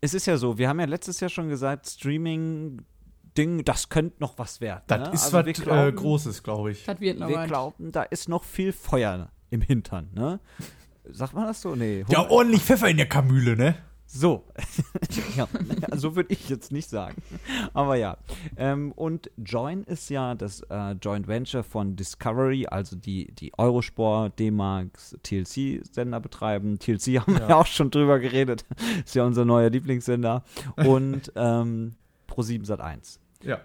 es 0.00 0.12
ist 0.14 0.26
ja 0.26 0.36
so, 0.36 0.58
wir 0.58 0.68
haben 0.68 0.80
ja 0.80 0.86
letztes 0.86 1.20
Jahr 1.20 1.30
schon 1.30 1.48
gesagt, 1.48 1.88
Streaming-Ding, 1.88 3.64
das 3.64 3.88
könnte 3.88 4.16
noch 4.20 4.36
was 4.38 4.60
werden. 4.60 4.82
Das 4.86 4.98
ne? 5.08 5.14
ist 5.14 5.24
Also 5.34 5.38
wir 5.38 5.46
was 5.52 5.58
äh, 5.60 5.62
glauben- 5.62 5.96
Großes, 5.96 6.42
glaube 6.42 6.72
ich. 6.72 6.84
Das 6.84 7.00
wird 7.00 7.18
noch 7.18 7.28
Wir 7.28 7.36
was. 7.36 7.48
glauben, 7.48 7.90
da 7.92 8.02
ist 8.02 8.28
noch 8.28 8.44
viel 8.44 8.72
Feuer 8.72 9.30
im 9.50 9.60
Hintern, 9.60 10.08
ne? 10.14 10.40
Sagt 11.10 11.34
man 11.34 11.46
das 11.46 11.60
so? 11.62 11.74
Nee. 11.74 12.04
Ja, 12.08 12.28
ordentlich 12.28 12.62
Pfeffer 12.62 12.88
in 12.88 12.96
der 12.98 13.08
Kamüle, 13.08 13.56
ne? 13.56 13.74
So. 14.10 14.44
ja, 15.36 15.46
so 15.94 16.16
würde 16.16 16.32
ich 16.32 16.48
jetzt 16.48 16.72
nicht 16.72 16.88
sagen. 16.88 17.20
Aber 17.74 17.96
ja. 17.96 18.16
Ähm, 18.56 18.92
und 18.92 19.30
Join 19.36 19.84
ist 19.84 20.08
ja 20.08 20.34
das 20.34 20.62
äh, 20.70 20.92
Joint 20.92 21.28
Venture 21.28 21.62
von 21.62 21.94
Discovery, 21.94 22.66
also 22.66 22.96
die, 22.96 23.30
die 23.34 23.52
Eurosport, 23.58 24.38
D-Max, 24.38 25.14
TLC-Sender 25.22 26.20
betreiben. 26.20 26.78
TLC 26.78 27.20
haben 27.20 27.34
wir 27.34 27.40
Ja. 27.42 27.48
ja 27.50 27.56
auch 27.56 27.66
schon 27.66 27.90
drüber 27.90 28.18
geredet. 28.18 28.64
ist 29.04 29.14
ja 29.14 29.24
unser 29.24 29.44
neuer 29.44 29.68
Lieblingssender. 29.68 30.42
Und 30.76 31.30
ähm, 31.36 31.94
Pro7 32.30 32.64
Sat1. 32.66 33.18
Ja. 33.42 33.60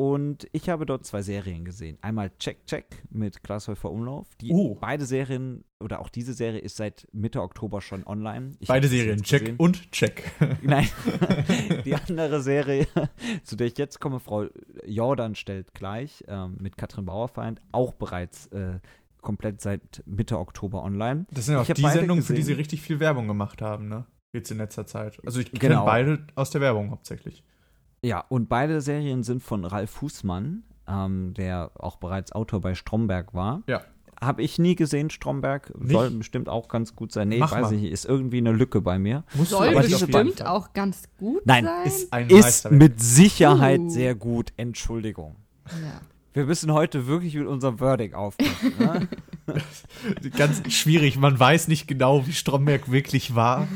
Und 0.00 0.48
ich 0.52 0.70
habe 0.70 0.86
dort 0.86 1.04
zwei 1.04 1.20
Serien 1.20 1.66
gesehen. 1.66 1.98
Einmal 2.00 2.30
Check 2.38 2.64
Check 2.66 2.86
mit 3.10 3.42
Glashäufer 3.42 3.90
Umlauf. 3.90 4.28
Die 4.40 4.50
Oh. 4.50 4.78
beide 4.80 5.04
Serien 5.04 5.62
oder 5.78 6.00
auch 6.00 6.08
diese 6.08 6.32
Serie 6.32 6.58
ist 6.60 6.78
seit 6.78 7.06
Mitte 7.12 7.42
Oktober 7.42 7.82
schon 7.82 8.06
online. 8.06 8.52
Ich 8.60 8.68
Beide 8.68 8.88
Serien, 8.88 9.20
Check 9.22 9.40
gesehen. 9.40 9.56
und 9.58 9.92
Check. 9.92 10.22
Nein. 10.62 10.88
Die 11.84 11.94
andere 11.94 12.40
Serie, 12.40 12.86
zu 13.44 13.56
der 13.56 13.66
ich 13.66 13.76
jetzt 13.76 14.00
komme, 14.00 14.20
Frau 14.20 14.46
Jordan 14.86 15.34
stellt 15.34 15.74
gleich 15.74 16.24
ähm, 16.28 16.56
mit 16.58 16.78
Katrin 16.78 17.04
Bauerfeind, 17.04 17.60
auch 17.70 17.92
bereits 17.92 18.46
äh, 18.52 18.78
komplett 19.20 19.60
seit 19.60 20.02
Mitte 20.06 20.38
Oktober 20.38 20.82
online. 20.82 21.26
Das 21.30 21.44
sind 21.44 21.56
ja 21.56 21.60
auch 21.60 21.66
die 21.66 21.82
Sendungen, 21.82 22.22
für 22.24 22.32
die 22.32 22.40
sie 22.42 22.54
richtig 22.54 22.80
viel 22.80 23.00
Werbung 23.00 23.28
gemacht 23.28 23.60
haben, 23.60 23.88
ne? 23.88 24.06
Jetzt 24.32 24.50
in 24.50 24.56
letzter 24.56 24.86
Zeit. 24.86 25.18
Also 25.26 25.40
ich 25.40 25.52
kenne 25.52 25.74
Genau. 25.74 25.84
beide 25.84 26.24
aus 26.36 26.48
der 26.48 26.62
Werbung 26.62 26.90
hauptsächlich. 26.90 27.44
Ja, 28.02 28.24
und 28.28 28.48
beide 28.48 28.80
Serien 28.80 29.22
sind 29.22 29.42
von 29.42 29.64
Ralf 29.64 29.90
Fußmann, 29.90 30.62
ähm, 30.88 31.34
der 31.34 31.70
auch 31.78 31.96
bereits 31.96 32.32
Autor 32.32 32.60
bei 32.60 32.74
Stromberg 32.74 33.34
war. 33.34 33.62
Ja. 33.66 33.82
Habe 34.20 34.42
ich 34.42 34.58
nie 34.58 34.74
gesehen, 34.76 35.08
Stromberg. 35.08 35.72
Nicht? 35.78 35.92
Soll 35.92 36.10
bestimmt 36.10 36.48
auch 36.50 36.68
ganz 36.68 36.94
gut 36.94 37.10
sein. 37.10 37.28
Nee, 37.28 37.38
Mach 37.38 37.52
weiß 37.52 37.62
mal. 37.68 37.74
ich 37.74 37.80
nicht. 37.82 37.92
Ist 37.92 38.04
irgendwie 38.04 38.36
eine 38.38 38.52
Lücke 38.52 38.82
bei 38.82 38.98
mir. 38.98 39.24
Musst 39.34 39.50
Soll 39.50 39.68
aber 39.68 39.80
bestimmt 39.80 40.44
auch 40.44 40.74
ganz 40.74 41.04
gut 41.16 41.40
Nein, 41.46 41.64
sein. 41.64 41.86
Ist 41.86 42.12
ein 42.12 42.28
Ist 42.28 42.42
Meisterwerk. 42.42 42.78
mit 42.82 43.00
Sicherheit 43.00 43.80
Uh. 43.80 43.88
sehr 43.88 44.14
gut. 44.14 44.52
Entschuldigung. 44.58 45.36
ja. 45.70 46.00
Wir 46.32 46.44
müssen 46.44 46.72
heute 46.72 47.06
wirklich 47.06 47.34
mit 47.34 47.46
unserem 47.46 47.80
Wording 47.80 48.14
aufpassen. 48.14 48.72
Ne? 48.78 49.08
Ganz 50.36 50.72
schwierig. 50.72 51.16
Man 51.16 51.38
weiß 51.38 51.66
nicht 51.66 51.88
genau, 51.88 52.26
wie 52.26 52.32
Stromberg 52.32 52.90
wirklich 52.90 53.34
war. 53.34 53.66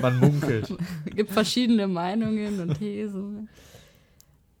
Man 0.00 0.18
munkelt. 0.18 0.74
Gibt 1.04 1.30
verschiedene 1.30 1.88
Meinungen 1.88 2.60
und 2.60 2.78
Thesen. 2.78 3.48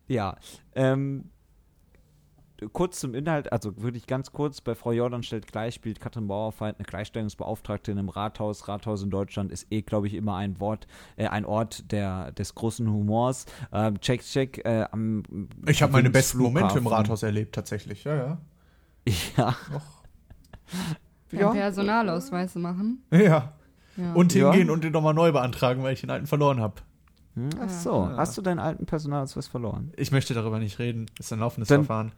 ja. 0.06 0.36
Ähm, 0.74 1.30
kurz 2.72 3.00
zum 3.00 3.14
Inhalt, 3.14 3.52
also 3.52 3.82
wirklich 3.82 4.06
ganz 4.06 4.32
kurz, 4.32 4.60
bei 4.60 4.74
Frau 4.74 4.92
Jordan 4.92 5.22
stellt 5.22 5.46
gleich, 5.46 5.74
spielt 5.74 6.00
Katrin 6.00 6.28
Bauerfeind 6.28 6.78
eine 6.78 6.84
Gleichstellungsbeauftragte 6.86 7.90
in 7.92 7.98
einem 7.98 8.08
Rathaus. 8.08 8.68
Rathaus 8.68 9.02
in 9.02 9.10
Deutschland 9.10 9.50
ist 9.52 9.66
eh, 9.70 9.82
glaube 9.82 10.06
ich, 10.06 10.14
immer 10.14 10.36
ein 10.36 10.60
Wort, 10.60 10.86
äh, 11.16 11.26
ein 11.28 11.44
Ort 11.44 11.90
der, 11.92 12.32
des 12.32 12.54
großen 12.54 12.90
Humors. 12.90 13.46
Ähm, 13.72 14.00
check, 14.00 14.22
check. 14.22 14.64
Äh, 14.64 14.86
am 14.90 15.22
Ich 15.66 15.82
habe 15.82 15.92
meine 15.92 16.10
besten 16.10 16.38
Momente 16.38 16.78
im. 16.78 16.86
Rathaus 16.86 17.22
erlebt, 17.22 17.54
tatsächlich. 17.54 18.04
Ja, 18.04 18.14
ja. 18.16 18.38
Ja. 19.36 19.56
Ja. 21.32 21.50
Personalausweise 21.52 22.58
machen. 22.58 23.02
Ja. 23.12 23.52
Ja. 23.96 24.12
Und 24.14 24.34
Ja. 24.34 24.50
hingehen 24.50 24.70
und 24.70 24.82
den 24.84 24.92
nochmal 24.92 25.14
neu 25.14 25.32
beantragen, 25.32 25.82
weil 25.82 25.92
ich 25.94 26.00
den 26.00 26.10
alten 26.10 26.26
verloren 26.26 26.60
habe. 26.60 26.74
Hm, 27.34 27.50
Ach 27.60 27.68
so, 27.68 28.08
hast 28.16 28.36
du 28.36 28.42
deinen 28.42 28.58
alten 28.58 28.86
Personalausweis 28.86 29.46
verloren? 29.46 29.92
Ich 29.96 30.10
möchte 30.10 30.34
darüber 30.34 30.58
nicht 30.58 30.78
reden. 30.78 31.06
Ist 31.18 31.32
ein 31.32 31.38
laufendes 31.40 31.68
Dann- 31.68 31.84
Verfahren. 31.84 32.12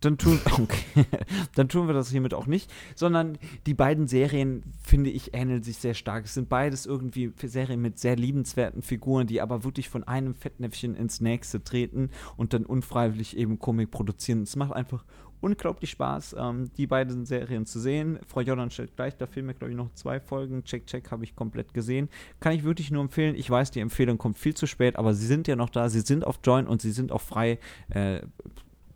Dann 0.00 0.18
tun, 0.18 0.40
okay. 0.52 1.06
dann 1.54 1.68
tun 1.68 1.86
wir 1.86 1.94
das 1.94 2.10
hiermit 2.10 2.34
auch 2.34 2.46
nicht, 2.46 2.72
sondern 2.94 3.38
die 3.66 3.74
beiden 3.74 4.08
Serien, 4.08 4.62
finde 4.82 5.10
ich, 5.10 5.34
ähneln 5.34 5.62
sich 5.62 5.78
sehr 5.78 5.94
stark. 5.94 6.26
Es 6.26 6.34
sind 6.34 6.48
beides 6.48 6.86
irgendwie 6.86 7.32
Serien 7.42 7.80
mit 7.80 7.98
sehr 7.98 8.16
liebenswerten 8.16 8.82
Figuren, 8.82 9.26
die 9.26 9.40
aber 9.40 9.64
wirklich 9.64 9.88
von 9.88 10.04
einem 10.04 10.34
Fettnäpfchen 10.34 10.94
ins 10.94 11.20
nächste 11.20 11.64
treten 11.64 12.10
und 12.36 12.52
dann 12.52 12.66
unfreiwillig 12.66 13.36
eben 13.36 13.58
Komik 13.58 13.90
produzieren. 13.90 14.42
Es 14.42 14.56
macht 14.56 14.72
einfach 14.72 15.04
unglaublich 15.40 15.90
Spaß, 15.90 16.36
ähm, 16.38 16.70
die 16.76 16.86
beiden 16.86 17.24
Serien 17.24 17.66
zu 17.66 17.78
sehen. 17.78 18.18
Frau 18.26 18.40
Jordan 18.40 18.70
stellt 18.70 18.96
gleich, 18.96 19.16
da 19.16 19.26
fehlen 19.26 19.46
mir, 19.46 19.54
glaube 19.54 19.70
ich, 19.70 19.76
noch 19.76 19.92
zwei 19.94 20.20
Folgen. 20.20 20.64
Check, 20.64 20.86
check, 20.86 21.10
habe 21.10 21.24
ich 21.24 21.36
komplett 21.36 21.74
gesehen. 21.74 22.08
Kann 22.40 22.52
ich 22.52 22.64
wirklich 22.64 22.90
nur 22.90 23.02
empfehlen. 23.02 23.34
Ich 23.34 23.48
weiß, 23.48 23.70
die 23.70 23.80
Empfehlung 23.80 24.18
kommt 24.18 24.38
viel 24.38 24.54
zu 24.54 24.66
spät, 24.66 24.96
aber 24.96 25.14
sie 25.14 25.26
sind 25.26 25.48
ja 25.48 25.56
noch 25.56 25.70
da. 25.70 25.88
Sie 25.88 26.00
sind 26.00 26.26
auf 26.26 26.40
Join 26.44 26.66
und 26.66 26.82
sie 26.82 26.92
sind 26.92 27.12
auch 27.12 27.20
frei 27.20 27.58
äh, 27.90 28.20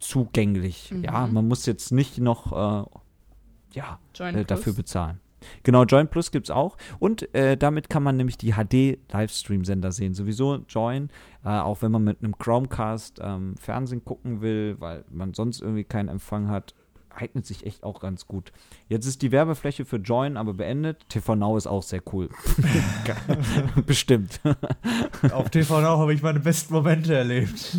zugänglich. 0.01 0.91
Mhm. 0.91 1.05
Ja, 1.05 1.27
man 1.27 1.47
muss 1.47 1.67
jetzt 1.67 1.93
nicht 1.93 2.19
noch 2.19 2.53
äh, 2.53 2.85
ja, 3.73 3.99
Join 4.15 4.35
äh, 4.35 4.45
Plus. 4.45 4.47
dafür 4.47 4.73
bezahlen. 4.73 5.21
Genau, 5.63 5.85
Join 5.85 6.09
Plus 6.09 6.31
gibt 6.31 6.47
es 6.47 6.51
auch. 6.51 6.77
Und 6.99 7.35
äh, 7.35 7.57
damit 7.57 7.89
kann 7.89 8.03
man 8.03 8.17
nämlich 8.17 8.37
die 8.37 8.53
HD-Livestream-Sender 8.53 9.93
sehen. 9.93 10.15
Sowieso 10.15 10.57
Join, 10.69 11.09
äh, 11.45 11.49
auch 11.49 11.83
wenn 11.83 11.93
man 11.93 12.05
mit 12.05 12.23
einem 12.23 12.37
Chromecast 12.37 13.21
ähm, 13.23 13.55
Fernsehen 13.57 14.05
gucken 14.05 14.43
will, 14.43 14.77
weil 14.81 15.05
man 15.11 15.33
sonst 15.35 15.63
irgendwie 15.63 15.85
keinen 15.85 16.09
Empfang 16.09 16.49
hat, 16.49 16.75
eignet 17.09 17.47
sich 17.47 17.67
echt 17.67 17.83
auch 17.83 18.01
ganz 18.01 18.27
gut. 18.27 18.53
Jetzt 18.89 19.07
ist 19.07 19.23
die 19.23 19.33
Werbefläche 19.33 19.85
für 19.85 19.97
Join 19.97 20.37
aber 20.37 20.55
beendet. 20.55 21.09
TV 21.09 21.35
Now 21.35 21.57
ist 21.57 21.67
auch 21.67 21.83
sehr 21.83 22.03
cool. 22.13 22.29
Bestimmt. 23.87 24.41
Auf 25.33 25.51
TV 25.51 25.81
Now 25.81 25.99
habe 25.99 26.15
ich 26.15 26.23
meine 26.23 26.41
besten 26.41 26.75
Momente 26.75 27.15
erlebt. 27.15 27.77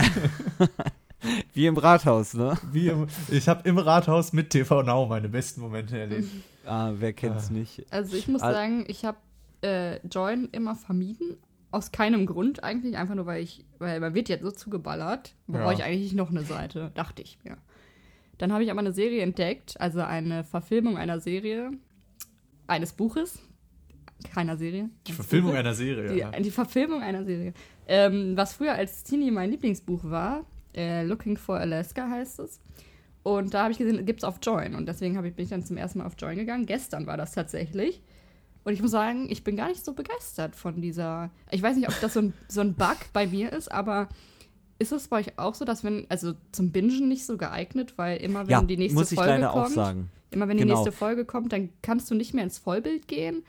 Wie 1.53 1.65
im 1.67 1.77
Rathaus, 1.77 2.33
ne? 2.33 2.57
Wie 2.71 2.87
im, 2.87 3.07
ich 3.29 3.47
habe 3.47 3.67
im 3.69 3.77
Rathaus 3.77 4.33
mit 4.33 4.49
TV 4.49 4.83
Now 4.83 5.05
meine 5.05 5.29
besten 5.29 5.61
Momente 5.61 5.97
erlebt. 5.99 6.27
Ah, 6.65 6.91
wer 6.97 7.13
kennt's 7.13 7.49
Ah. 7.49 7.53
nicht? 7.53 7.85
Also 7.91 8.15
ich 8.15 8.27
muss 8.27 8.41
Al- 8.41 8.53
sagen, 8.53 8.85
ich 8.87 9.05
habe 9.05 9.17
äh, 9.61 9.97
Join 10.07 10.49
immer 10.51 10.75
vermieden. 10.75 11.37
Aus 11.73 11.91
keinem 11.93 12.25
Grund 12.25 12.63
eigentlich, 12.65 12.97
einfach 12.97 13.15
nur 13.15 13.25
weil 13.25 13.41
ich, 13.43 13.63
weil 13.79 13.99
man 14.01 14.13
wird 14.13 14.27
jetzt 14.27 14.43
so 14.43 14.51
zugeballert, 14.51 15.35
brauche 15.47 15.63
Ja. 15.63 15.71
ich 15.71 15.83
eigentlich 15.83 16.11
noch 16.13 16.29
eine 16.29 16.43
Seite, 16.43 16.91
dachte 16.95 17.21
ich 17.21 17.37
mir. 17.45 17.57
Dann 18.39 18.51
habe 18.51 18.63
ich 18.63 18.71
aber 18.71 18.81
eine 18.81 18.91
Serie 18.91 19.21
entdeckt, 19.21 19.79
also 19.79 20.01
eine 20.01 20.43
Verfilmung 20.43 20.97
einer 20.97 21.19
Serie, 21.21 21.71
eines 22.67 22.91
Buches, 22.91 23.39
keiner 24.33 24.57
Serie. 24.57 24.89
Die 25.07 25.13
Verfilmung 25.13 25.51
Buches. 25.51 25.59
einer 25.59 25.73
Serie. 25.75 26.17
ja. 26.17 26.31
Die, 26.31 26.43
die 26.43 26.51
Verfilmung 26.51 27.01
einer 27.01 27.23
Serie. 27.23 27.53
Ähm, 27.87 28.35
was 28.35 28.53
früher 28.53 28.73
als 28.73 29.03
Teenie 29.03 29.31
mein 29.31 29.51
Lieblingsbuch 29.51 30.03
war, 30.03 30.45
äh, 30.75 31.03
Looking 31.03 31.37
for 31.37 31.57
Alaska 31.57 32.09
heißt 32.09 32.39
es. 32.39 32.59
Und 33.23 33.53
da 33.53 33.63
habe 33.63 33.71
ich 33.71 33.77
gesehen, 33.77 34.05
gibt 34.05 34.21
es 34.21 34.23
auf 34.23 34.39
Join. 34.41 34.75
Und 34.75 34.87
deswegen 34.87 35.15
ich, 35.23 35.35
bin 35.35 35.43
ich 35.43 35.49
dann 35.51 35.63
zum 35.63 35.77
ersten 35.77 35.99
Mal 35.99 36.05
auf 36.05 36.15
Join 36.17 36.37
gegangen. 36.37 36.65
Gestern 36.65 37.05
war 37.05 37.17
das 37.17 37.33
tatsächlich. 37.33 38.01
Und 38.63 38.73
ich 38.73 38.81
muss 38.81 38.91
sagen, 38.91 39.27
ich 39.29 39.43
bin 39.43 39.55
gar 39.55 39.67
nicht 39.69 39.83
so 39.83 39.93
begeistert 39.93 40.55
von 40.55 40.81
dieser. 40.81 41.31
Ich 41.49 41.61
weiß 41.61 41.75
nicht, 41.75 41.87
ob 41.87 41.99
das 42.01 42.13
so 42.13 42.21
ein, 42.21 42.33
so 42.47 42.61
ein 42.61 42.73
Bug 42.73 42.97
bei 43.13 43.27
mir 43.27 43.51
ist, 43.53 43.71
aber 43.71 44.07
ist 44.79 44.91
es 44.91 45.07
bei 45.07 45.19
euch 45.19 45.37
auch 45.37 45.53
so, 45.53 45.63
dass 45.65 45.83
wenn, 45.83 46.05
also 46.09 46.33
zum 46.51 46.71
Bingen 46.71 47.07
nicht 47.07 47.25
so 47.25 47.37
geeignet, 47.37 47.93
weil 47.97 48.17
immer 48.17 48.41
wenn 48.41 48.49
Ja, 48.49 48.61
die 48.63 48.77
nächste 48.77 48.99
muss 48.99 49.11
ich 49.11 49.17
Folge 49.17 49.33
leider 49.33 49.49
kommt, 49.49 49.65
auch 49.65 49.69
sagen. 49.69 50.09
Immer 50.31 50.47
wenn 50.47 50.57
die 50.57 50.63
Genau. 50.63 50.75
nächste 50.75 50.91
Folge 50.91 51.25
kommt, 51.25 51.53
dann 51.53 51.69
kannst 51.81 52.09
du 52.09 52.15
nicht 52.15 52.33
mehr 52.33 52.43
ins 52.43 52.57
Vollbild 52.57 53.07
gehen, 53.07 53.43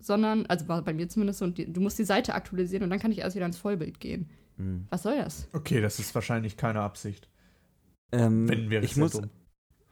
sondern, 0.00 0.46
also 0.46 0.68
war 0.68 0.80
bei 0.82 0.94
mir 0.94 1.08
zumindest 1.08 1.40
so, 1.40 1.44
und 1.44 1.58
die, 1.58 1.70
du 1.70 1.80
musst 1.80 1.98
die 1.98 2.04
Seite 2.04 2.34
aktualisieren 2.34 2.84
und 2.84 2.90
dann 2.90 2.98
kann 2.98 3.12
ich 3.12 3.18
erst 3.18 3.36
wieder 3.36 3.46
ins 3.46 3.58
Vollbild 3.58 4.00
gehen. 4.00 4.28
Hm. 4.58 4.86
Was 4.90 5.04
soll 5.04 5.16
das? 5.16 5.48
Okay, 5.52 5.80
das 5.80 5.98
ist 5.98 6.14
wahrscheinlich 6.14 6.56
keine 6.56 6.80
Absicht. 6.80 7.28
Ähm, 8.12 8.48
Wenn 8.48 8.70
wäre 8.70 8.84
ich 8.84 8.96
muss, 8.96 9.12
dumm. 9.12 9.30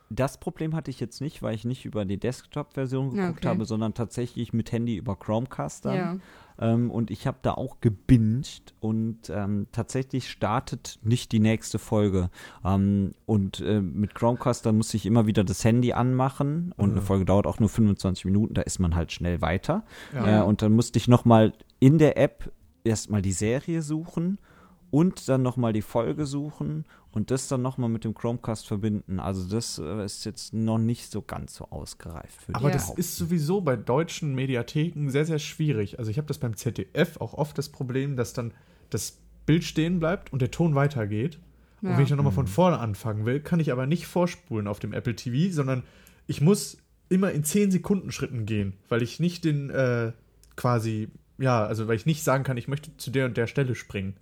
Das 0.09 0.39
Problem 0.39 0.75
hatte 0.77 0.91
ich 0.91 1.01
jetzt 1.01 1.21
nicht, 1.21 1.43
weil 1.43 1.55
ich 1.55 1.65
nicht 1.65 1.85
über 1.85 2.05
die 2.05 2.19
Desktop-Version 2.19 3.11
geguckt 3.11 3.39
okay. 3.39 3.49
habe, 3.49 3.65
sondern 3.65 3.93
tatsächlich 3.93 4.53
mit 4.53 4.71
Handy 4.71 4.97
über 4.97 5.17
Chromecast 5.17 5.85
dann. 5.85 5.97
Ja. 5.97 6.17
Ähm, 6.59 6.93
und 6.93 7.11
ich 7.11 7.27
habe 7.27 7.39
da 7.43 7.53
auch 7.53 7.81
gebinged 7.81 8.73
und 8.79 9.29
ähm, 9.31 9.67
tatsächlich 9.73 10.31
startet 10.31 11.01
nicht 11.03 11.33
die 11.33 11.41
nächste 11.41 11.81
Folge. 11.81 12.31
Ähm, 12.65 13.15
und 13.27 13.61
äh, 13.61 13.81
mit 13.81 14.15
Chromecast, 14.15 14.65
dann 14.65 14.77
muss 14.77 14.95
ich 14.95 15.07
immer 15.07 15.27
wieder 15.27 15.43
das 15.43 15.65
Handy 15.65 15.93
anmachen 15.93 16.73
und 16.77 16.93
eine 16.93 17.01
Mhm. 17.01 17.05
Folge 17.05 17.25
dauert 17.25 17.49
auch 17.49 17.59
nur 17.59 17.69
25 17.69 18.27
Minuten, 18.27 18.55
da 18.55 18.63
ist 18.63 18.79
man 18.79 18.95
halt 18.95 19.11
schnell 19.11 19.41
weiter. 19.41 19.85
Ja. 20.15 20.43
Äh, 20.43 20.45
und 20.45 20.63
dann 20.63 20.73
musste 20.73 20.99
ich 20.99 21.09
nochmal 21.09 21.53
in 21.81 21.99
der 21.99 22.17
App 22.17 22.53
erstmal 22.85 23.23
die 23.23 23.33
Serie 23.33 23.83
suchen 23.83 24.39
und 24.91 25.29
dann 25.29 25.43
nochmal 25.43 25.73
die 25.73 25.83
Folge 25.83 26.27
suchen 26.27 26.85
und 27.11 27.31
das 27.31 27.49
dann 27.49 27.63
nochmal 27.63 27.89
mit 27.89 28.05
dem 28.05 28.15
Chromecast 28.15 28.67
verbinden. 28.67 29.21
Also 29.21 29.49
das 29.49 29.79
äh, 29.79 30.05
ist 30.05 30.25
jetzt 30.25 30.53
noch 30.53 30.79
nicht 30.79 31.11
so 31.11 31.23
ganz 31.23 31.55
so 31.55 31.65
ausgereift. 31.71 32.47
würde 32.49 32.59
Aber 32.59 32.71
das 32.71 32.91
ist 32.91 33.17
sowieso 33.17 33.61
bei 33.61 33.77
deutschen 33.77 34.35
Mediatheken 34.35 35.11
sehr, 35.11 35.25
sehr 35.25 35.39
schwierig. 35.39 35.99
Also 35.99 36.11
ich 36.11 36.19
habe 36.19 36.29
das 36.29 36.39
beim 36.39 36.57
ZDF 36.57 37.21
auch 37.21 37.35
oft 37.35 37.57
das 37.59 37.69
Problem, 37.71 38.17
dass 38.17 38.33
dann 38.33 38.53
das 38.91 39.19
Bild 39.47 39.65
stehen 39.65 39.99
bleibt 39.99 40.33
und 40.33 40.43
der 40.43 40.51
Ton 40.51 40.75
weitergeht. 40.75 41.39
Und 41.83 41.91
Ja. 41.91 41.97
wenn 41.97 42.03
ich 42.05 42.09
dann 42.09 42.17
nochmal 42.17 42.33
von 42.33 42.47
vorne 42.47 42.79
anfangen 42.79 43.27
will, 43.27 43.41
kann 43.41 43.61
ich 43.61 43.73
aber 43.73 43.87
nicht 43.87 44.07
vorspulen 44.07 44.67
auf 44.67 44.79
dem 44.79 44.93
Apple 44.93 45.15
TV, 45.15 45.53
sondern 45.55 45.83
ich 46.27 46.41
muss 46.41 46.79
immer 47.09 47.31
in 47.33 47.45
10 47.45 47.71
Sekunden 47.71 48.11
Schritten 48.13 48.47
gehen, 48.47 48.75
weil 48.89 49.03
ich 49.03 49.21
nicht 49.21 49.45
den 49.45 49.71
äh, 49.71 50.13
quasi, 50.57 51.09
ja, 51.39 51.65
also 51.65 51.87
weil 51.87 51.97
ich 51.97 52.07
nicht 52.07 52.25
sagen 52.25 52.45
kann, 52.45 52.57
ich 52.57 52.67
möchte 52.67 52.97
zu 52.97 53.11
der 53.11 53.27
und 53.27 53.37
der 53.37 53.47
Stelle 53.47 53.75
springen. 53.75 54.17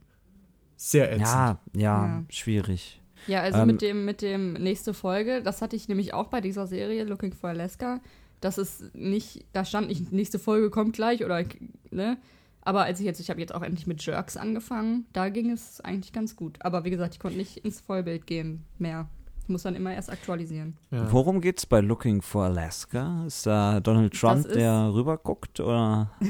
Sehr 0.87 1.11
ätzend. 1.13 1.23
ja, 1.27 1.59
ja, 1.75 2.07
Ja. 2.07 2.25
schwierig. 2.29 3.01
Ja, 3.27 3.41
also 3.41 3.61
Ähm, 3.61 3.67
mit 3.69 3.81
dem, 3.81 4.05
mit 4.05 4.21
dem 4.21 4.53
nächste 4.53 4.93
Folge, 4.93 5.43
das 5.43 5.63
hatte 5.63 5.77
ich 5.77 5.89
nämlich 5.89 6.13
auch 6.13 6.27
bei 6.29 6.43
dieser 6.43 6.67
Serie 6.67 7.05
Looking 7.05 7.33
for 7.33 7.49
Alaska, 7.51 8.01
dass 8.43 8.59
es 8.59 8.85
nicht, 8.93 9.47
da 9.55 9.65
stand 9.65 9.89
nicht, 9.89 10.13
nächste 10.13 10.39
Folge 10.39 10.69
kommt 10.69 10.95
gleich 10.95 11.25
oder, 11.25 11.43
ne? 11.91 12.19
Aber 12.61 12.85
als 12.85 12.99
ich 13.01 13.07
jetzt, 13.07 13.21
ich 13.21 13.31
habe 13.31 13.41
jetzt 13.41 13.55
auch 13.55 13.63
endlich 13.63 13.87
mit 13.87 14.05
Jerks 14.05 14.37
angefangen, 14.37 15.07
da 15.15 15.31
ging 15.31 15.51
es 15.51 15.81
eigentlich 15.81 16.13
ganz 16.13 16.37
gut. 16.37 16.57
Aber 16.61 16.85
wie 16.85 16.91
gesagt, 16.91 17.15
ich 17.15 17.21
konnte 17.21 17.39
nicht 17.39 17.59
ins 17.59 17.81
Vollbild 17.81 18.27
gehen 18.27 18.65
mehr. 18.79 19.09
Ich 19.45 19.49
muss 19.51 19.63
dann 19.63 19.75
immer 19.77 19.93
erst 19.95 20.11
aktualisieren. 20.11 20.77
Ja. 20.91 21.13
Worum 21.13 21.41
geht's 21.43 21.67
bei 21.67 21.81
Looking 21.81 22.23
for 22.23 22.45
Alaska? 22.45 23.25
Ist 23.27 23.47
da 23.47 23.79
Donald 23.81 24.13
Trump, 24.19 24.47
ist- 24.47 24.55
der 24.57 24.91
rüberguckt 24.95 25.61
oder 25.61 26.11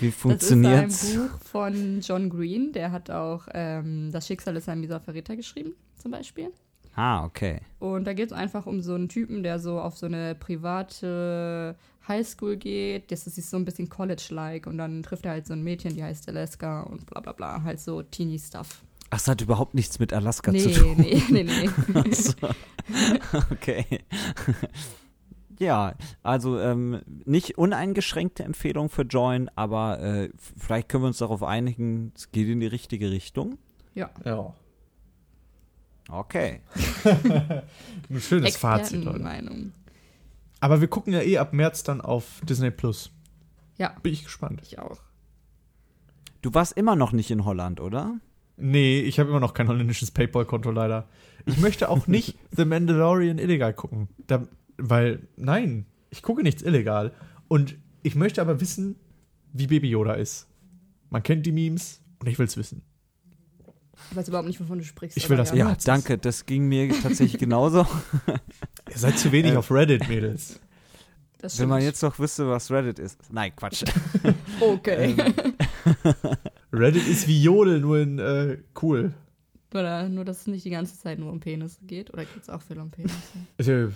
wie 0.00 0.06
Das 0.10 0.14
funktioniert's? 0.16 1.02
ist 1.02 1.16
ein 1.16 1.28
Buch 1.28 1.38
von 1.40 2.00
John 2.02 2.30
Green, 2.30 2.72
der 2.72 2.92
hat 2.92 3.10
auch 3.10 3.48
ähm, 3.52 4.10
Das 4.12 4.26
Schicksal 4.28 4.54
ist 4.56 4.68
ein 4.68 4.78
mieser 4.80 5.00
Verräter 5.00 5.34
geschrieben, 5.34 5.74
zum 5.96 6.12
Beispiel. 6.12 6.52
Ah, 6.94 7.24
okay. 7.24 7.60
Und 7.78 8.04
da 8.06 8.14
geht 8.14 8.28
es 8.28 8.32
einfach 8.32 8.64
um 8.66 8.80
so 8.80 8.94
einen 8.94 9.08
Typen, 9.10 9.42
der 9.42 9.58
so 9.58 9.78
auf 9.80 9.98
so 9.98 10.06
eine 10.06 10.34
private 10.34 11.76
Highschool 12.08 12.56
geht. 12.56 13.10
Das 13.12 13.26
ist 13.26 13.50
so 13.50 13.56
ein 13.56 13.64
bisschen 13.64 13.88
College-like. 13.88 14.66
Und 14.66 14.78
dann 14.78 15.02
trifft 15.02 15.26
er 15.26 15.32
halt 15.32 15.46
so 15.46 15.52
ein 15.52 15.62
Mädchen, 15.62 15.94
die 15.94 16.02
heißt 16.02 16.28
Alaska 16.28 16.82
und 16.84 17.04
bla 17.06 17.20
bla 17.20 17.32
bla. 17.32 17.62
Halt 17.64 17.80
so 17.80 18.02
Teenie-Stuff. 18.02 18.82
Ach, 19.10 19.18
es 19.18 19.28
hat 19.28 19.40
überhaupt 19.40 19.74
nichts 19.74 19.98
mit 19.98 20.12
Alaska 20.12 20.50
Nee, 20.52 20.60
zu 20.60 20.70
tun. 20.72 20.94
nee, 20.98 21.22
nee, 21.30 21.44
nee. 21.44 22.10
So. 22.12 22.32
okay. 23.50 23.84
Ja, 25.58 25.94
also 26.22 26.58
ähm, 26.60 27.00
nicht 27.24 27.56
uneingeschränkte 27.56 28.44
Empfehlung 28.44 28.90
für 28.90 29.02
Join, 29.02 29.48
aber 29.56 30.00
äh, 30.00 30.30
vielleicht 30.58 30.88
können 30.88 31.04
wir 31.04 31.08
uns 31.08 31.18
darauf 31.18 31.42
einigen, 31.42 32.12
es 32.14 32.30
geht 32.30 32.48
in 32.48 32.60
die 32.60 32.66
richtige 32.66 33.10
Richtung. 33.10 33.56
Ja. 33.94 34.10
ja. 34.24 34.52
Okay. 36.08 36.60
Ein 37.04 38.20
schönes 38.20 38.56
Fazit, 38.56 39.02
Leute. 39.04 39.16
Expertenmeinung. 39.18 39.72
Aber 40.60 40.80
wir 40.80 40.88
gucken 40.88 41.12
ja 41.12 41.20
eh 41.22 41.38
ab 41.38 41.52
März 41.52 41.82
dann 41.82 42.00
auf 42.00 42.40
Disney 42.44 42.70
Plus. 42.70 43.10
Ja, 43.78 43.94
Bin 44.02 44.12
ich 44.12 44.24
gespannt. 44.24 44.60
ich 44.62 44.78
auch. 44.78 44.98
Du 46.42 46.52
warst 46.54 46.72
immer 46.74 46.96
noch 46.96 47.12
nicht 47.12 47.30
in 47.30 47.44
Holland, 47.44 47.80
oder? 47.80 48.20
Nee, 48.56 49.00
ich 49.00 49.18
habe 49.18 49.30
immer 49.30 49.40
noch 49.40 49.54
kein 49.54 49.68
holländisches 49.68 50.10
PayPal-Konto 50.10 50.70
leider. 50.70 51.08
Ich 51.44 51.58
möchte 51.58 51.88
auch 51.88 52.06
nicht 52.06 52.38
The 52.56 52.64
Mandalorian 52.64 53.38
illegal 53.38 53.74
gucken. 53.74 54.08
Da, 54.26 54.46
weil, 54.78 55.28
nein, 55.36 55.86
ich 56.10 56.22
gucke 56.22 56.42
nichts 56.42 56.62
illegal. 56.62 57.12
Und 57.48 57.76
ich 58.02 58.14
möchte 58.14 58.40
aber 58.40 58.60
wissen, 58.60 58.96
wie 59.52 59.66
Baby 59.66 59.90
Yoda 59.90 60.14
ist. 60.14 60.46
Man 61.10 61.22
kennt 61.22 61.46
die 61.46 61.52
Memes 61.52 62.00
und 62.18 62.28
ich 62.28 62.38
will 62.38 62.46
es 62.46 62.56
wissen. 62.56 62.82
Ich 64.10 64.16
weiß 64.16 64.28
überhaupt 64.28 64.46
nicht, 64.46 64.60
wovon 64.60 64.78
du 64.78 64.84
sprichst. 64.84 65.16
Ich 65.16 65.28
will 65.30 65.36
das 65.36 65.50
ja. 65.50 65.68
Ja, 65.68 65.76
danke, 65.84 66.18
das 66.18 66.46
ging 66.46 66.68
mir 66.68 66.88
tatsächlich 66.90 67.38
genauso. 67.38 67.86
Ihr 68.90 68.98
seid 68.98 69.18
zu 69.18 69.32
wenig 69.32 69.56
auf 69.56 69.70
Reddit, 69.70 70.08
Mädels. 70.08 70.60
Das 71.38 71.58
Wenn 71.58 71.68
man 71.68 71.82
jetzt 71.82 72.02
noch 72.02 72.18
wüsste, 72.18 72.48
was 72.48 72.70
Reddit 72.70 72.98
ist. 72.98 73.32
Nein, 73.32 73.52
Quatsch. 73.54 73.84
Okay. 74.60 75.14
Ähm, 75.18 75.34
Reddit 76.76 77.06
ist 77.06 77.26
wie 77.28 77.42
Jodel, 77.42 77.80
nur 77.80 77.98
in 77.98 78.18
äh, 78.18 78.58
cool. 78.82 79.14
Oder 79.74 80.08
nur, 80.08 80.24
dass 80.24 80.42
es 80.42 80.46
nicht 80.46 80.64
die 80.64 80.70
ganze 80.70 80.98
Zeit 80.98 81.18
nur 81.18 81.30
um 81.30 81.40
Penisse 81.40 81.84
geht. 81.84 82.12
Oder 82.12 82.24
geht 82.24 82.42
es 82.42 82.48
auch 82.48 82.62
viel 82.62 82.78
um 82.78 82.90
Penisse? 82.90 83.16
Also, 83.58 83.92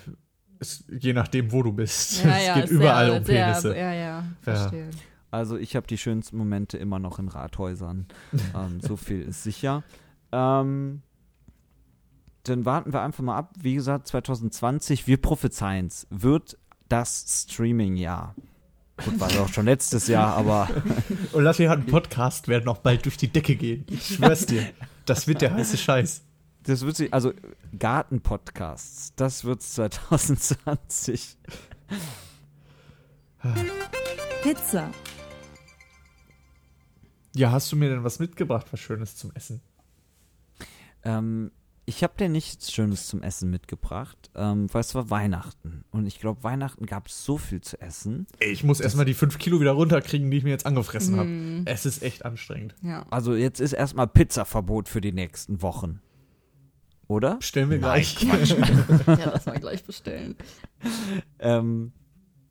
es, 0.58 0.84
je 0.90 1.12
nachdem, 1.14 1.50
wo 1.52 1.62
du 1.62 1.72
bist. 1.72 2.22
Ja, 2.22 2.30
es 2.36 2.46
ja, 2.46 2.54
geht 2.54 2.68
sehr- 2.68 2.76
überall 2.76 3.10
um 3.10 3.24
sehr- 3.24 3.44
Penisse. 3.46 3.76
Ja, 3.76 3.92
ja, 3.94 4.24
verstehe. 4.42 4.90
Also 5.30 5.56
ich 5.56 5.76
habe 5.76 5.86
die 5.86 5.96
schönsten 5.96 6.36
Momente 6.36 6.76
immer 6.76 6.98
noch 6.98 7.18
in 7.20 7.28
Rathäusern. 7.28 8.06
ähm, 8.54 8.80
so 8.80 8.96
viel 8.96 9.22
ist 9.22 9.42
sicher. 9.44 9.84
Ähm, 10.32 11.02
dann 12.44 12.64
warten 12.64 12.92
wir 12.92 13.00
einfach 13.02 13.22
mal 13.22 13.36
ab. 13.36 13.54
Wie 13.60 13.74
gesagt, 13.74 14.08
2020, 14.08 15.06
wir 15.06 15.18
prophezeien 15.18 15.86
es, 15.86 16.06
wird 16.10 16.58
das 16.88 17.44
Streaming-Jahr. 17.48 18.34
Gut, 19.04 19.20
war 19.20 19.28
doch 19.28 19.48
schon 19.48 19.66
letztes 19.66 20.08
Jahr, 20.08 20.36
aber 20.36 20.68
Und 21.32 21.44
lass 21.44 21.56
hier 21.56 21.70
einen 21.72 21.86
Podcast 21.86 22.48
werden 22.48 22.68
auch 22.68 22.78
bald 22.78 23.04
durch 23.04 23.16
die 23.16 23.28
Decke 23.28 23.56
gehen. 23.56 23.84
Ich 23.90 24.14
schwör's 24.16 24.46
dir. 24.46 24.66
Das 25.06 25.26
wird 25.26 25.40
der 25.42 25.54
heiße 25.54 25.76
Scheiß. 25.76 26.22
das 26.64 26.82
wird 26.82 26.96
sich, 26.96 27.12
also 27.12 27.32
Garten-Podcasts, 27.78 29.14
das 29.16 29.44
wird 29.44 29.62
2020. 29.62 31.36
Pizza, 34.42 34.90
Ja, 37.34 37.50
hast 37.52 37.70
du 37.72 37.76
mir 37.76 37.88
denn 37.88 38.04
was 38.04 38.18
mitgebracht, 38.18 38.66
was 38.70 38.80
Schönes 38.80 39.16
zum 39.16 39.32
Essen? 39.34 39.62
Ähm, 41.04 41.50
ich 41.90 42.04
habe 42.04 42.14
dir 42.16 42.28
nichts 42.28 42.72
Schönes 42.72 43.08
zum 43.08 43.20
Essen 43.20 43.50
mitgebracht, 43.50 44.30
ähm, 44.36 44.72
weil 44.72 44.80
es 44.80 44.94
war 44.94 45.10
Weihnachten. 45.10 45.84
Und 45.90 46.06
ich 46.06 46.20
glaube, 46.20 46.44
Weihnachten 46.44 46.86
gab 46.86 47.08
es 47.08 47.24
so 47.24 47.36
viel 47.36 47.60
zu 47.60 47.80
essen. 47.80 48.28
Ey, 48.38 48.52
ich 48.52 48.62
muss 48.62 48.78
erstmal 48.78 49.04
die 49.04 49.14
fünf 49.14 49.38
Kilo 49.38 49.60
wieder 49.60 49.72
runterkriegen, 49.72 50.30
die 50.30 50.36
ich 50.36 50.44
mir 50.44 50.50
jetzt 50.50 50.66
angefressen 50.66 51.16
habe. 51.16 51.28
Hm, 51.28 51.62
Es 51.66 51.86
ist 51.86 52.02
echt 52.04 52.24
anstrengend. 52.24 52.76
ja. 52.82 53.04
Also 53.10 53.34
jetzt 53.34 53.60
ist 53.60 53.72
erstmal 53.72 54.06
Pizzaverbot 54.06 54.88
für 54.88 55.00
die 55.00 55.10
nächsten 55.10 55.62
Wochen. 55.62 56.00
Oder? 57.08 57.38
Stellen 57.40 57.70
wir 57.70 57.78
gleich. 57.78 58.22
ja, 58.22 59.30
lass 59.32 59.46
mal 59.46 59.58
gleich 59.58 59.82
bestellen. 59.82 60.36
Ähm, 61.40 61.90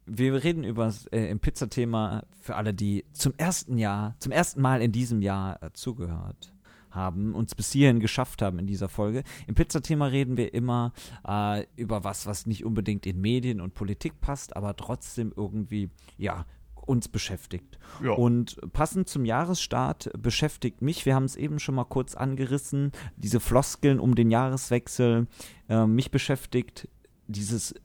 wir 0.06 0.44
reden 0.44 0.66
über 0.66 0.84
das 0.86 1.06
äh, 1.08 1.30
im 1.30 1.40
Pizzathema 1.40 2.26
für 2.42 2.58
alle, 2.58 2.74
die 2.74 3.06
zum 3.14 3.34
ersten 3.38 3.78
Jahr, 3.78 4.16
zum 4.20 4.34
ersten 4.34 4.60
Mal 4.62 4.82
in 4.82 4.92
diesem 4.92 5.22
Jahr 5.22 5.64
äh, 5.64 5.70
zugehört 5.72 6.52
haben, 6.92 7.36
uns 7.36 7.56
bis 7.56 7.72
hierhin 7.72 8.00
geschafft 8.00 8.42
haben 8.42 8.60
in 8.60 8.68
dieser 8.68 8.90
Folge. 8.90 9.24
Im 9.48 9.56
Pizzathema 9.56 10.08
reden 10.08 10.38
wir 10.38 10.54
immer 10.54 10.94
äh, 11.28 11.66
über 11.76 12.04
was, 12.04 12.26
was 12.26 12.46
nicht 12.46 12.66
unbedingt 12.66 13.06
in 13.06 13.22
Medien 13.22 13.62
und 13.62 13.74
Politik 13.74 14.22
passt, 14.22 14.56
aber 14.56 14.76
trotzdem 14.76 15.34
irgendwie, 15.36 15.90
ja, 16.18 16.46
uns 16.90 17.08
beschäftigt. 17.08 17.78
Ja. 18.04 18.12
Und 18.12 18.60
passend 18.74 19.08
zum 19.08 19.24
Jahresstart 19.24 20.10
beschäftigt 20.18 20.82
mich, 20.82 21.06
wir 21.06 21.14
haben 21.14 21.26
es 21.26 21.36
eben 21.36 21.60
schon 21.60 21.76
mal 21.76 21.86
kurz 21.86 22.16
angerissen, 22.16 22.92
diese 23.16 23.40
Floskeln 23.40 24.00
um 24.00 24.16
den 24.16 24.32
Jahreswechsel. 24.32 25.28
Äh, 25.70 25.86
mich 25.86 26.10
beschäftigt 26.10 26.90
dieses 27.28 27.76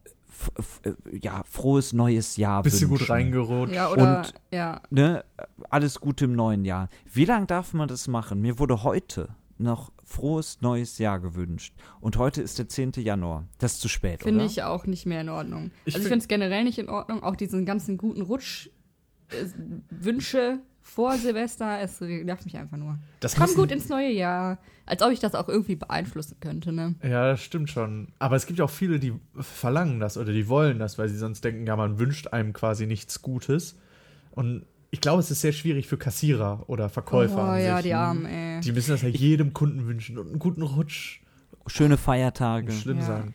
ja, 1.22 1.42
frohes 1.48 1.92
neues 1.92 2.36
Jahr. 2.36 2.62
Bist 2.62 2.82
du 2.82 2.88
gut 2.88 3.00
wünschen. 3.00 3.12
reingerutscht? 3.12 3.74
Ja, 3.74 3.90
oder, 3.90 4.18
Und- 4.20 4.34
ja. 4.52 4.80
Ne? 4.90 5.24
Alles 5.70 6.00
Gute 6.00 6.24
im 6.26 6.32
neuen 6.34 6.64
Jahr. 6.64 6.88
Wie 7.12 7.24
lange 7.24 7.46
darf 7.46 7.72
man 7.74 7.88
das 7.88 8.08
machen? 8.08 8.40
Mir 8.40 8.58
wurde 8.58 8.82
heute 8.82 9.28
noch 9.58 9.92
frohes 10.04 10.60
neues 10.60 10.98
Jahr 10.98 11.20
gewünscht. 11.20 11.74
Und 12.00 12.16
heute 12.16 12.42
ist 12.42 12.58
der 12.58 12.68
10. 12.68 12.92
Januar. 12.96 13.44
Das 13.58 13.74
ist 13.74 13.80
zu 13.80 13.88
spät, 13.88 14.22
Finde 14.22 14.40
oder? 14.40 14.46
ich 14.50 14.62
auch 14.62 14.86
nicht 14.86 15.06
mehr 15.06 15.20
in 15.20 15.28
Ordnung. 15.28 15.70
Ich 15.84 15.94
also 15.94 16.04
ich 16.04 16.08
find- 16.08 16.08
finde 16.08 16.18
es 16.24 16.28
generell 16.28 16.64
nicht 16.64 16.78
in 16.78 16.88
Ordnung. 16.88 17.22
Auch 17.22 17.36
diesen 17.36 17.64
ganzen 17.64 17.96
guten 17.96 18.22
Rutsch 18.22 18.68
äh, 19.30 19.44
Wünsche 19.90 20.58
vor 20.86 21.16
Silvester, 21.16 21.80
es 21.80 21.98
nervt 22.00 22.44
mich 22.44 22.56
einfach 22.58 22.76
nur. 22.76 22.98
Das 23.20 23.34
Komm 23.34 23.52
gut 23.54 23.72
ins 23.72 23.88
neue 23.88 24.10
Jahr. 24.12 24.58
Als 24.86 25.02
ob 25.02 25.10
ich 25.10 25.18
das 25.18 25.34
auch 25.34 25.48
irgendwie 25.48 25.76
beeinflussen 25.76 26.36
könnte, 26.40 26.70
ne? 26.72 26.94
Ja, 27.02 27.28
das 27.30 27.40
stimmt 27.42 27.70
schon. 27.70 28.08
Aber 28.18 28.36
es 28.36 28.46
gibt 28.46 28.58
ja 28.58 28.66
auch 28.66 28.70
viele, 28.70 29.00
die 29.00 29.14
verlangen 29.40 29.98
das 29.98 30.18
oder 30.18 30.30
die 30.32 30.46
wollen 30.46 30.78
das, 30.78 30.98
weil 30.98 31.08
sie 31.08 31.16
sonst 31.16 31.42
denken, 31.42 31.66
ja, 31.66 31.74
man 31.74 31.98
wünscht 31.98 32.28
einem 32.28 32.52
quasi 32.52 32.86
nichts 32.86 33.22
Gutes. 33.22 33.76
Und 34.32 34.66
ich 34.90 35.00
glaube, 35.00 35.20
es 35.20 35.30
ist 35.30 35.40
sehr 35.40 35.52
schwierig 35.52 35.88
für 35.88 35.96
Kassierer 35.96 36.64
oder 36.68 36.90
Verkäufer. 36.90 37.38
oh 37.38 37.50
an 37.52 37.62
ja, 37.64 37.76
sich. 37.76 37.86
die 37.86 37.94
Armen, 37.94 38.26
ey. 38.26 38.60
Die 38.60 38.72
müssen 38.72 38.90
das 38.90 39.00
ja 39.02 39.08
jedem 39.08 39.54
Kunden 39.54 39.86
wünschen 39.86 40.18
und 40.18 40.28
einen 40.28 40.38
guten 40.38 40.62
Rutsch. 40.62 41.22
Schöne 41.66 41.96
Feiertage. 41.96 42.66
Muss 42.66 42.82
schlimm 42.82 42.98
Ja. 42.98 43.04
sein. 43.06 43.34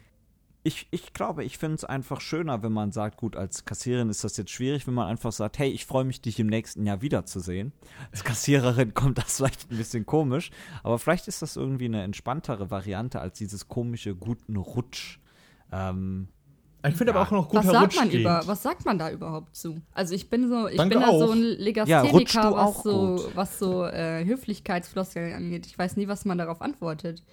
Ich, 0.64 0.88
ich 0.92 1.14
glaube, 1.14 1.46
ich 1.46 1.58
finde 1.58 1.76
es 1.76 1.86
einfach 1.86 2.20
schöner, 2.20 2.62
wenn 2.64 2.74
man 2.74 2.92
sagt, 2.92 3.16
gut, 3.18 3.38
als 3.38 3.64
Kassiererin 3.64 4.10
ist 4.10 4.24
das 4.26 4.36
jetzt 4.36 4.52
schwierig, 4.52 4.86
wenn 4.88 4.94
man 4.94 5.08
einfach 5.08 5.32
sagt, 5.32 5.58
hey, 5.58 5.70
ich 5.70 5.86
freue 5.86 6.04
mich, 6.04 6.20
dich 6.22 6.38
im 6.40 6.48
nächsten 6.48 6.86
Jahr 6.86 7.02
wiederzusehen. 7.02 7.72
Als 8.12 8.24
Kassiererin 8.26 8.94
kommt 8.94 9.18
das 9.20 9.38
vielleicht 9.38 9.72
ein 9.72 9.78
bisschen 9.78 10.06
komisch, 10.06 10.52
aber 10.84 11.00
vielleicht 11.00 11.30
ist 11.30 11.42
das 11.42 11.56
irgendwie 11.56 11.86
eine 11.86 12.04
entspanntere 12.04 12.70
Variante 12.72 13.22
als 13.22 13.38
dieses 13.38 13.70
komische 13.70 14.16
guten 14.16 14.58
Rutsch. 14.58 15.20
Ähm, 15.72 16.28
Ich 16.86 16.96
finde 16.96 17.14
aber 17.14 17.22
Ja. 17.22 17.28
auch 17.28 17.32
noch 17.32 17.46
Was 17.54 17.62
guter 17.62 17.72
sagt 17.72 17.84
Rutsch 17.86 17.96
man 17.96 18.10
geht. 18.10 18.20
über, 18.22 18.44
was 18.46 18.62
sagt 18.62 18.86
man 18.86 18.98
da 19.00 19.12
überhaupt 19.12 19.56
zu? 19.56 19.82
Also 19.94 20.14
ich 20.14 20.30
bin 20.30 20.50
so, 20.50 20.68
ich 20.68 20.76
Danke 20.76 20.96
bin 20.98 21.08
da 21.08 21.18
so 21.18 21.32
ein 21.32 21.42
Ja, 21.42 21.58
Legastheniker, 21.64 22.50
du 22.50 22.56
was 22.56 22.84
so, 22.84 23.32
was 23.34 23.60
so 23.60 23.86
äh, 23.86 24.26
Höflichkeitsfloskeln 24.26 25.34
angeht. 25.34 25.68
Ich 25.68 25.78
weiß 25.80 25.96
nie, 25.96 26.10
was 26.10 26.26
man 26.26 26.38
darauf 26.38 26.62
antwortet. 26.62 27.24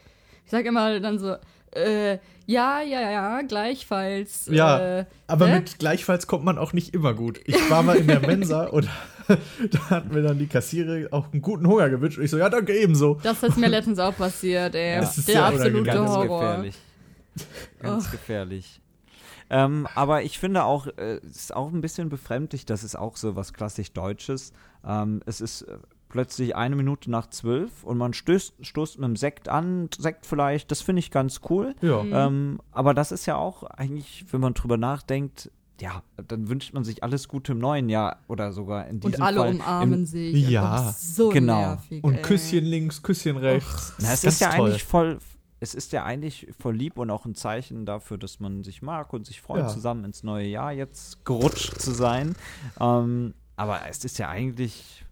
Ich 0.44 0.50
sage 0.52 0.68
immer 0.68 1.00
dann 1.00 1.18
so, 1.18 1.36
äh, 1.76 2.18
ja, 2.46 2.80
ja, 2.80 3.10
ja, 3.10 3.42
gleichfalls. 3.42 4.48
Ja, 4.50 5.00
äh, 5.00 5.04
Aber 5.26 5.48
Hä? 5.48 5.56
mit 5.56 5.78
gleichfalls 5.78 6.26
kommt 6.26 6.44
man 6.44 6.58
auch 6.58 6.72
nicht 6.72 6.94
immer 6.94 7.12
gut. 7.14 7.40
Ich 7.44 7.70
war 7.70 7.82
mal 7.82 7.96
in 7.96 8.06
der 8.06 8.20
Mensa 8.26 8.64
und 8.64 8.88
da 9.28 9.90
hat 9.90 10.12
mir 10.12 10.22
dann 10.22 10.38
die 10.38 10.46
Kassiererin 10.46 11.12
auch 11.12 11.32
einen 11.32 11.42
guten 11.42 11.66
Hunger 11.66 11.90
gewünscht. 11.90 12.18
Und 12.18 12.24
ich 12.24 12.30
so, 12.30 12.38
ja, 12.38 12.48
danke, 12.48 12.72
ebenso. 12.76 13.18
Das 13.22 13.42
ist 13.42 13.56
mir 13.56 13.68
letztens 13.68 13.98
auch 13.98 14.16
passiert, 14.16 14.74
ey. 14.74 15.00
Das 15.00 15.18
ist 15.18 15.28
Der 15.28 15.34
sehr 15.34 15.44
absolute 15.44 15.82
ganz 15.82 16.10
Horror. 16.10 16.38
gefährlich. 16.40 16.76
Ganz 17.80 18.10
gefährlich. 18.10 18.80
Ähm, 19.50 19.86
aber 19.94 20.22
ich 20.22 20.38
finde 20.38 20.64
auch, 20.64 20.86
äh, 20.86 21.20
es 21.28 21.36
ist 21.36 21.56
auch 21.56 21.72
ein 21.72 21.80
bisschen 21.80 22.08
befremdlich, 22.08 22.66
das 22.66 22.82
ist 22.82 22.96
auch 22.96 23.16
so 23.16 23.36
was 23.36 23.52
klassisch 23.52 23.92
Deutsches. 23.92 24.52
Ähm, 24.84 25.22
es 25.26 25.40
ist 25.40 25.62
äh, 25.62 25.78
plötzlich 26.16 26.56
eine 26.56 26.76
Minute 26.76 27.10
nach 27.10 27.28
zwölf 27.28 27.84
und 27.84 27.98
man 27.98 28.14
stößt, 28.14 28.54
stoßt 28.62 28.98
mit 28.98 29.06
dem 29.08 29.16
Sekt 29.16 29.50
an, 29.50 29.90
Sekt 29.98 30.24
vielleicht, 30.24 30.70
das 30.70 30.80
finde 30.80 31.00
ich 31.00 31.10
ganz 31.10 31.42
cool. 31.50 31.74
Ja. 31.82 32.02
Ähm, 32.26 32.58
aber 32.72 32.94
das 32.94 33.12
ist 33.12 33.26
ja 33.26 33.36
auch 33.36 33.64
eigentlich, 33.64 34.24
wenn 34.30 34.40
man 34.40 34.54
drüber 34.54 34.78
nachdenkt, 34.78 35.50
ja, 35.78 36.02
dann 36.26 36.48
wünscht 36.48 36.72
man 36.72 36.84
sich 36.84 37.02
alles 37.04 37.28
Gute 37.28 37.52
im 37.52 37.58
neuen 37.58 37.90
Jahr 37.90 38.20
oder 38.28 38.50
sogar 38.52 38.86
in 38.88 39.00
diesem 39.00 39.20
Und 39.20 39.20
alle 39.26 39.38
Fall 39.40 39.54
umarmen 39.56 39.92
im, 40.00 40.06
sich. 40.06 40.48
Ja, 40.48 40.94
so 40.98 41.28
genau. 41.28 41.60
nervig. 41.60 42.02
Und. 42.02 42.22
Küsschen 42.22 42.64
links, 42.64 43.02
Küsschen 43.02 43.36
rechts. 43.36 43.92
Na, 43.98 44.14
es 44.14 44.22
Das 44.22 44.32
ist 44.34 44.40
ja 44.40 44.52
toll. 44.52 44.70
eigentlich 44.70 44.84
voll, 44.84 45.18
es 45.60 45.74
ist 45.74 45.92
ja 45.92 46.02
eigentlich 46.04 46.48
voll 46.58 46.74
lieb 46.74 46.96
und 46.96 47.10
auch 47.10 47.26
ein 47.26 47.34
Zeichen 47.34 47.84
dafür, 47.84 48.16
dass 48.16 48.40
man 48.40 48.64
sich 48.64 48.80
mag 48.80 49.12
und 49.12 49.26
sich 49.26 49.42
freut, 49.42 49.60
Ja. 49.64 49.68
zusammen 49.68 50.06
ins 50.06 50.22
neue 50.22 50.46
Jahr 50.46 50.72
jetzt 50.72 51.26
gerutscht 51.26 51.78
zu 51.78 51.92
sein. 51.92 52.34
Ähm, 52.80 53.34
aber 53.56 53.80
es 53.88 54.02
ist 54.04 54.18
ja 54.18 54.30
eigentlich, 54.30 55.04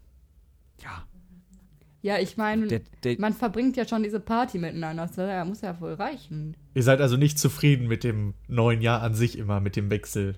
Ja, 2.04 2.18
ich 2.18 2.36
meine, 2.36 2.82
man 3.16 3.32
verbringt 3.32 3.78
ja 3.78 3.88
schon 3.88 4.02
diese 4.02 4.20
Party 4.20 4.58
miteinander. 4.58 5.08
Das 5.16 5.48
muss 5.48 5.62
ja 5.62 5.80
wohl 5.80 5.94
reichen. 5.94 6.54
Ihr 6.74 6.82
seid 6.82 7.00
also 7.00 7.16
nicht 7.16 7.38
zufrieden 7.38 7.88
mit 7.88 8.04
dem 8.04 8.34
neuen 8.46 8.82
Jahr 8.82 9.00
an 9.00 9.14
sich 9.14 9.38
immer, 9.38 9.58
mit 9.60 9.74
dem 9.74 9.88
Wechsel 9.88 10.36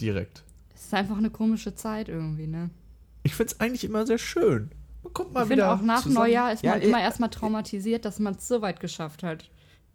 direkt. 0.00 0.42
Es 0.74 0.86
ist 0.86 0.94
einfach 0.94 1.16
eine 1.16 1.30
komische 1.30 1.76
Zeit 1.76 2.08
irgendwie, 2.08 2.48
ne? 2.48 2.70
Ich 3.22 3.36
finde 3.36 3.52
es 3.52 3.60
eigentlich 3.60 3.84
immer 3.84 4.04
sehr 4.06 4.18
schön. 4.18 4.72
Man 5.04 5.12
kommt 5.12 5.32
mal 5.32 5.42
Ich 5.42 5.46
finde 5.46 5.62
wieder 5.62 5.72
auch 5.74 5.82
nach 5.82 6.02
zusammen. 6.02 6.16
Neujahr 6.16 6.52
ist 6.52 6.64
Ja, 6.64 6.72
man 6.72 6.82
eh- 6.82 6.86
immer 6.88 7.00
erstmal 7.00 7.30
traumatisiert, 7.30 8.04
dass 8.04 8.18
man 8.18 8.34
es 8.34 8.48
so 8.48 8.60
weit 8.60 8.80
geschafft 8.80 9.22
hat 9.22 9.48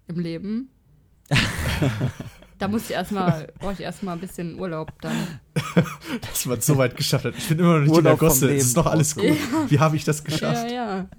im 0.07 0.19
Leben. 0.21 0.69
da 2.59 2.67
muss 2.67 2.89
ich 2.89 2.91
erstmal, 2.91 3.51
brauche 3.57 3.73
ich 3.73 3.79
erstmal 3.79 4.15
ein 4.15 4.19
bisschen 4.19 4.59
Urlaub 4.59 4.91
dann. 5.01 5.15
dass 6.21 6.45
man 6.45 6.59
es 6.59 6.65
so 6.65 6.77
weit 6.77 6.95
geschafft 6.95 7.25
hat. 7.25 7.35
Ich 7.35 7.47
bin 7.47 7.59
immer 7.59 7.75
noch 7.75 7.81
nicht 7.81 7.89
Urlaub 7.89 7.99
in 7.99 8.03
der 8.03 8.17
Gosse. 8.17 8.53
Es 8.53 8.65
ist 8.67 8.77
doch 8.77 8.85
alles 8.85 9.15
gut. 9.15 9.37
Wie 9.69 9.79
habe 9.79 9.95
ich 9.95 10.03
das 10.03 10.23
geschafft? 10.23 10.69
Ja, 10.69 11.07
ja. 11.07 11.09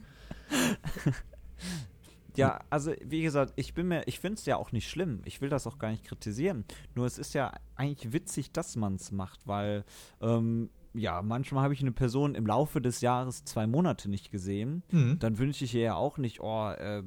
ja, 2.36 2.60
also 2.70 2.92
wie 3.04 3.22
gesagt, 3.22 3.54
ich 3.56 3.74
bin 3.74 3.88
mir, 3.88 4.06
ich 4.06 4.20
finde 4.20 4.38
es 4.38 4.46
ja 4.46 4.56
auch 4.56 4.72
nicht 4.72 4.88
schlimm. 4.88 5.22
Ich 5.24 5.40
will 5.40 5.48
das 5.48 5.66
auch 5.66 5.78
gar 5.78 5.90
nicht 5.90 6.04
kritisieren. 6.04 6.64
Nur 6.94 7.06
es 7.06 7.18
ist 7.18 7.34
ja 7.34 7.52
eigentlich 7.74 8.12
witzig, 8.12 8.52
dass 8.52 8.76
man 8.76 8.96
es 8.96 9.10
macht, 9.10 9.46
weil 9.46 9.84
ähm, 10.20 10.70
ja, 10.92 11.22
manchmal 11.22 11.64
habe 11.64 11.74
ich 11.74 11.80
eine 11.80 11.92
Person 11.92 12.34
im 12.34 12.46
Laufe 12.46 12.80
des 12.80 13.00
Jahres 13.00 13.44
zwei 13.44 13.66
Monate 13.66 14.10
nicht 14.10 14.30
gesehen. 14.30 14.82
Mhm. 14.90 15.18
Dann 15.20 15.38
wünsche 15.38 15.64
ich 15.64 15.74
ihr 15.74 15.82
ja 15.82 15.94
auch 15.94 16.18
nicht, 16.18 16.40
oh, 16.40 16.70
äh, 16.70 17.02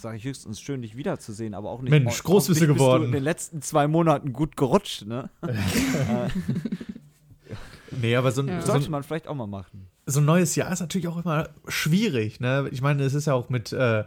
sage 0.00 0.16
ich 0.18 0.24
höchstens 0.24 0.60
schön, 0.60 0.82
dich 0.82 0.96
wiederzusehen, 0.96 1.54
aber 1.54 1.70
auch 1.70 1.82
nicht. 1.82 1.90
Mensch, 1.90 2.22
groß 2.22 2.48
bist 2.48 2.60
du 2.60 2.66
geworden. 2.66 3.04
in 3.04 3.12
den 3.12 3.22
letzten 3.24 3.62
zwei 3.62 3.86
Monaten 3.88 4.32
gut 4.32 4.56
gerutscht, 4.56 5.06
ne? 5.06 5.30
Nee, 8.00 8.16
aber 8.16 8.32
so 8.32 8.42
ein, 8.42 8.48
Ja. 8.48 8.60
so, 8.60 8.72
Sollte 8.72 8.90
man 8.90 9.02
vielleicht 9.02 9.28
auch 9.28 9.34
mal 9.34 9.46
machen. 9.46 9.86
so 10.06 10.20
ein 10.20 10.26
neues 10.26 10.54
Jahr 10.56 10.70
ist 10.72 10.80
natürlich 10.80 11.08
auch 11.08 11.24
immer 11.24 11.48
schwierig. 11.68 12.38
Ne? 12.38 12.68
Ich 12.70 12.82
meine, 12.82 13.02
es 13.02 13.14
ist 13.14 13.26
ja 13.26 13.32
auch 13.34 13.48
mit 13.48 13.72
äh, 13.72 14.04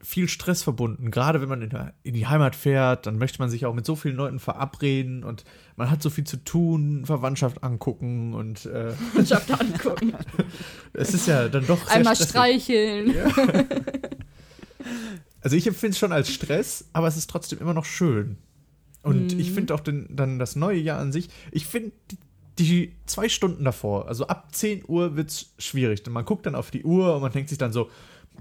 viel 0.00 0.28
Stress 0.28 0.62
verbunden. 0.62 1.10
Gerade 1.10 1.40
wenn 1.42 1.48
man 1.48 1.62
in, 1.62 1.70
in 2.04 2.14
die 2.14 2.26
Heimat 2.28 2.54
fährt, 2.56 3.06
dann 3.06 3.18
möchte 3.18 3.40
man 3.40 3.50
sich 3.50 3.66
auch 3.66 3.74
mit 3.74 3.84
so 3.86 3.96
vielen 3.96 4.16
Leuten 4.16 4.38
verabreden 4.38 5.24
und 5.24 5.44
man 5.76 5.90
hat 5.90 6.00
so 6.00 6.10
viel 6.10 6.24
zu 6.24 6.36
tun, 6.44 7.04
Verwandtschaft 7.04 7.62
angucken 7.64 8.34
und 8.34 8.66
äh, 8.66 8.92
Mannschaft 9.14 9.50
angucken. 9.50 10.14
es 10.92 11.12
ist 11.12 11.26
ja 11.26 11.48
dann 11.48 11.66
doch 11.66 11.84
sehr 11.86 11.96
Einmal 11.96 12.14
stressig. 12.14 12.30
streicheln. 12.30 13.14
Also 15.40 15.56
ich 15.56 15.66
empfinde 15.66 15.92
es 15.92 15.98
schon 15.98 16.12
als 16.12 16.30
Stress, 16.32 16.88
aber 16.92 17.08
es 17.08 17.16
ist 17.16 17.28
trotzdem 17.28 17.58
immer 17.58 17.74
noch 17.74 17.84
schön. 17.84 18.38
Und 19.02 19.34
Mhm. 19.34 19.40
ich 19.40 19.50
finde 19.50 19.74
auch 19.74 19.80
den, 19.80 20.06
dann 20.14 20.38
das 20.38 20.54
neue 20.54 20.78
Jahr 20.78 21.00
an 21.00 21.10
sich, 21.12 21.28
ich 21.50 21.66
finde, 21.66 21.92
die, 22.58 22.94
zwei 23.06 23.28
Stunden 23.28 23.64
davor, 23.64 24.06
also 24.08 24.26
ab 24.28 24.54
10 24.54 24.84
Uhr 24.86 25.16
wird 25.16 25.30
es 25.30 25.54
schwierig. 25.58 26.02
Denn 26.04 26.12
man 26.12 26.24
guckt 26.24 26.46
dann 26.46 26.54
auf 26.54 26.70
die 26.70 26.84
Uhr 26.84 27.16
und 27.16 27.22
man 27.22 27.32
denkt 27.32 27.48
sich 27.48 27.58
dann 27.58 27.72
so, 27.72 27.90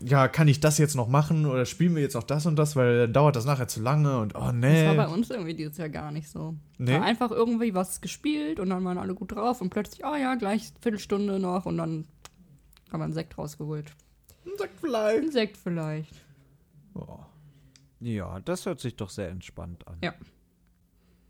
ja, 0.03 0.27
kann 0.27 0.47
ich 0.47 0.59
das 0.59 0.77
jetzt 0.77 0.95
noch 0.95 1.07
machen 1.07 1.45
oder 1.45 1.65
spielen 1.65 1.95
wir 1.95 2.01
jetzt 2.01 2.13
noch 2.13 2.23
das 2.23 2.45
und 2.45 2.55
das, 2.57 2.75
weil 2.75 2.97
dann 2.99 3.13
dauert 3.13 3.35
das 3.35 3.45
nachher 3.45 3.67
zu 3.67 3.81
lange 3.81 4.19
und 4.19 4.35
oh 4.35 4.39
Das 4.45 4.53
nee. 4.53 4.85
war 4.85 4.95
bei 4.95 5.07
uns 5.07 5.29
irgendwie 5.29 5.53
dieses 5.53 5.77
Jahr 5.77 5.89
gar 5.89 6.11
nicht 6.11 6.29
so. 6.29 6.55
Nee? 6.77 6.93
War 6.93 7.03
einfach 7.03 7.31
irgendwie 7.31 7.73
was 7.73 7.99
gespielt 8.01 8.59
und 8.59 8.69
dann 8.69 8.83
waren 8.85 8.97
alle 8.97 9.13
gut 9.15 9.31
drauf 9.33 9.59
und 9.61 9.69
plötzlich, 9.69 10.05
oh 10.05 10.15
ja, 10.15 10.35
gleich 10.35 10.71
Viertelstunde 10.81 11.39
noch 11.39 11.65
und 11.65 11.77
dann 11.77 12.05
haben 12.91 12.99
wir 12.99 13.05
einen 13.05 13.13
Sekt 13.13 13.37
rausgeholt. 13.37 13.91
Sagt 14.57 14.79
vielleicht. 14.79 15.23
Ein 15.23 15.31
Sekt 15.31 15.57
vielleicht. 15.57 16.13
Oh. 16.93 17.19
Ja, 17.99 18.39
das 18.39 18.65
hört 18.65 18.79
sich 18.79 18.95
doch 18.95 19.09
sehr 19.09 19.29
entspannt 19.29 19.87
an. 19.87 19.97
Ja. 20.03 20.13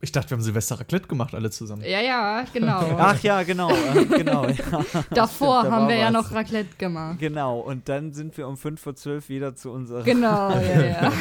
Ich 0.03 0.11
dachte, 0.11 0.31
wir 0.31 0.37
haben 0.37 0.41
Silvester 0.41 0.79
Raclette 0.79 1.07
gemacht, 1.07 1.35
alle 1.35 1.51
zusammen. 1.51 1.83
Ja, 1.83 2.01
ja, 2.01 2.43
genau. 2.51 2.79
Ach 2.97 3.21
ja, 3.21 3.43
genau, 3.43 3.69
äh, 3.71 4.05
genau. 4.05 4.47
Ja. 4.47 4.83
Davor 5.11 5.63
da 5.63 5.71
haben 5.71 5.87
wir 5.89 5.95
ja 5.95 6.07
was. 6.07 6.13
noch 6.13 6.31
Raclette 6.31 6.75
gemacht. 6.77 7.19
Genau, 7.19 7.59
und 7.59 7.87
dann 7.87 8.11
sind 8.11 8.35
wir 8.35 8.47
um 8.47 8.57
5 8.57 8.81
vor 8.81 8.95
12 8.95 9.29
wieder 9.29 9.55
zu 9.55 9.69
unserer. 9.69 10.01
Genau, 10.01 10.49
ja, 10.49 10.81
ja. 11.03 11.13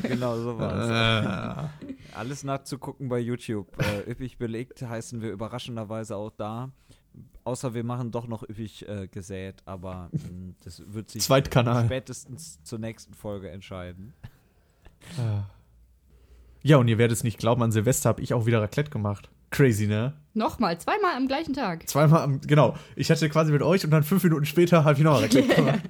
genau 0.00 0.36
so 0.38 0.58
war 0.58 1.68
Äh, 1.68 1.94
Alles 2.14 2.44
nachzugucken 2.44 3.10
bei 3.10 3.18
YouTube. 3.18 3.68
Äh, 3.82 4.10
üppig 4.10 4.38
belegt 4.38 4.80
heißen 4.80 5.20
wir 5.20 5.30
überraschenderweise 5.30 6.16
auch 6.16 6.30
da. 6.30 6.70
Außer 7.48 7.72
wir 7.72 7.82
machen 7.82 8.10
doch 8.10 8.28
noch 8.28 8.42
üppig 8.42 8.86
äh, 8.86 9.08
gesät, 9.08 9.62
aber 9.64 10.10
mh, 10.12 10.52
das 10.64 10.82
wird 10.86 11.10
sich 11.10 11.22
Zweitkanal. 11.22 11.86
spätestens 11.86 12.62
zur 12.62 12.78
nächsten 12.78 13.14
Folge 13.14 13.48
entscheiden. 13.48 14.12
ja, 16.62 16.76
und 16.76 16.88
ihr 16.88 16.98
werdet 16.98 17.16
es 17.16 17.24
nicht 17.24 17.38
glauben, 17.38 17.62
an 17.62 17.72
Silvester 17.72 18.10
habe 18.10 18.20
ich 18.20 18.34
auch 18.34 18.44
wieder 18.44 18.60
Raclette 18.60 18.90
gemacht. 18.90 19.30
Crazy, 19.50 19.86
ne? 19.86 20.12
Nochmal, 20.34 20.78
zweimal 20.78 21.16
am 21.16 21.26
gleichen 21.26 21.54
Tag. 21.54 21.88
Zweimal 21.88 22.20
am, 22.20 22.42
genau. 22.42 22.76
Ich 22.96 23.10
hatte 23.10 23.26
quasi 23.30 23.50
mit 23.50 23.62
euch 23.62 23.82
und 23.82 23.92
dann 23.92 24.02
fünf 24.02 24.22
Minuten 24.22 24.44
später 24.44 24.84
habe 24.84 24.98
ich 24.98 25.02
noch 25.02 25.22
Raclette 25.22 25.54
gemacht. 25.54 25.80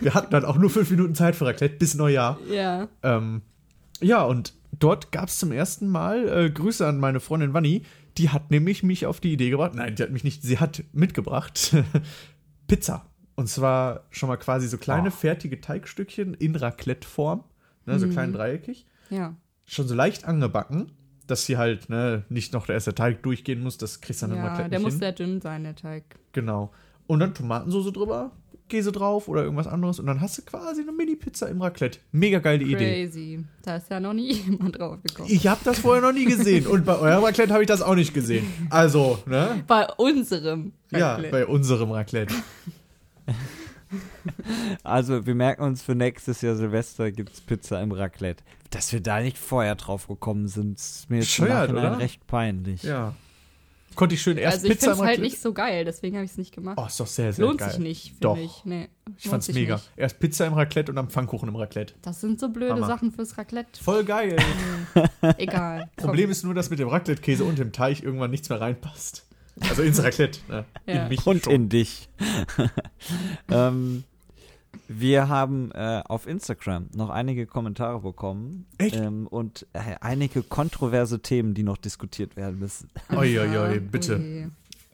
wir 0.00 0.12
hatten 0.14 0.32
dann 0.32 0.44
auch 0.44 0.56
nur 0.56 0.70
fünf 0.70 0.90
Minuten 0.90 1.14
Zeit 1.14 1.36
für 1.36 1.46
Raclette 1.46 1.76
bis 1.76 1.94
Neujahr. 1.94 2.36
Ja. 2.50 2.88
Ähm, 3.04 3.42
ja, 4.00 4.24
und 4.24 4.54
dort 4.76 5.12
gab 5.12 5.28
es 5.28 5.38
zum 5.38 5.52
ersten 5.52 5.88
Mal 5.88 6.28
äh, 6.28 6.50
Grüße 6.50 6.84
an 6.84 6.98
meine 6.98 7.20
Freundin 7.20 7.54
Wanni. 7.54 7.84
Die 8.18 8.28
hat 8.30 8.50
nämlich 8.50 8.82
mich 8.82 9.06
auf 9.06 9.20
die 9.20 9.32
Idee 9.32 9.50
gebracht. 9.50 9.74
Nein, 9.74 9.94
die 9.94 10.02
hat 10.02 10.10
mich 10.10 10.24
nicht, 10.24 10.42
sie 10.42 10.58
hat 10.58 10.82
mitgebracht 10.92 11.74
Pizza. 12.66 13.06
Und 13.36 13.48
zwar 13.48 14.04
schon 14.10 14.28
mal 14.28 14.36
quasi 14.36 14.66
so 14.68 14.78
kleine 14.78 15.08
Oh. 15.08 15.12
fertige 15.12 15.60
Teigstückchen 15.60 16.34
in 16.34 16.56
Raclette-Form, 16.56 17.44
ne, 17.86 17.98
so 17.98 18.08
klein 18.08 18.32
dreieckig. 18.32 18.84
Ja. 19.10 19.36
Schon 19.64 19.86
so 19.86 19.94
leicht 19.94 20.24
angebacken, 20.24 20.90
dass 21.28 21.46
sie 21.46 21.56
halt 21.56 21.88
ne, 21.88 22.24
nicht 22.28 22.52
noch 22.52 22.66
der 22.66 22.74
erste 22.74 22.94
Teig 22.94 23.22
durchgehen 23.22 23.62
muss. 23.62 23.78
Das 23.78 24.00
kriegst 24.00 24.22
du 24.22 24.26
dann 24.26 24.36
Ja, 24.36 24.46
Raclette 24.48 24.70
der 24.70 24.78
nicht 24.80 24.84
muss 24.86 24.94
hin. 24.94 25.00
sehr 25.00 25.12
dünn 25.12 25.40
sein, 25.40 25.62
der 25.62 25.76
Teig. 25.76 26.16
Genau. 26.32 26.72
Und 27.06 27.20
dann 27.20 27.32
Tomatensauce 27.32 27.92
drüber, 27.92 28.32
Käse 28.68 28.92
drauf 28.92 29.28
oder 29.28 29.42
irgendwas 29.42 29.66
anderes. 29.66 29.98
Und 29.98 30.06
dann 30.06 30.20
hast 30.20 30.38
du 30.38 30.42
quasi 30.42 30.82
eine 30.82 30.92
Mini-Pizza 30.92 31.48
im 31.48 31.60
Raclette. 31.62 31.98
Mega 32.12 32.38
geile 32.38 32.64
Idee. 32.64 33.04
Crazy. 33.06 33.44
Da 33.62 33.76
ist 33.76 33.90
ja 33.90 33.98
noch 34.00 34.12
nie 34.12 34.32
jemand 34.48 34.78
drauf 34.78 34.98
gekommen. 35.02 35.28
Ich 35.30 35.46
habe 35.46 35.60
das 35.64 35.78
vorher 35.80 36.02
noch 36.02 36.12
nie 36.12 36.24
gesehen. 36.26 36.66
Und 36.66 36.84
bei 36.84 36.96
eurem 36.98 37.24
Raclette 37.24 37.52
habe 37.52 37.62
ich 37.62 37.68
das 37.68 37.82
auch 37.82 37.94
nicht 37.94 38.14
gesehen. 38.14 38.46
Also, 38.70 39.18
ne? 39.26 39.64
Bei 39.66 39.86
unserem 39.96 40.72
Ja, 40.90 41.12
Raclette. 41.14 41.30
bei 41.32 41.46
unserem 41.46 41.90
Raclette. 41.90 42.34
Also, 44.82 45.24
wir 45.26 45.34
merken 45.34 45.62
uns 45.62 45.82
für 45.82 45.94
nächstes 45.94 46.42
Jahr 46.42 46.54
Silvester 46.56 47.10
gibt 47.10 47.32
es 47.32 47.40
Pizza 47.40 47.82
im 47.82 47.92
Raclette. 47.92 48.44
Dass 48.70 48.92
wir 48.92 49.00
da 49.00 49.20
nicht 49.20 49.38
vorher 49.38 49.76
drauf 49.76 50.08
gekommen 50.08 50.46
sind, 50.46 50.78
ist 50.78 51.08
mir 51.08 51.20
jetzt 51.20 51.38
Nachhinein 51.38 51.70
oder? 51.70 51.98
recht 51.98 52.26
peinlich. 52.26 52.82
Ja. 52.82 53.14
Konnte 53.98 54.14
ich 54.14 54.22
schön 54.22 54.38
erst 54.38 54.58
also 54.58 54.66
ich 54.68 54.74
Pizza 54.74 54.92
es 54.92 54.98
halt 54.98 55.00
Raclette. 55.08 55.22
nicht 55.22 55.40
so 55.42 55.52
geil, 55.52 55.84
deswegen 55.84 56.14
habe 56.14 56.24
ich 56.24 56.30
es 56.30 56.38
nicht 56.38 56.54
gemacht. 56.54 56.78
oh, 56.80 56.86
ist 56.86 57.00
doch 57.00 57.06
sehr, 57.08 57.32
sehr 57.32 57.44
Lohnt 57.44 57.58
geil. 57.58 57.70
sich 57.70 57.80
nicht, 57.80 58.02
finde 58.10 58.20
Doch. 58.20 58.36
ich. 58.36 58.64
Nee, 58.64 58.88
Ich 59.16 59.24
lohnt 59.24 59.30
fand's 59.32 59.48
mega. 59.52 59.74
Nicht. 59.74 59.90
Erst 59.96 60.20
Pizza 60.20 60.46
im 60.46 60.52
Raclette 60.52 60.92
und 60.92 60.96
dann 60.96 61.10
Pfannkuchen 61.10 61.48
im 61.48 61.56
Raclette. 61.56 61.94
Das 62.02 62.20
sind 62.20 62.38
so 62.38 62.48
blöde 62.48 62.74
Hammer. 62.74 62.86
Sachen 62.86 63.10
fürs 63.10 63.36
Raclette. 63.36 63.82
Voll 63.82 64.04
geil. 64.04 64.36
Egal. 65.36 65.90
Komm. 65.96 66.04
Problem 66.06 66.30
ist 66.30 66.44
nur, 66.44 66.54
dass 66.54 66.70
mit 66.70 66.78
dem 66.78 66.86
Raclette-Käse 66.86 67.42
und 67.42 67.58
dem 67.58 67.72
Teig 67.72 68.00
irgendwann 68.04 68.30
nichts 68.30 68.48
mehr 68.48 68.60
reinpasst. 68.60 69.26
Also 69.68 69.82
ins 69.82 70.00
Raclette. 70.00 70.38
Ne? 70.48 70.64
Ja. 70.86 71.02
In 71.02 71.08
mich 71.08 71.26
Und 71.26 71.42
schon. 71.42 71.52
in 71.52 71.68
dich. 71.68 72.08
ähm, 73.50 74.04
wir 74.88 75.28
haben 75.28 75.70
äh, 75.72 76.02
auf 76.06 76.26
Instagram 76.26 76.88
noch 76.94 77.10
einige 77.10 77.46
Kommentare 77.46 78.00
bekommen. 78.00 78.66
Echt? 78.78 78.96
Ähm, 78.96 79.26
und 79.26 79.66
äh, 79.72 79.96
einige 80.00 80.42
kontroverse 80.42 81.20
Themen, 81.20 81.54
die 81.54 81.62
noch 81.62 81.76
diskutiert 81.76 82.36
werden 82.36 82.58
müssen. 82.58 82.88
Oi, 83.10 83.38
oi, 83.38 83.48
oi, 83.58 83.74
Ja, 83.74 83.80
bitte. 83.80 84.18
ui. 84.18 84.48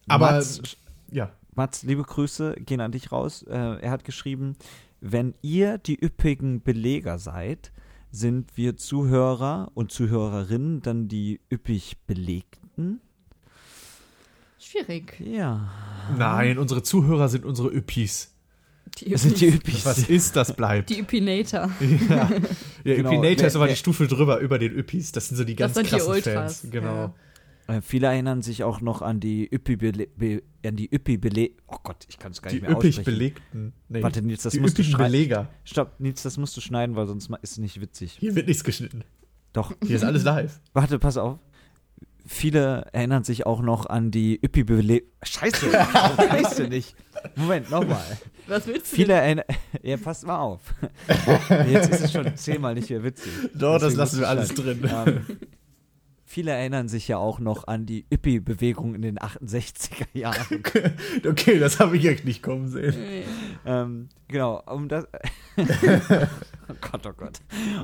Aber, 0.09 0.33
Mats, 0.33 0.77
ja. 1.11 1.31
Mats, 1.55 1.83
liebe 1.83 2.03
Grüße 2.03 2.55
gehen 2.61 2.81
an 2.81 2.93
dich 2.93 3.13
raus. 3.13 3.43
Äh, 3.45 3.81
er 3.81 3.91
hat 3.91 4.05
geschrieben, 4.05 4.57
wenn 5.01 5.35
ihr 5.43 5.79
die 5.79 5.99
üppigen 6.03 6.61
Beleger 6.63 7.19
seid, 7.19 7.73
sind 8.11 8.57
wir 8.57 8.77
Zuhörer 8.77 9.71
und 9.75 9.93
Zuhörerinnen 9.93 10.83
dann 10.83 11.09
die 11.09 11.41
üppig 11.53 11.97
Belegten? 12.07 13.01
Schwierig. 14.59 15.21
Ja. 15.21 15.71
Nein, 16.17 16.59
unsere 16.59 16.83
Zuhörer 16.83 17.29
sind 17.29 17.45
unsere 17.45 17.69
Üppis. 17.73 18.34
Die, 18.99 19.11
Das 19.11 19.23
sind 19.23 19.41
die 19.41 19.47
Üppi- 19.51 19.57
Üppis. 19.57 19.85
Was 19.87 19.99
ist, 20.09 20.37
das 20.37 20.55
bleibt. 20.55 20.89
die 20.91 21.01
Üppinator. 21.01 21.71
Ja, 22.09 22.15
ja 22.17 22.31
Genau. 22.85 23.11
Üpinator 23.13 23.47
ist 23.49 23.57
aber 23.57 23.67
die 23.69 23.77
Stufe 23.77 24.07
drüber, 24.07 24.39
über 24.39 24.59
den 24.59 24.73
Üppis. 24.73 25.11
Das 25.13 25.29
sind 25.29 25.37
so 25.37 25.45
die 25.45 25.57
Das 25.57 25.75
ganz 25.75 25.75
sind 25.75 25.87
die 25.87 25.91
krassen 25.91 26.13
Ultras, 26.13 26.61
Fans. 26.61 26.71
Genau. 26.73 27.15
Äh, 27.67 27.81
viele 27.81 28.09
erinnern 28.09 28.43
sich 28.43 28.63
auch 28.63 28.83
noch 28.83 29.01
an 29.01 29.21
die 29.21 29.49
üppi 29.51 29.77
be 29.77 30.43
an 30.67 30.77
die 30.77 30.95
üppi 30.95 31.17
bele 31.17 31.51
Oh 31.67 31.77
Gott, 31.83 32.05
ich 32.09 32.19
kann 32.19 32.33
es 32.33 32.43
gar 32.43 32.51
Die 32.51 32.57
nicht 32.57 32.63
mehr 32.69 32.73
üppig 32.73 32.91
aussprechen. 32.99 33.05
belegten. 33.19 33.73
Nee, 33.89 34.03
Warte, 34.03 34.21
Nils, 34.21 34.43
das 34.43 34.53
die 34.53 34.61
musst 34.61 34.79
du 34.79 34.85
schreiben. 34.85 35.05
Beleger. 35.13 35.49
Stopp, 35.65 35.99
Nils, 35.99 36.23
das 36.23 36.37
musst 36.37 36.55
du 36.57 36.61
schneiden, 36.61 36.95
weil 36.95 37.07
sonst 37.07 37.31
ist 37.43 37.53
es 37.53 37.59
nicht 37.59 37.81
witzig. 37.81 38.17
Hier 38.21 38.35
wird 38.37 38.49
nichts 38.49 38.65
geschnitten. 38.65 39.03
Doch. 39.55 39.73
Hier 39.87 39.97
ist 39.97 40.05
alles 40.05 40.25
live. 40.25 40.61
Warte, 40.75 40.99
pass 40.99 41.17
auf. 41.17 41.39
Viele 42.27 42.87
erinnern 42.93 43.23
sich 43.23 43.45
auch 43.45 43.61
noch 43.61 43.87
an 43.87 44.11
die 44.11 44.41
üppi 44.43 44.65
bele 44.65 45.03
Scheiße, 45.23 45.73
warum 45.73 46.17
kannst 46.29 46.59
du 46.59 46.69
nicht? 46.69 46.97
Moment, 47.37 47.71
nochmal. 47.71 48.19
Was 48.47 48.67
willst 48.67 48.93
du 48.93 48.97
Viele 48.97 49.15
erinnern. 49.15 49.45
Ja, 49.83 49.97
passt 49.97 50.27
mal 50.27 50.39
auf. 50.39 50.61
Jetzt 51.69 51.91
ist 51.91 52.01
es 52.05 52.13
schon 52.13 52.37
zehnmal 52.37 52.75
nicht 52.75 52.91
mehr 52.91 53.03
witzig. 53.03 53.33
Doch, 53.55 53.75
das 53.75 53.83
Deswegen 53.95 53.99
lassen 53.99 54.21
wir 54.21 54.29
alles 54.29 54.49
du 54.55 54.63
drin. 54.63 54.91
Ähm, 55.07 55.39
viele 56.35 56.51
erinnern 56.51 56.89
sich 56.89 57.07
ja 57.07 57.17
auch 57.17 57.39
noch 57.39 57.69
an 57.69 57.87
die 57.87 58.07
Üppi-Bewegung 58.13 58.97
in 58.97 59.03
den 59.03 59.19
68er 59.21 60.19
Jahren. 60.19 60.65
Okay, 61.25 61.61
das 61.61 61.79
habe 61.79 61.97
ich 61.97 62.07
echt 62.07 62.25
nicht 62.25 62.43
kommen 62.43 62.69
sehen. 62.69 63.25
Ähm, 63.65 64.09
genau, 64.27 64.61
um 64.67 64.89
das. 64.89 65.07
oh 65.57 66.75
Gott, 66.81 67.07
oh 67.07 67.13
Gott. 67.17 67.41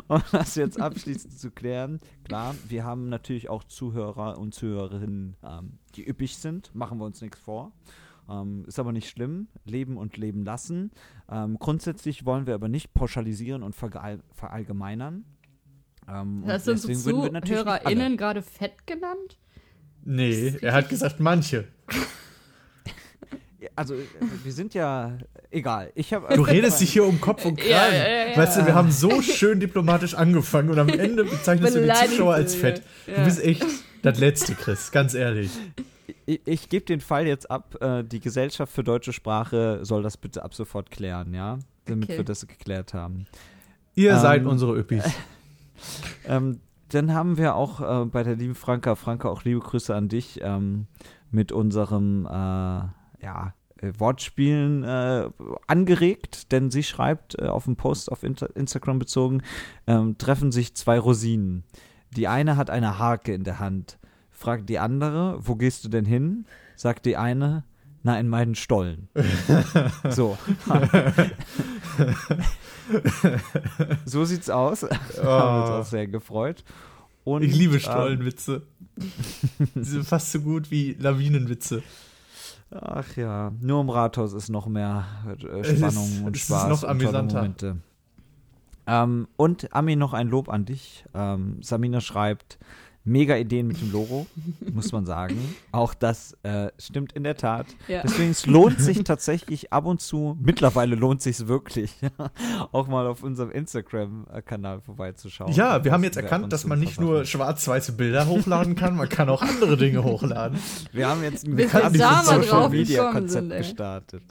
Um 0.09 0.21
das 0.33 0.57
jetzt 0.57 0.81
abschließend 0.81 1.39
zu 1.39 1.53
klären, 1.53 2.01
klar, 2.25 2.57
wir 2.69 2.85
haben 2.85 3.09
natürlich 3.09 3.49
auch 3.49 3.63
Zuhörer 3.63 4.37
und 4.39 4.53
Zuhörerinnen, 4.53 5.37
ähm, 5.45 5.79
die 5.95 6.09
üppig 6.09 6.37
sind, 6.37 6.75
machen 6.75 6.99
wir 6.99 7.05
uns 7.05 7.21
nichts 7.21 7.39
vor. 7.39 7.73
Ähm, 8.29 8.65
ist 8.67 8.81
aber 8.81 8.93
nicht 8.93 9.09
schlimm, 9.09 9.47
leben 9.65 9.97
und 9.97 10.17
leben 10.17 10.45
lassen. 10.45 10.91
Ähm, 11.31 11.57
grundsätzlich 11.59 12.27
wollen 12.27 12.47
wir 12.47 12.55
aber 12.55 12.69
nicht 12.69 12.95
pauschalisieren 12.95 13.63
und 13.63 13.77
verall 13.77 14.21
verallgemeinern. 14.33 15.25
Ähm, 16.09 16.45
Hast 16.47 16.67
du 16.67 16.73
deswegen 16.73 17.05
würden 17.05 17.23
wir 17.23 17.33
natürlich 17.33 17.59
nicht 17.59 17.67
alle- 17.69 17.81
ZuhörerInnen 17.81 18.17
gerade 18.17 18.43
fett 18.43 18.87
genannt? 18.87 19.39
Nee, 20.05 20.55
er 20.61 20.73
hat 20.73 20.89
gesagt 20.89 21.21
manche. 21.21 21.69
Also, 23.77 23.95
wir 24.43 24.53
sind 24.53 24.73
ja. 24.75 25.17
Egal. 25.51 25.91
Ich 25.95 26.13
habe. 26.15 26.35
Du 26.35 26.43
redest 26.43 26.81
dich 26.81 26.93
hier 26.93 27.05
um 27.05 27.21
Kopf 27.21 27.45
und 27.45 27.57
Kragen. 27.61 27.71
Ja, 27.71 27.89
ja, 27.93 28.29
ja. 28.31 28.37
Weißt 28.37 28.57
du, 28.59 28.67
wir 28.67 28.75
haben 28.75 28.91
so 28.91 29.21
schön 29.23 29.61
diplomatisch 29.61 30.15
angefangen 30.15 30.71
und 30.71 30.79
am 30.79 30.89
Ende 30.89 31.25
bezeichnest 31.25 31.77
du 31.77 31.83
die 31.83 31.89
Zuschauer 31.93 32.17
du 32.17 32.31
als 32.31 32.55
fett. 32.55 32.83
Du 33.07 33.23
bist 33.25 33.43
echt 33.43 33.65
das 34.03 34.19
Letzte, 34.19 34.55
Chris, 34.55 34.91
ganz 34.93 35.13
ehrlich. 35.15 35.51
Ich, 36.27 36.41
ich 36.47 36.69
gebe 36.71 36.85
den 36.87 37.01
Fall 37.01 37.27
jetzt 37.27 37.51
ab. 37.51 37.77
Äh, 37.83 38.03
die 38.05 38.21
Gesellschaft 38.21 38.73
für 38.73 38.83
deutsche 38.85 39.13
Sprache 39.13 39.81
soll 39.83 40.03
das 40.03 40.17
bitte 40.17 40.43
ab 40.43 40.55
sofort 40.55 40.91
klären, 40.91 41.35
ja? 41.35 41.59
Damit 41.85 42.09
Okay. 42.09 42.19
wir 42.19 42.25
das 42.25 42.47
geklärt 42.47 42.95
haben. 42.95 43.27
Ihr 43.95 44.13
Ähm, 44.13 44.19
seid 44.21 44.45
unsere 44.47 44.77
Üppis. 44.79 45.05
Ähm, 46.27 46.61
dann 46.89 47.15
haben 47.15 47.39
wir 47.39 47.55
auch 47.55 47.81
äh, 47.81 48.05
bei 48.07 48.23
der 48.23 48.37
lieben 48.37 48.55
Franka, 48.55 48.95
Franka, 48.97 49.29
auch 49.29 49.45
liebe 49.45 49.61
Grüße 49.61 49.95
an 49.95 50.09
dich, 50.09 50.41
ähm, 50.43 50.87
mit 51.31 51.53
unserem 51.53 52.27
äh, 52.27 52.31
ja, 52.31 53.55
äh, 53.81 53.93
Wortspielen 53.99 54.83
äh, 54.85 55.31
angeregt, 55.67 56.53
denn 56.53 56.71
sie 56.71 56.83
schreibt 56.83 57.41
äh, 57.41 57.47
auf 57.47 57.65
dem 57.65 57.77
Post 57.77 58.11
auf 58.11 58.23
Instagram 58.23 58.99
bezogen, 58.99 59.43
ähm, 59.87 60.19
treffen 60.19 60.53
sich 60.53 60.75
zwei 60.75 60.99
Rosinen. 60.99 61.65
Die 62.17 62.29
eine 62.29 62.57
hat 62.57 62.71
eine 62.71 62.99
Hake 62.99 63.33
in 63.33 63.45
der 63.45 63.61
Hand. 63.61 63.99
Fragt 64.31 64.69
die 64.69 64.79
andere, 64.79 65.39
wo 65.41 65.55
gehst 65.55 65.85
du 65.85 65.89
denn 65.89 66.05
hin? 66.05 66.47
Sagt 66.75 67.07
die 67.07 67.17
eine, 67.17 67.65
na, 68.03 68.19
in 68.19 68.29
meinen 68.29 68.55
Stollen. 68.55 69.09
so. 70.11 70.39
so 74.05 74.25
sieht's 74.25 74.49
aus. 74.49 74.83
Haben 74.83 74.91
wir 75.19 75.61
uns 75.61 75.71
auch 75.71 75.85
sehr 75.85 76.07
gefreut. 76.07 76.65
Und, 77.25 77.43
Ich 77.43 77.55
liebe 77.55 77.75
ähm, 77.75 77.81
Stollenwitze. 77.81 78.63
Die 78.97 79.85
sind 79.85 80.07
fast 80.07 80.33
so 80.33 80.41
gut 80.41 80.71
wie 80.71 80.97
Lawinenwitze. 80.99 81.83
Ach 82.71 83.17
ja, 83.17 83.53
nur 83.61 83.81
im 83.81 83.91
Rathaus 83.91 84.33
ist 84.33 84.49
noch 84.49 84.67
mehr 84.67 85.05
äh, 85.27 85.65
Spannung 85.65 86.05
ist- 86.05 86.23
und 86.23 86.37
es 86.37 86.43
ist 86.43 86.49
Spaß 86.49 86.69
noch 86.69 86.85
amüsanter. 86.85 87.37
Momente. 87.37 87.77
Ähm, 88.87 89.29
und 89.37 89.75
Ami, 89.75 89.97
noch 89.97 90.15
ein 90.15 90.29
Lob 90.29 90.49
an 90.49 90.65
dich. 90.65 91.05
Ähm, 91.15 91.59
Samina 91.63 92.01
schreibt, 92.01 92.59
mega 93.05 93.37
Ideen 93.37 93.67
mit 93.69 93.81
dem 93.81 93.93
Logo, 93.93 94.27
muss 94.73 94.93
man 94.93 95.07
sagen. 95.07 95.55
Auch 95.73 95.95
das 95.95 96.37
äh, 96.43 96.71
stimmt 96.79 97.13
in 97.13 97.25
der 97.25 97.37
Tat. 97.37 97.67
Ja. 97.89 98.03
Deswegen 98.03 98.31
es 98.31 98.47
lohnt 98.47 98.81
sich 98.81 99.03
tatsächlich 99.05 99.73
ab 99.73 99.87
und 99.87 100.01
zu, 100.01 100.37
mittlerweile 100.41 100.97
lohnt 100.97 101.23
sich 101.23 101.49
wirklich, 101.49 101.95
auch 102.73 102.89
mal 102.89 103.07
auf 103.07 103.23
unserem 103.23 103.51
Instagram-Kanal 103.51 104.81
vorbeizuschauen. 104.81 105.53
Ja, 105.53 105.85
wir 105.85 105.93
haben 105.93 106.05
jetzt 106.05 106.17
erkannt, 106.17 106.53
dass 106.53 106.67
man 106.67 106.79
nicht 106.79 107.01
nur 107.01 107.25
schwarz-weiße 107.25 107.93
Bilder 107.93 108.27
hochladen 108.27 108.75
kann, 108.75 108.97
man 108.97 109.09
kann 109.09 109.29
auch 109.29 109.43
andere 109.43 109.77
Dinge 109.77 110.05
hochladen. 110.05 110.59
Wir 110.93 111.09
haben 111.09 111.23
jetzt 111.23 111.47
ein 111.47 111.57
Bis 111.57 111.73
wir 111.73 111.81
bekanntes 111.81 112.01
da 112.01 112.11
mal 112.11 112.25
Social 112.25 112.49
drauf 112.49 112.71
Media 112.71 113.05
gekommen 113.05 113.15
Konzept 113.15 113.43
sind, 113.43 113.51
ey. 113.53 113.59
gestartet. 113.59 114.23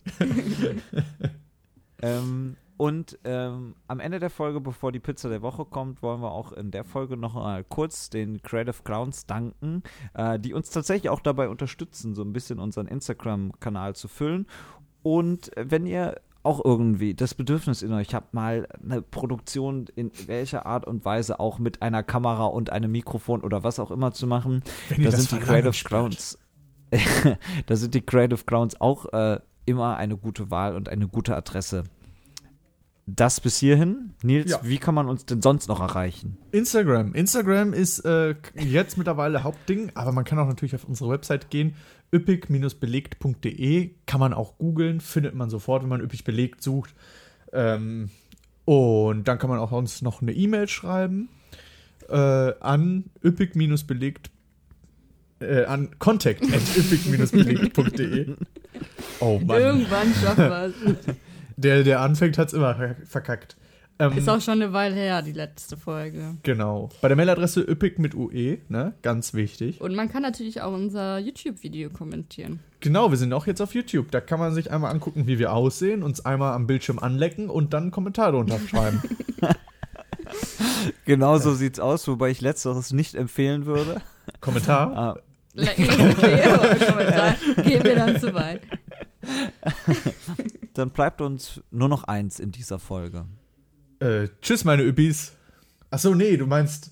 ähm, 2.01 2.55
und 2.79 3.19
ähm, 3.25 3.75
am 3.87 3.99
Ende 3.99 4.19
der 4.19 4.29
Folge, 4.29 4.61
bevor 4.61 4.93
die 4.93 5.01
Pizza 5.01 5.27
der 5.27 5.41
Woche 5.41 5.65
kommt, 5.65 6.01
wollen 6.01 6.21
wir 6.21 6.31
auch 6.31 6.53
in 6.53 6.71
der 6.71 6.85
Folge 6.85 7.17
noch 7.17 7.33
mal 7.33 7.65
kurz 7.65 8.09
den 8.09 8.41
Creative 8.41 8.83
Clowns 8.85 9.25
danken, 9.25 9.83
äh, 10.13 10.39
die 10.39 10.53
uns 10.53 10.69
tatsächlich 10.69 11.09
auch 11.09 11.19
dabei 11.19 11.49
unterstützen, 11.49 12.15
so 12.15 12.21
ein 12.21 12.31
bisschen 12.31 12.57
unseren 12.57 12.87
Instagram-Kanal 12.87 13.97
zu 13.97 14.07
füllen. 14.07 14.47
Und 15.03 15.51
wenn 15.57 15.85
ihr 15.85 16.21
auch 16.43 16.63
irgendwie 16.63 17.13
das 17.15 17.33
Bedürfnis 17.33 17.81
in 17.81 17.91
euch 17.91 18.15
habt, 18.15 18.33
mal 18.33 18.65
eine 18.81 19.01
Produktion 19.01 19.87
in 19.97 20.09
welcher 20.27 20.65
Art 20.65 20.87
und 20.87 21.03
Weise 21.03 21.41
auch 21.41 21.59
mit 21.59 21.81
einer 21.81 22.01
Kamera 22.01 22.45
und 22.45 22.69
einem 22.69 22.93
Mikrofon 22.93 23.41
oder 23.41 23.61
was 23.61 23.79
auch 23.79 23.91
immer 23.91 24.13
zu 24.13 24.25
machen, 24.25 24.63
da 24.97 25.11
sind 25.11 25.33
die 25.33 25.45
Creative 25.45 25.73
spürt. 25.73 25.89
Clowns, 25.89 26.39
da 27.65 27.75
sind 27.75 27.93
die 27.93 28.05
Creative 28.05 28.45
Clowns 28.45 28.79
auch 28.79 29.11
äh, 29.11 29.41
immer 29.65 29.97
eine 29.97 30.15
gute 30.15 30.49
Wahl 30.49 30.77
und 30.77 30.87
eine 30.87 31.09
gute 31.09 31.35
Adresse. 31.35 31.83
Das 33.15 33.39
bis 33.41 33.57
hierhin. 33.57 34.11
Nils, 34.23 34.51
Ja. 34.51 34.59
wie 34.63 34.77
kann 34.77 34.93
man 34.95 35.07
uns 35.07 35.25
denn 35.25 35.41
sonst 35.41 35.67
noch 35.67 35.79
erreichen? 35.79 36.37
Instagram. 36.51 37.13
Instagram 37.13 37.73
ist 37.73 37.99
äh, 38.05 38.35
jetzt 38.55 38.97
mittlerweile 38.97 39.43
Hauptding, 39.43 39.91
aber 39.95 40.11
man 40.11 40.25
kann 40.25 40.37
auch 40.39 40.47
natürlich 40.47 40.75
auf 40.75 40.83
unsere 40.85 41.09
Website 41.09 41.49
gehen. 41.49 41.75
üppig-belegt.de 42.13 43.91
kann 44.05 44.19
man 44.19 44.33
auch 44.33 44.57
googeln, 44.57 44.99
findet 45.01 45.35
man 45.35 45.49
sofort, 45.49 45.83
wenn 45.83 45.89
man 45.89 46.01
üppig 46.01 46.23
belegt 46.23 46.61
sucht. 46.63 46.93
Ähm, 47.53 48.09
und 48.65 49.27
dann 49.27 49.39
kann 49.39 49.49
man 49.49 49.59
auch 49.59 49.71
uns 49.71 50.01
noch 50.01 50.21
eine 50.21 50.33
E-Mail 50.33 50.67
schreiben 50.67 51.29
äh, 52.09 52.15
an 52.59 53.05
üppig-belegt 53.23 54.29
äh, 55.41 55.63
an 55.65 55.97
contact 55.99 56.43
at 56.43 56.77
üppig-belegt.de. 56.77 58.35
Oh 59.21 59.39
Mann. 59.39 59.59
Irgendwann 59.59 60.13
schaffen 60.13 60.45
wir 60.49 60.63
es. 60.67 61.15
Der, 61.61 61.83
der 61.83 61.99
anfängt, 62.01 62.37
hat 62.37 62.47
es 62.47 62.53
immer 62.53 62.75
ver- 62.75 62.95
verkackt. 63.05 63.57
Ähm, 64.01 64.17
Ist 64.17 64.29
auch 64.29 64.39
schon 64.39 64.61
eine 64.61 64.71
Weile 64.71 64.95
her, 64.95 65.21
die 65.21 65.33
letzte 65.33 65.75
Folge. 65.75 66.37
Genau. 66.43 66.87
Bei 67.01 67.09
der 67.09 67.17
Mailadresse 67.17 67.59
üppig 67.61 67.99
mit 67.99 68.15
UE, 68.15 68.59
ne? 68.69 68.93
Ganz 69.01 69.33
wichtig. 69.33 69.81
Und 69.81 69.93
man 69.93 70.09
kann 70.09 70.21
natürlich 70.21 70.61
auch 70.61 70.71
unser 70.71 71.19
YouTube-Video 71.19 71.89
kommentieren. 71.89 72.61
Genau, 72.79 73.09
wir 73.11 73.17
sind 73.17 73.33
auch 73.33 73.45
jetzt 73.45 73.59
auf 73.61 73.73
YouTube. 73.75 74.09
Da 74.11 74.21
kann 74.21 74.39
man 74.39 74.53
sich 74.53 74.71
einmal 74.71 74.91
angucken, 74.91 75.27
wie 75.27 75.37
wir 75.37 75.51
aussehen, 75.51 76.01
uns 76.01 76.23
einmal 76.25 76.53
am 76.53 76.65
Bildschirm 76.65 76.97
anlecken 76.99 77.49
und 77.49 77.73
dann 77.73 77.83
einen 77.83 77.91
Kommentar 77.91 78.31
drunter 78.31 78.59
schreiben. 78.69 79.01
Genau 81.05 81.37
so 81.39 81.53
sieht's 81.55 81.79
aus, 81.79 82.07
wobei 82.07 82.29
ich 82.29 82.39
letzteres 82.39 82.93
nicht 82.93 83.15
empfehlen 83.15 83.65
würde. 83.65 84.01
Kommentar. 84.41 84.95
Ah, 84.95 85.19
Lecken 85.53 85.85
ist 85.85 85.99
okay, 86.17 86.41
aber 86.43 86.75
Kommentar 86.75 87.35
gehen 87.63 87.83
wir 87.83 87.95
dann 87.95 88.19
zu 88.19 88.33
weit. 88.33 88.61
dann 90.73 90.91
bleibt 90.91 91.21
uns 91.21 91.61
nur 91.71 91.89
noch 91.89 92.03
eins 92.05 92.39
in 92.39 92.51
dieser 92.51 92.79
Folge. 92.79 93.25
Äh, 93.99 94.27
tschüss, 94.41 94.63
meine 94.65 94.83
Üppis. 94.83 95.33
Achso, 95.91 96.13
nee, 96.15 96.37
du 96.37 96.45
meinst. 96.45 96.91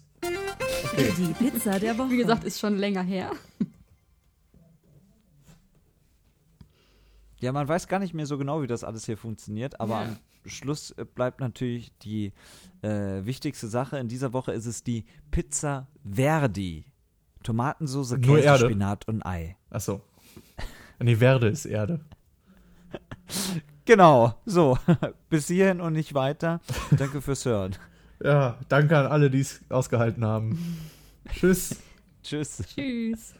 Okay. 0.94 1.12
Die 1.18 1.34
Pizza 1.50 1.80
der 1.80 1.98
Woche. 1.98 2.10
Wie 2.12 2.18
gesagt, 2.18 2.44
ist 2.44 2.60
schon 2.60 2.78
länger 2.78 3.04
her. 3.04 3.32
Ja, 7.40 7.52
man 7.52 7.68
weiß 7.68 7.88
gar 7.88 8.00
nicht 8.00 8.14
mehr 8.14 8.26
so 8.26 8.38
genau, 8.38 8.62
wie 8.64 8.68
das 8.68 8.84
alles 8.84 9.06
hier 9.06 9.18
funktioniert, 9.18 9.80
aber 9.80 10.02
Ja. 10.02 10.08
am 10.10 10.18
Schluss 10.46 10.92
äh, 10.92 11.06
bleibt 11.06 11.40
natürlich 11.40 11.92
die 12.00 12.34
äh, 12.82 13.24
wichtigste 13.26 13.68
Sache. 13.68 14.00
In 14.00 14.08
dieser 14.08 14.34
Woche 14.34 14.54
ist 14.54 14.66
es 14.66 14.84
die 14.84 15.06
Pizza 15.30 15.88
Verdi. 16.04 16.86
Tomatensauce, 17.44 18.12
Nur 18.18 18.38
Käse. 18.40 18.66
Spinat 18.66 19.08
und 19.08 19.24
Ei. 19.26 19.56
Achso. 19.70 20.02
Nee, 21.00 21.20
Werde 21.20 21.48
ist 21.50 21.66
Erde. 21.66 22.00
Genau, 23.86 24.36
so. 24.46 24.78
Bis 25.30 25.48
hierhin 25.48 25.80
und 25.82 25.94
nicht 25.94 26.14
weiter. 26.14 26.60
Danke 26.92 27.22
fürs 27.22 27.46
Hören. 27.46 27.76
Ja, 28.24 28.58
danke 28.68 28.98
an 28.98 29.06
alle, 29.08 29.30
die 29.30 29.40
es 29.40 29.62
ausgehalten 29.70 30.26
haben. 30.26 30.80
Tschüss. 31.32 31.76
Tschüss. 32.24 32.64
Tschüss. 32.68 33.34